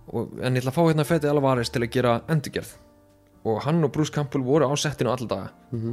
Og, 0.05 0.33
en 0.41 0.57
ég 0.57 0.63
ætla 0.63 0.73
að 0.73 0.77
fá 0.77 0.81
hérna 0.85 1.05
Feti 1.07 1.29
Alvarez 1.29 1.71
til 1.73 1.83
að 1.83 1.93
gera 1.93 2.15
endurgerð. 2.31 2.73
Og 3.45 3.59
hann 3.61 3.85
og 3.85 3.91
Bruce 3.93 4.13
Campbell 4.13 4.41
voru 4.41 4.65
á 4.65 4.73
settinu 4.73 5.11
alla 5.13 5.27
daga. 5.29 5.51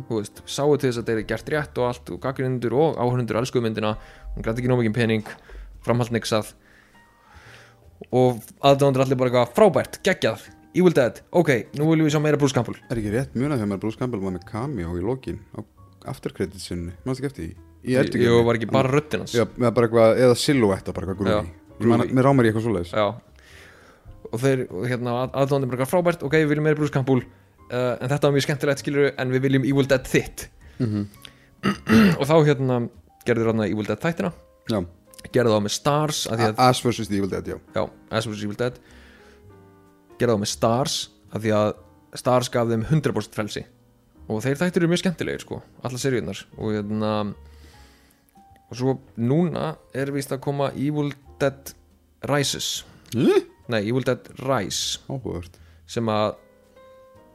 Þú 0.09 0.21
veist, 0.21 0.41
sáu 0.49 0.73
til 0.81 0.89
þess 0.89 1.03
að 1.03 1.09
þeir 1.11 1.19
eru 1.19 1.27
gert 1.29 1.51
rétt 1.53 1.81
og 1.81 1.89
allt 1.91 2.13
og 2.15 2.21
gaggrindur 2.23 2.73
og 2.73 2.97
áhörnundur 2.97 3.41
elskuðu 3.43 3.67
myndina. 3.67 3.91
Hún 4.33 4.47
græti 4.47 4.63
ekki 4.63 4.73
nóg 4.73 4.81
mikið 4.81 4.97
pening 4.97 5.29
framhald 5.85 6.15
nixað. 6.17 6.55
Og 8.09 8.41
aðdándur 8.65 9.05
allir 9.05 9.21
bara 9.21 9.29
eitthvað 9.29 9.53
frábært, 9.59 10.01
geggjað, 10.07 10.49
Evil 10.73 10.95
Dead 10.97 11.19
ok, 11.37 11.51
nú 11.77 11.91
viljum 11.91 12.07
við 12.09 12.15
sjá 12.15 12.23
meira 12.25 12.39
Bruce 12.41 12.57
Campbell. 12.57 12.79
Er 12.89 12.97
ekki 12.97 13.13
rétt 13.13 13.35
munað 13.37 13.61
þegar 13.61 13.69
maður 13.69 13.83
Bruce 13.85 14.01
Campbell 14.01 14.23
var 14.25 14.33
með 14.33 14.47
cameo 14.49 14.95
í 14.97 15.03
lokin 15.05 15.43
á 15.53 15.61
aftercreditsinni, 16.11 16.93
mannst 17.07 17.21
ekki 17.23 17.29
eftir 17.31 17.45
því? 17.45 17.53
Í 17.83 17.97
Erdigjörni? 17.99 18.29
Jú, 18.31 18.45
var 18.47 18.59
ekki 18.59 18.69
bara 18.71 18.91
röddinn 18.93 19.23
hans? 19.25 19.35
Já, 19.35 19.45
með 19.59 19.73
bara 19.77 19.89
eitthvað, 19.89 20.21
eða 20.27 20.39
silhouette 20.39 20.95
bara 20.95 21.07
eitthvað 21.09 21.23
grúi 21.23 21.35
Mér 21.83 21.99
groovy. 21.99 22.15
mér 22.15 22.27
rámar 22.29 22.47
í 22.47 22.51
eitthvað 22.53 22.67
svoleiðis. 22.69 22.93
Já. 22.95 23.07
Og 24.33 24.39
þeir, 24.41 24.61
og 24.71 24.85
hérna, 24.87 25.15
aðdóðandi 25.35 25.71
bara 25.73 25.89
frábært. 25.91 26.23
Ok, 26.27 26.37
við 26.39 26.51
viljum 26.53 26.67
meira 26.69 26.79
Bruce 26.79 26.95
Campbell 26.95 27.25
uh, 27.25 27.97
En 27.99 28.07
þetta 28.13 28.29
var 28.29 28.35
mjög 28.37 28.45
skemmtilegt, 28.47 28.83
skilur 28.85 29.09
En 29.19 29.33
við 29.35 29.43
viljum 29.49 29.67
Evil 29.67 29.89
Dead 29.91 30.07
þitt. 30.09 30.47
Mhm. 30.79 31.03
Og 32.21 32.25
þá 32.29 32.35
hérna 32.47 32.79
Gerður 33.27 33.51
hérna 33.53 33.67
Evil 33.71 33.87
Dead 33.89 34.01
þættina. 34.03 34.31
Já, 34.71 34.79
Gerðu 35.35 35.57
þá 35.57 35.61
með 35.67 35.75
Stars 35.75 36.23
að 36.31 36.39
því 36.41 36.47
að, 36.49 36.63
As 36.69 36.81
vs. 36.87 37.11
Evil 37.11 37.31
Dead, 37.31 37.51
já. 37.53 37.59
Já, 37.77 37.83
As 38.11 38.27
vs 38.31 38.47
Evil 38.47 38.59
Dead. 38.63 38.79
Gerðu 40.21 40.37
þá 40.39 40.43
með 40.45 40.53
Stars 40.55 40.97
að 41.33 41.45
því 41.47 41.53
að 41.59 41.71
Stars 42.23 42.51
gaf 42.53 42.69
þeim 42.71 42.83
100% 42.91 43.37
frelsi 43.39 43.63
Og 44.31 44.43
þeir 44.45 44.61
þættir 44.61 44.85
eru 44.85 44.93
mjög 44.93 45.03
skemmtilegir, 45.03 45.43
sko 45.43 45.59
Alla 45.83 45.99
seríunar 45.99 46.45
Og 46.59 46.77
hérna 46.77 47.13
Og 48.71 48.79
svo 48.79 48.97
núna 49.21 49.75
er 49.93 50.13
vist 50.15 50.33
að 50.33 50.45
koma 50.47 50.71
Evil 50.73 51.11
Dead 51.43 51.75
Rises. 52.31 52.87
Eh? 53.13 53.43
Nei, 53.69 53.83
Evil 53.83 54.07
Dead 54.07 54.31
Rise. 54.41 55.03
Áhugavert. 55.11 55.59
Sem 55.85 56.09
að 56.09 56.39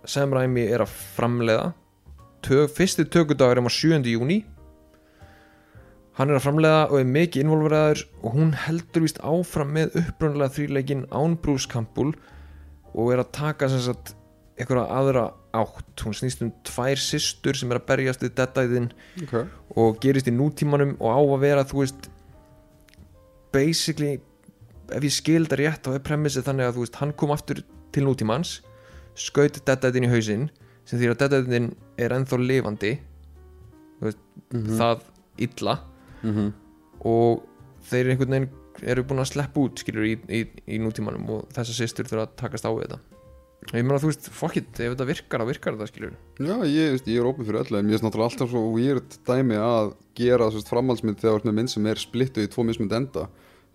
Sam 0.07 0.33
Raimi 0.33 0.63
er 0.65 0.81
að 0.81 0.95
framleiða. 1.13 1.75
Tök, 2.41 2.71
fyrsti 2.73 3.05
tökudagur 3.13 3.59
er 3.59 3.69
á 3.69 3.69
7. 3.69 4.01
júni 4.09 4.39
hann 6.17 6.31
er 6.31 6.39
að 6.39 6.47
framleiða 6.47 6.85
og 6.89 6.97
er 6.97 7.09
mikið 7.13 7.43
involveraður 7.43 7.99
og 8.23 8.38
hún 8.39 8.53
heldur 8.57 9.03
víst 9.05 9.19
áfram 9.21 9.75
með 9.75 9.99
upprunlega 10.01 10.53
þrýleikin 10.55 11.03
án 11.13 11.35
Bruce 11.43 11.69
Campbell 11.69 12.15
og 12.97 13.11
er 13.13 13.21
að 13.21 13.33
taka 13.38 13.69
sem 13.69 13.83
sagt 13.85 14.15
einhverja 14.57 14.88
aðra 14.97 15.25
átt 15.55 16.03
hún 16.03 16.15
snýst 16.17 16.41
um 16.43 16.51
tvær 16.67 16.99
systur 16.99 17.55
sem 17.55 17.71
er 17.71 17.79
að 17.79 17.87
berjast 17.87 18.23
við 18.23 18.35
deadæðin 18.37 18.89
okay. 19.23 19.47
og 19.75 19.99
gerist 20.03 20.27
í 20.27 20.33
nútímanum 20.35 20.95
og 20.99 21.07
á 21.13 21.19
að 21.21 21.43
vera 21.45 21.65
þú 21.67 21.81
veist 21.83 22.09
basically 23.55 24.17
ef 24.91 25.03
ég 25.03 25.13
skil 25.13 25.43
þetta 25.45 25.59
rétt 25.61 25.87
þá 25.87 25.95
er 25.95 26.05
premissið 26.05 26.47
þannig 26.47 26.67
að 26.69 26.77
þú 26.77 26.85
veist 26.85 27.01
hann 27.01 27.13
kom 27.19 27.33
aftur 27.35 27.63
til 27.95 28.05
nútímans 28.05 28.59
skaut 29.17 29.59
deadæðin 29.65 30.07
í 30.07 30.11
hausinn 30.11 30.47
sem 30.87 30.99
því 30.99 31.11
að 31.11 31.19
deadæðin 31.23 31.71
er 31.97 32.15
ennþá 32.15 32.39
lifandi 32.43 32.93
veist, 34.03 34.21
Mhm. 34.53 34.77
það 34.77 35.01
illa 35.37 35.79
mm 36.23 36.31
-hmm. 36.35 36.53
og 37.05 37.43
þeir 37.89 38.09
einhvern 38.11 38.31
veginn 38.31 38.49
eru 38.83 39.03
búin 39.03 39.19
að 39.19 39.31
sleppa 39.31 39.59
út 39.59 39.79
skilur 39.79 40.05
í, 40.05 40.17
í, 40.29 40.47
í 40.67 40.77
nútímanum 40.77 41.29
og 41.29 41.47
þessar 41.49 41.73
systur 41.73 42.05
þurfa 42.05 42.27
að 42.27 42.35
takast 42.37 42.65
á 42.65 42.71
við 42.71 42.87
þetta 42.87 42.99
ég 43.73 43.83
meina 43.83 43.99
þú 43.99 44.11
veist, 44.11 44.29
fuck 44.31 44.59
it, 44.59 44.71
ef 44.77 44.93
þetta 44.93 45.07
virkar 45.09 45.43
þá 45.43 45.49
virkar 45.51 45.77
þetta 45.77 45.89
skilur 45.91 46.15
Já, 46.39 46.55
ég, 46.69 46.95
veist, 46.95 47.11
ég 47.11 47.19
er 47.21 47.29
opið 47.29 47.49
fyrir 47.49 47.61
öllu 47.65 47.79
en 47.81 47.89
mér 47.89 47.99
er 47.99 48.05
náttúrulega 48.05 48.31
alltaf 48.31 48.51
svo 48.53 48.63
weird 48.75 49.19
dæmi 49.27 49.59
að 49.59 49.93
gera 50.17 50.49
sérst, 50.53 50.71
framhaldsmynd 50.71 51.21
þegar 51.21 51.43
þú 51.43 51.51
með 51.51 51.59
mynd 51.61 51.73
sem 51.73 51.91
er 51.91 52.01
splittuð 52.01 52.47
í 52.47 52.51
tvo 52.53 52.65
mismund 52.67 52.95
enda. 52.97 53.27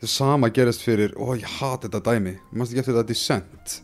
Það 0.03 0.13
sama 0.17 0.51
gerist 0.55 0.83
fyrir, 0.83 1.13
ó 1.15 1.35
ég 1.39 1.47
hat 1.61 1.85
þetta 1.87 2.01
dæmi. 2.09 2.37
Mannst 2.51 2.73
ekki 2.75 2.83
eftir 2.83 2.97
þetta 2.97 3.11
Descent 3.13 3.81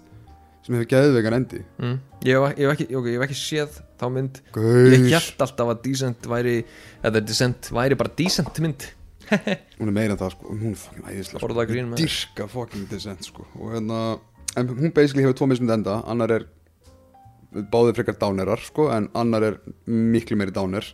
sem 0.69 0.77
hefur 0.77 0.89
geðvegan 0.91 1.37
endi? 1.39 1.63
Mm. 1.81 1.97
ég, 2.29 2.37
hef, 2.37 2.59
ég, 2.59 2.67
hef 2.67 2.75
ekki, 2.75 2.87
ég 2.93 3.07
hef 3.15 3.25
ekki 3.25 3.39
séð 3.41 3.77
þá 3.99 4.07
mynd. 4.13 4.41
Ég 4.45 4.57
Gauð, 4.59 4.97
held 5.15 5.45
alltaf 5.47 5.73
að 5.73 5.83
Decent 5.87 6.29
væri 6.29 6.57
eða 7.09 7.23
Decent 7.25 7.71
væri 7.73 7.99
bara 7.99 8.13
Decent 8.19 8.61
mynd. 8.65 8.89
Hún 9.79 9.89
er 9.91 9.95
meira 9.97 10.15
en 10.15 10.21
það 10.21 10.35
sko. 10.35 10.53
Hún 10.53 10.75
er 10.75 10.81
fucking 10.83 11.09
æðislega 11.09 11.41
sko. 11.41 12.01
dyrka 12.03 12.49
fucking 12.53 12.91
Descent 12.93 13.25
sko. 13.25 13.49
Og 13.57 13.73
hérna, 13.73 14.03
en 14.59 14.71
hún 14.75 14.95
basically 14.95 15.25
hefur 15.25 15.39
tvo 15.41 15.51
mismund 15.51 15.75
enda. 15.79 16.01
Annar 16.07 16.35
er 16.37 16.49
báðir 17.73 17.97
frekar 17.97 18.19
dánerar 18.21 18.61
sko 18.61 18.91
en 18.93 19.09
annar 19.17 19.47
er 19.47 19.61
miklu 19.87 20.37
meiri 20.37 20.53
dáner 20.53 20.85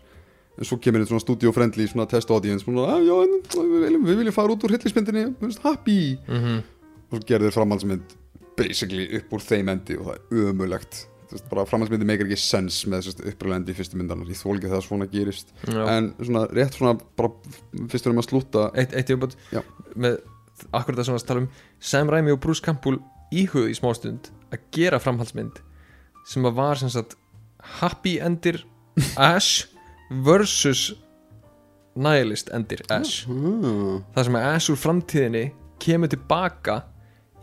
en 0.55 0.69
svo 0.69 0.79
kemur 0.79 1.03
einn 1.03 1.09
svona 1.11 1.25
studio-friendly 1.25 1.89
svona 1.91 2.07
test 2.07 2.31
audience 2.31 2.63
svona, 2.63 2.85
"Ah, 2.95 3.01
já, 3.03 3.17
við, 3.59 3.81
viljum, 3.89 4.05
við 4.07 4.33
fara 4.33 4.55
út 4.55 4.63
úr 4.63 4.77
hillismyndinni 4.77 5.35
happy. 5.65 6.19
Mm 6.29 6.63
og 7.15 7.21
svo 7.21 7.29
gerðir 7.29 7.55
framhaldsmynd 7.55 8.15
basically 8.59 9.09
upp 9.19 9.35
úr 9.35 9.43
þeim 9.45 9.71
endi 9.73 9.99
og 9.99 10.09
það 10.09 10.15
er 10.17 10.49
ömulegt 10.51 11.01
bara 11.51 11.65
framhaldsmyndi 11.67 12.07
meikir 12.07 12.29
ekki 12.29 12.39
sens 12.39 12.77
með 12.91 13.09
uppröðlega 13.17 13.57
endi 13.59 13.75
í 13.75 13.79
fyrstu 13.79 13.99
myndanar 13.99 14.29
ég 14.31 14.39
þól 14.39 14.55
ekki 14.59 14.69
að 14.69 14.75
það 14.77 14.85
svona 14.87 15.09
gerist. 15.11 15.49
Já. 15.67 15.81
en 15.91 16.13
svona 16.21 16.45
rétt 16.55 16.77
svona 16.79 16.95
bara 17.19 17.33
fyrst 17.91 18.07
erum 18.07 18.23
að 18.23 18.29
slúta 18.29 18.69
eitt, 18.75 18.95
eitt 18.95 19.11
yfirbútt 19.11 19.35
Já. 19.51 19.63
með 19.99 20.21
akkurat 20.71 21.01
það 21.01 21.09
sem 21.09 21.19
að 21.19 21.27
tala 21.27 21.43
um 21.43 21.49
Sam 21.81 22.13
Raimi 22.13 22.35
og 22.35 22.41
Bruce 22.45 22.63
Campbell 22.63 23.01
íhugðu 23.33 23.71
í 23.73 23.77
smástund 23.79 24.31
að 24.53 24.67
gera 24.75 25.01
framhaldsmynd 25.03 25.61
sem 26.29 26.47
að 26.49 26.59
var 26.59 26.81
sem 26.81 26.93
sagt 26.93 27.17
Happy 27.81 28.19
Endir 28.23 28.61
Ash 29.17 29.67
versus 30.25 30.93
Nihilist 31.95 32.51
Endir 32.55 32.83
Ash. 32.93 33.25
Það 33.29 34.27
sem 34.27 34.39
að 34.39 34.49
Ash 34.51 34.73
úr 34.73 34.81
framtíðinni 34.81 35.45
kemur 35.83 36.11
tilbaka 36.13 36.81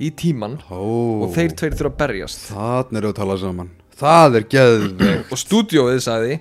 í 0.01 0.09
tíman 0.17 0.57
ó, 0.71 0.81
og 1.25 1.33
þeir 1.35 1.55
tveir 1.57 1.75
þurfa 1.77 1.91
að 1.91 1.99
berjast. 1.99 2.47
Þannig 2.51 3.01
eru 3.01 3.11
að 3.11 3.19
tala 3.19 3.37
saman. 3.41 3.73
Það 4.01 4.39
er 4.39 4.47
geðvegt 4.55 5.33
og 5.33 5.41
stúdíóið 5.41 5.99
sagði 6.01 6.39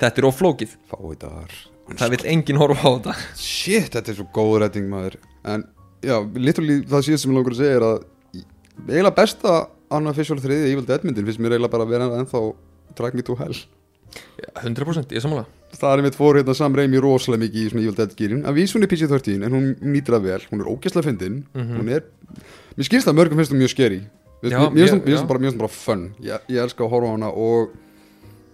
þetta 0.00 0.22
er 0.22 0.28
oflókið, 0.30 0.78
fáið 0.88 1.26
þar. 1.26 1.58
Það 1.90 2.14
vil 2.14 2.22
enginn 2.32 2.60
horfa 2.60 2.86
á 2.86 2.90
þetta. 2.94 3.14
Shit, 3.36 3.90
þetta 3.96 4.12
er 4.12 4.18
svo 4.20 4.26
góð 4.34 4.54
rætting 4.62 4.88
maður. 4.90 5.18
En 5.50 5.66
já, 6.06 6.16
literally 6.38 6.80
það 6.88 7.06
síðast 7.08 7.26
sem 7.26 7.32
ég 7.32 7.36
langar 7.36 7.56
að 7.56 7.60
segja 7.60 7.78
er 7.80 7.86
að 7.88 7.98
eiginlega 8.88 9.14
besta 9.16 9.54
Unofficial 9.90 10.38
3 10.40 10.70
Evil 10.70 10.86
Dead 10.86 11.02
myndin 11.06 11.26
finnst 11.26 11.40
mér 11.42 11.56
eiginlega 11.56 11.72
bara 11.72 11.86
að 11.86 11.92
vera 11.94 12.08
ennþá 12.20 12.42
Drag 12.98 13.14
Me 13.18 13.22
to 13.26 13.34
Hell. 13.38 13.54
100% 14.60 15.12
ég 15.14 15.22
sammála. 15.22 15.44
Það 15.78 15.92
er 15.96 16.02
mitt 16.02 16.16
fór 16.18 16.38
hérna 16.40 16.54
Sam 16.58 16.74
Raimi 16.74 16.98
rosalega 17.02 17.44
mikið 17.44 17.60
í 17.66 17.68
svona 17.70 17.84
Evil 17.84 17.98
Dead 18.00 18.14
gýrin 18.18 18.40
að 18.48 18.56
vísun 18.58 18.82
er 18.82 18.90
PG-13 18.90 19.44
en 19.46 19.54
hún 19.54 19.68
nýtir 19.94 20.16
það 20.16 20.24
vel, 20.26 20.40
hún 20.50 20.64
er 20.64 20.70
ógæslega 20.72 21.06
fyndin. 21.06 21.36
Mhm. 21.54 21.76
hún 21.78 21.92
er, 21.94 22.02
mér 22.76 22.88
skilst 22.88 23.06
það 23.06 23.18
mörgum 23.20 23.38
finnst 23.38 23.52
hún 23.54 23.62
mjög 23.62 23.70
scary. 23.74 24.00
Mér 24.42 24.50
finnst- 24.50 25.06
hún- 25.22 25.28
bara, 25.28 25.52
bara 25.62 25.68
fun. 25.68 26.14
Ég, 26.22 26.40
ég 26.48 26.62
elska 26.64 26.82
að 26.84 26.90
horfa 26.90 27.06
á 27.06 27.14
hana 27.14 27.28
og 27.30 27.70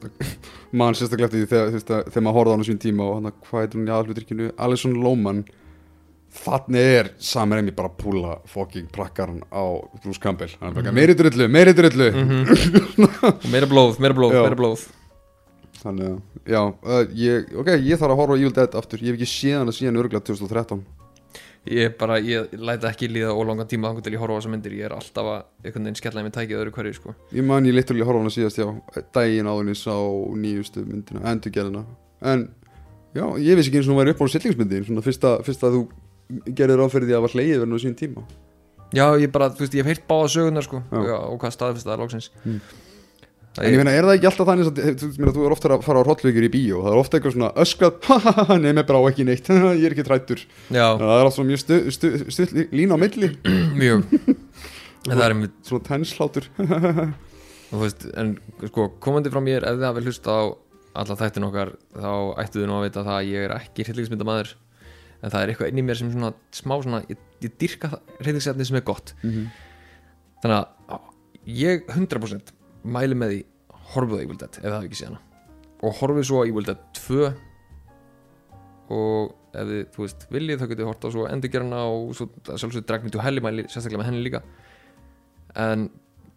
mann 0.77 0.95
sérstaklega 0.95 1.31
eftir 1.31 1.47
því 1.47 1.49
þegar, 1.49 1.69
að- 1.73 2.09
þegar 2.13 2.25
maður 2.27 2.37
horfði 2.37 2.53
á 2.53 2.57
hana 2.57 2.69
sín 2.69 2.79
tíma 2.85 3.03
og 3.09 3.15
hann 3.17 3.33
hvað 3.33 3.61
heitir 3.65 3.79
hún 3.81 3.89
í 3.89 3.95
aðalhlutrykinu 3.97 4.51
Alison 4.59 4.95
Lohman 5.01 5.45
þannig 6.37 6.91
er 6.99 7.11
Sam 7.23 7.55
Raimi 7.55 7.75
bara 7.77 7.91
að 7.93 7.97
púla 8.03 8.35
fucking 8.51 8.91
prakkaran 8.93 9.41
á 9.49 9.65
Bruce 10.03 10.21
Campbell. 10.23 10.53
Hann 10.61 10.73
er 10.73 10.81
bara, 10.81 10.93
meiri 10.97 11.17
drullu, 11.19 11.49
meiri 11.49 11.75
drullu. 11.77 12.11
Og 13.31 13.49
meira 13.53 13.69
blóð, 13.71 13.99
meira 14.03 14.17
blóð, 14.17 14.37
Já. 14.37 14.43
meira 14.45 14.59
blóð. 14.59 14.87
Þannig 15.81 16.07
að, 16.11 16.21
já, 16.51 16.61
uh, 16.67 17.03
ég, 17.15 17.51
ok, 17.63 17.73
ég 17.79 18.01
þarf 18.01 18.15
að 18.15 18.21
horfa 18.23 18.39
Evil 18.41 18.55
Dead 18.57 18.79
aftur. 18.81 19.03
Ég 19.05 19.13
hef 19.15 19.21
ekki 19.21 19.31
séð 19.31 19.59
hana 19.61 19.75
síðan 19.77 20.01
örgulega 20.03 20.25
2013 20.27 20.85
ég 21.67 21.97
bara, 21.99 22.19
ég 22.23 22.53
læta 22.63 22.91
ekki 22.93 23.09
líða 23.11 23.33
og 23.35 23.47
langan 23.49 23.67
tíma 23.67 23.91
þannig 23.91 24.07
til 24.07 24.15
ég 24.15 24.23
horfa 24.23 24.37
á 24.37 24.39
þessar 24.39 24.53
myndir. 24.55 24.77
Ég 24.79 24.87
er 24.87 24.95
alltaf 24.95 25.31
að 25.33 25.41
einhvern 25.67 25.89
veginn 25.89 25.99
skella 25.99 26.23
með 26.23 26.35
tækið 26.37 26.61
öðru 26.61 26.75
hverju 26.77 26.95
sko. 26.99 27.15
Ég 27.35 27.47
man 27.47 27.67
ég 27.67 27.75
liturlega 27.75 28.07
horfa 28.07 28.21
á 28.21 28.25
hana 28.25 28.35
síðast, 28.35 28.61
já 28.61 29.03
Dægin 29.17 29.51
áðurinn 29.51 29.75
ég 29.75 29.81
sá 29.81 29.97
nýjustu 30.45 30.85
myndina 30.87 31.25
Endurgerðina. 31.33 31.83
En, 32.23 32.47
já, 33.17 33.25
ég 33.43 33.59
vissi 33.59 33.73
ekki 33.73 33.81
eins 33.83 33.89
og 33.91 33.95
hún 33.97 34.01
væri 34.01 34.15
upp 34.15 34.23
á 34.23 34.27
sillingsmyndin 34.33 34.87
Svona 34.87 35.05
fyrsta, 35.05 35.33
fyrsta 35.47 35.69
að 35.69 35.75
þú 35.77 35.83
gerðir 36.59 36.83
áferði 36.87 37.13
að 37.13 37.17
það 37.19 37.25
var 37.27 37.35
hleið 37.37 37.53
verðin 37.61 37.77
á 37.77 37.85
sín 37.85 37.97
tíma? 37.99 38.27
Já, 38.95 39.07
ég 39.19 39.31
bara, 39.35 39.51
þú 39.51 39.65
veist, 39.65 39.75
ég 39.75 39.83
hef 39.87 39.93
heyrt 39.93 40.09
báða 40.11 40.33
sögunar 40.37 40.65
sko, 40.67 40.83
Já. 40.93 40.99
já. 41.11 41.17
og 41.31 41.39
hvað 41.43 41.55
staðfist 41.57 41.87
það 41.89 41.97
er 41.97 42.05
lóksins 42.05 42.31
Mm. 42.45 42.61
En 43.57 43.73
ég 43.73 43.79
meina, 43.81 43.93
er 43.97 44.05
það 44.05 44.15
ekki 44.19 44.27
alltaf 44.29 44.49
þannig 44.51 44.67
að 44.69 44.99
þú, 45.01 45.07
meina, 45.17 45.33
þú 45.33 45.45
er 45.47 45.53
ofta 45.55 45.69
að 45.73 45.85
fara 45.87 46.01
á 46.01 46.05
hrollvíkur 46.05 46.45
í 46.45 46.51
bíó 46.53 46.81
Það 46.85 46.91
er 46.93 46.99
ofta 47.01 47.17
eitthvað 47.17 47.37
svona 47.39 48.59
nei, 48.61 48.73
mér 48.77 48.85
brá 48.85 48.99
ekki 49.09 49.25
neitt 49.25 49.49
Ég 49.81 49.87
er 49.89 49.95
ekki 49.95 50.05
trættur. 50.05 50.43
Já, 50.69 50.85
Það 51.01 51.13
er 51.15 51.23
alltaf 51.25 51.47
mjög 51.49 51.63
stu, 51.63 51.79
stu, 51.97 52.11
stu, 52.37 52.67
lína 52.77 52.95
á 52.95 53.01
milli. 53.01 53.31
Mjög. 53.81 54.05
Það 55.09 55.23
er 55.25 55.33
einmitt 55.33 55.57
Svona 55.65 55.87
tenslátur 55.89 56.51
og 57.73 57.73
þú 57.73 57.81
veist, 57.81 58.05
en 58.21 58.35
sko, 58.69 58.91
komandi 59.01 59.33
frá 59.33 59.41
mér 59.41 59.65
ef 59.67 59.81
þið 59.81 59.89
hafið 59.89 60.11
hlusta 60.11 60.37
á 60.37 60.43
alla 61.01 61.17
þættin 61.25 61.49
okkar 61.49 61.73
þá 61.97 62.11
ættu 62.45 62.61
þið 62.61 62.69
nú 62.69 62.77
að 62.77 62.85
vita 62.91 63.07
það 63.09 63.17
að 63.17 63.31
ég 63.33 63.47
er 63.49 63.57
ekki 63.57 63.89
hryllingsmyndamaður 63.89 64.53
en 65.27 65.33
það 65.33 65.43
er 65.43 65.53
eitthvað 65.53 65.73
inn 65.73 65.81
í 65.83 65.85
mér 65.87 65.99
sem 65.99 66.11
svona 66.13 66.31
smá 66.55 66.77
svona, 66.85 67.03
ég, 67.11 67.19
ég 67.43 67.57
dyrka 67.61 67.91
hryllingsefni 68.21 68.67
sem 68.69 68.79
er 68.79 68.85
gott. 68.87 69.13
Þannig 70.45 70.57
að 70.57 71.11
ég 71.57 71.91
100% 71.91 72.53
mæli 72.87 73.19
með 73.19 73.35
því 73.35 73.41
horfið 73.95 74.21
á 74.21 74.23
Evil 74.23 74.39
Dead 74.39 74.61
ef 74.61 74.63
það 74.69 74.77
hafi 74.77 74.91
ekki 74.91 75.01
séð 75.01 75.11
hana. 75.11 75.21
Og 75.83 75.99
horfið 76.01 76.29
svo 76.31 76.43
á 76.43 76.49
Evil 76.49 76.67
Dead 76.69 76.87
2 77.01 77.27
og 78.97 79.35
ef 79.57 79.67
þið, 79.67 79.85
þú 79.95 80.05
veist, 80.05 80.27
viljið 80.31 80.61
þá 80.61 80.67
getið 80.71 80.83
þið 80.85 80.91
hort 80.93 81.07
á 81.07 81.09
svo 81.17 81.27
endurgerna 81.31 81.83
og 81.91 82.11
svo 82.15 82.29
að 82.31 82.61
sjálfsögðu 82.63 82.87
Drag 82.87 83.07
Me 83.07 83.13
to 83.15 83.23
Hell 83.25 83.43
mæli 83.43 83.67
sérstaklega 83.67 84.03
með 84.03 84.11
henni 84.13 84.23
líka. 84.27 84.43
En 85.57 85.89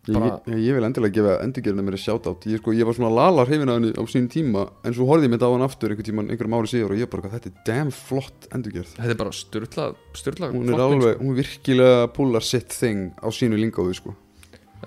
Bara- 0.07 0.39
ég, 0.47 0.59
ég 0.63 0.73
vil 0.77 0.85
endilega 0.87 1.13
gefa 1.13 1.33
endurgerðina 1.43 1.83
mér 1.85 1.97
að 1.97 2.03
sjáta 2.05 2.31
átt 2.31 2.45
ég, 2.49 2.61
sko, 2.61 2.71
ég 2.73 2.87
var 2.87 2.95
svona 2.95 3.11
lalar 3.13 3.49
hrifin 3.49 3.69
á 3.69 3.75
henni 3.75 3.91
á 3.93 4.03
sín 4.09 4.29
tíma 4.31 4.63
en 4.87 4.95
svo 4.95 5.05
horfði 5.09 5.27
ég 5.27 5.33
mitt 5.35 5.43
á 5.43 5.49
hann 5.51 5.65
aftur 5.65 5.91
einhver 5.91 6.07
tíman 6.07 6.31
einhverjum 6.31 6.55
ári 6.55 6.71
síður 6.71 6.95
og 6.95 7.01
ég 7.01 7.11
bara, 7.11 7.29
þetta 7.29 7.51
er 7.51 7.57
damn 7.67 7.91
flott 7.91 8.47
endurgerð. 8.55 8.95
Þetta 8.95 9.13
er 9.13 9.19
bara 9.19 9.35
styrla, 9.35 9.87
styrla 10.15 10.51
hún 10.55 10.71
er 10.71 10.83
alveg, 10.85 11.19
hún 11.19 11.35
virkilega 11.37 12.07
púlar 12.15 12.47
sitt 12.47 12.71
thing 12.73 13.11
á 13.19 13.27
sínu 13.27 13.59
lingóðu 13.59 13.97
sko. 13.99 14.15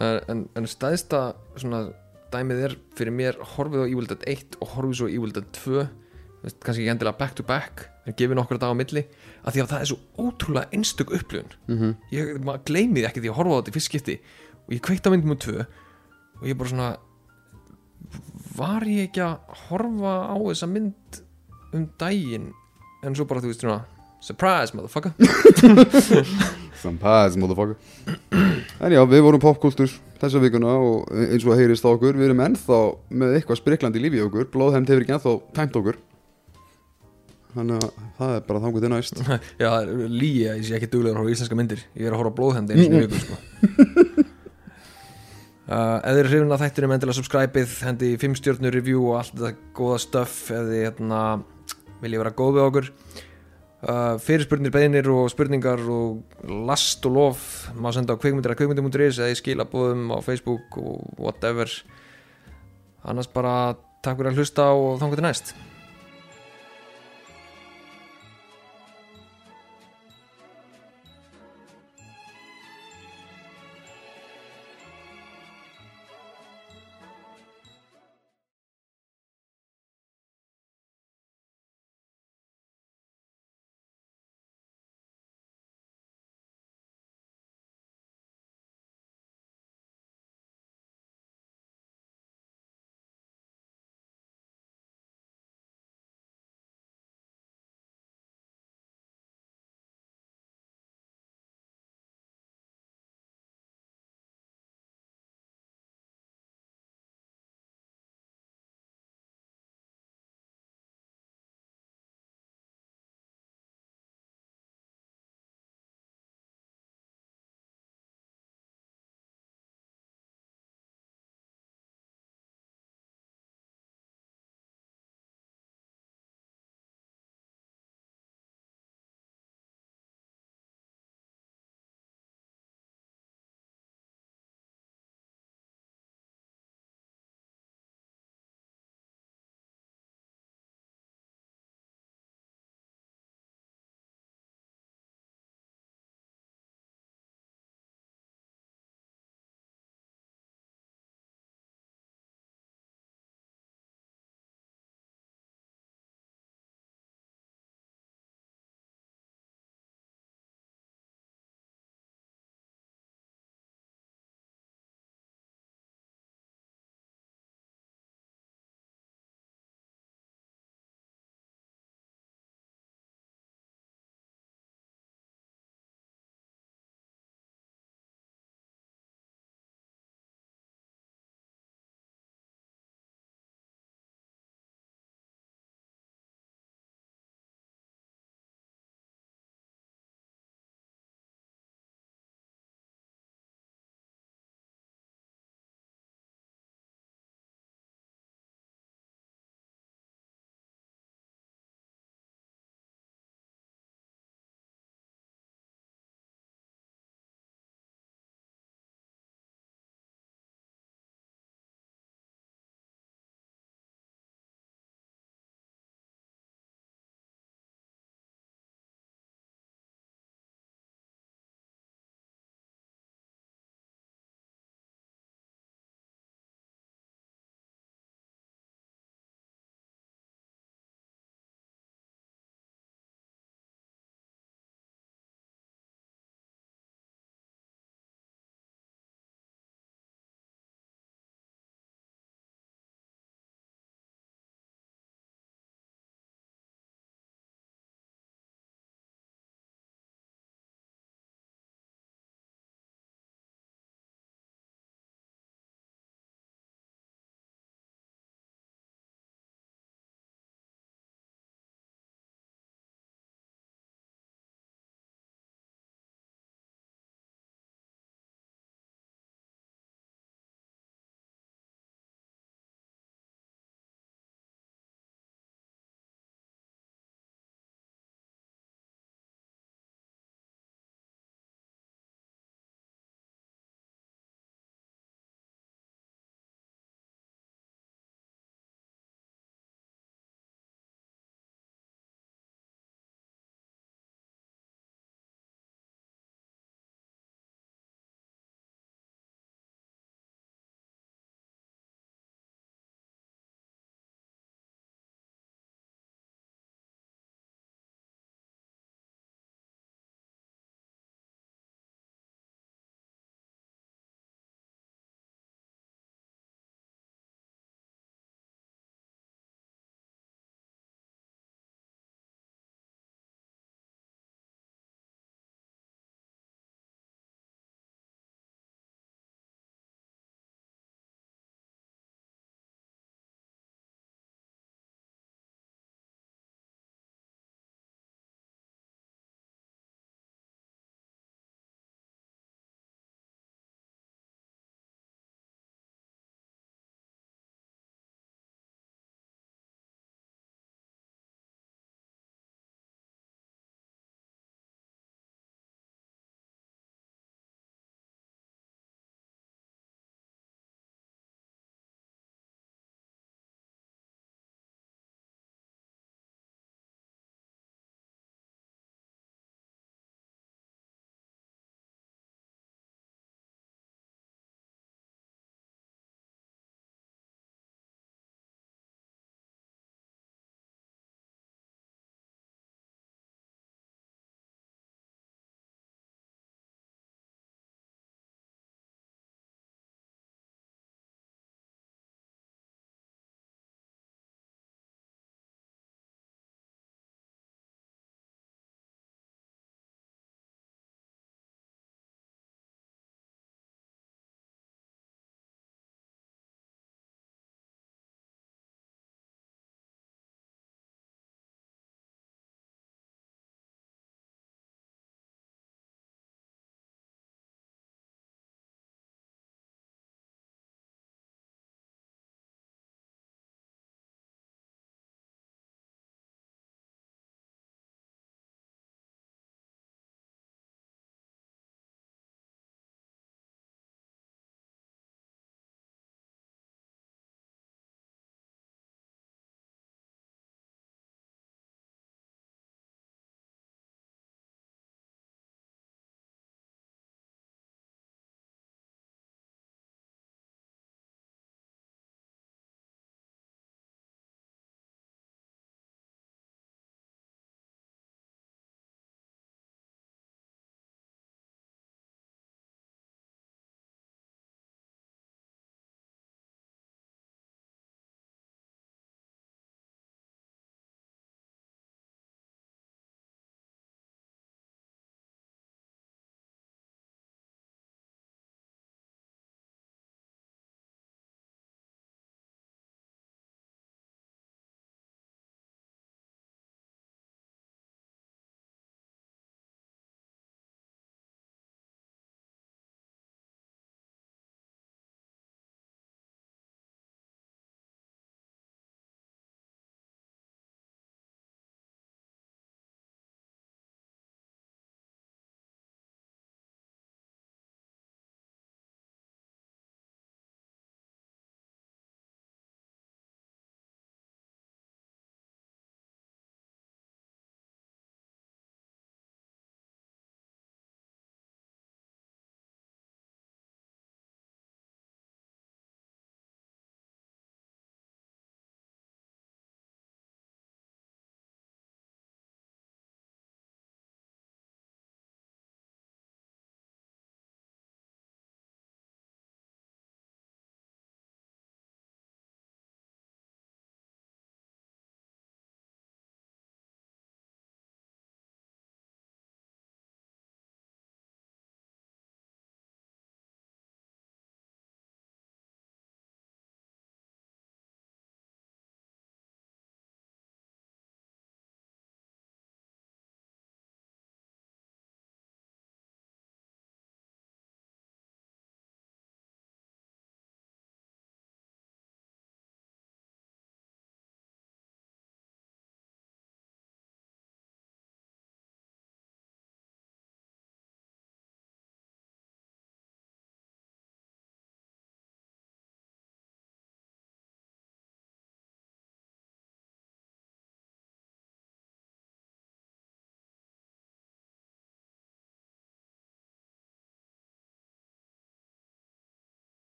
en, 0.00 0.20
en, 0.32 0.46
en 0.56 0.66
stæðsta 0.66 1.34
svona 1.60 1.90
dæmið 2.32 2.64
er 2.66 2.76
fyrir 2.96 3.12
mér 3.14 3.40
horfið 3.54 3.84
á 3.84 3.86
Evil 3.86 4.08
Dead 4.08 4.24
1 4.26 4.60
og 4.60 4.76
horfið 4.76 5.02
svo 5.02 5.32
Dead 5.36 5.48
2 5.60 5.82
veist, 6.42 6.58
kannski 6.64 6.82
ekki 6.82 6.92
endilega 6.94 7.18
back 7.18 7.36
to 7.38 7.44
back 7.46 7.86
en 8.06 8.16
gefið 8.18 8.38
nokkra 8.38 8.58
dag 8.58 8.72
á 8.72 8.76
milli 8.76 9.04
að 9.44 9.54
því 9.54 9.62
að 9.62 9.72
það 9.72 9.82
er 9.82 9.90
svo 9.90 9.98
ótrúlega 10.18 10.74
einstök 10.74 11.12
upplifun. 11.14 11.52
Mm 11.68 11.78
-hmm. 11.78 11.92
ég 12.10 12.40
maður 12.42 12.64
gleymið 12.66 13.06
ekki 13.06 13.20
því 13.20 13.30
að 13.30 13.38
horfa 13.38 13.52
á 13.52 13.58
þetta 13.60 13.74
fyrst 13.76 13.90
skipti 13.90 14.16
og 14.66 14.74
ég 14.74 14.82
kveikt 14.84 15.06
á 15.06 15.12
myndum 15.12 15.34
um 15.34 15.40
2 15.40 15.56
og 15.62 16.46
ég 16.48 16.58
bara 16.58 16.72
svona 16.72 16.90
var 18.56 18.84
ég 18.88 19.08
ekki 19.08 19.22
að 19.24 19.56
horfa 19.68 20.14
á 20.28 20.36
þessa 20.36 20.68
mynd 20.70 21.22
um 21.72 21.88
daginn? 22.00 22.50
En 23.02 23.16
svo 23.16 23.26
bara 23.28 23.42
þú 23.42 23.50
veist 23.52 23.64
svona 23.64 23.80
surprise 24.22 24.76
motherfucker. 24.76 25.12
Sampaz, 26.82 27.36
motherfucker. 27.38 27.76
En 28.82 28.94
já, 28.94 29.02
við 29.08 29.24
vorum 29.24 29.42
popkultur 29.42 29.90
þessa 30.22 30.42
vikuna 30.42 30.76
og 30.78 31.10
eins 31.10 31.44
og 31.46 31.54
að 31.54 31.62
heyrist 31.62 31.86
á 31.86 31.90
okkur 31.90 32.18
við 32.18 32.28
erum 32.28 32.42
ennþá 32.44 32.80
með 33.10 33.36
eitthvað 33.38 33.62
spriklandi 33.62 34.02
lífi 34.02 34.22
okkur. 34.26 34.48
Blóðhemd 34.54 34.90
hefur 34.90 35.06
ekki 35.06 35.16
ennþá 35.16 35.36
tæmt 35.58 35.78
okkur. 35.80 36.00
Þannig 37.52 37.82
að 37.82 37.88
það 38.16 38.34
er 38.34 38.44
bara 38.46 38.60
þangur 38.64 38.84
til 38.84 38.92
næst. 38.94 39.18
Já, 39.62 39.70
lígi 40.08 40.44
að 40.48 40.60
ég 40.60 40.68
sé 40.68 40.78
ekki 40.78 40.92
horfa 40.94 41.26
á 41.26 41.32
íslenska 41.34 41.58
myndir. 41.58 41.82
Ég 41.98 42.08
er 42.08 42.14
að 42.14 42.22
horfa 42.22 42.32
á 42.32 42.38
blóðhendi 42.38 42.76
eins 42.76 42.86
og 42.88 42.94
viku 43.02 43.24
sko. 43.26 43.40
uh, 45.68 45.98
ef 45.98 46.08
þið 46.08 46.20
eru 46.22 46.30
hrifin 46.32 46.54
að 46.54 46.64
þættinum 46.64 46.94
endilega 46.96 47.18
subscribe-ið 47.18 47.74
hendi 47.86 48.12
5 48.20 48.38
stjórnur 48.40 48.76
review 48.76 49.04
og 49.10 49.18
allt 49.20 49.34
þetta 49.36 49.70
góða 49.76 49.98
stuff 50.04 50.50
ef 50.50 50.70
þið 50.70 50.84
hérna, 50.86 51.20
viljið 52.02 52.24
vera 52.24 52.34
góð 52.42 52.56
við 52.56 52.66
okkur. 52.66 52.90
Uh, 53.82 54.14
fyrirspurnir, 54.22 54.70
beinir 54.70 55.08
og 55.10 55.26
spurningar 55.32 55.82
og 55.90 56.46
last 56.68 57.02
og 57.08 57.16
lof 57.16 57.48
má 57.74 57.90
senda 57.94 58.14
á 58.14 58.20
kvikmyndir 58.22 58.54
að 58.54 58.60
kvikmyndir.is 58.60 59.18
eða 59.18 59.34
í 59.34 59.40
skilabóðum 59.40 60.06
á 60.14 60.18
Facebook 60.22 60.78
og 60.78 61.02
whatever. 61.18 61.70
Annars 63.02 63.30
bara 63.30 63.74
takk 64.06 64.20
fyrir 64.20 64.30
að 64.30 64.42
hlusta 64.42 64.70
og 64.70 65.02
þannig 65.02 65.18
til 65.18 65.26
næst 65.26 65.54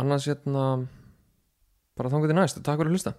annars 0.00 0.28
hérna 0.30 0.66
bara 1.96 2.12
þangur 2.12 2.30
til 2.30 2.38
næst, 2.38 2.60
takk 2.60 2.80
fyrir 2.80 2.92
að 2.92 2.98
hlusta 2.98 3.14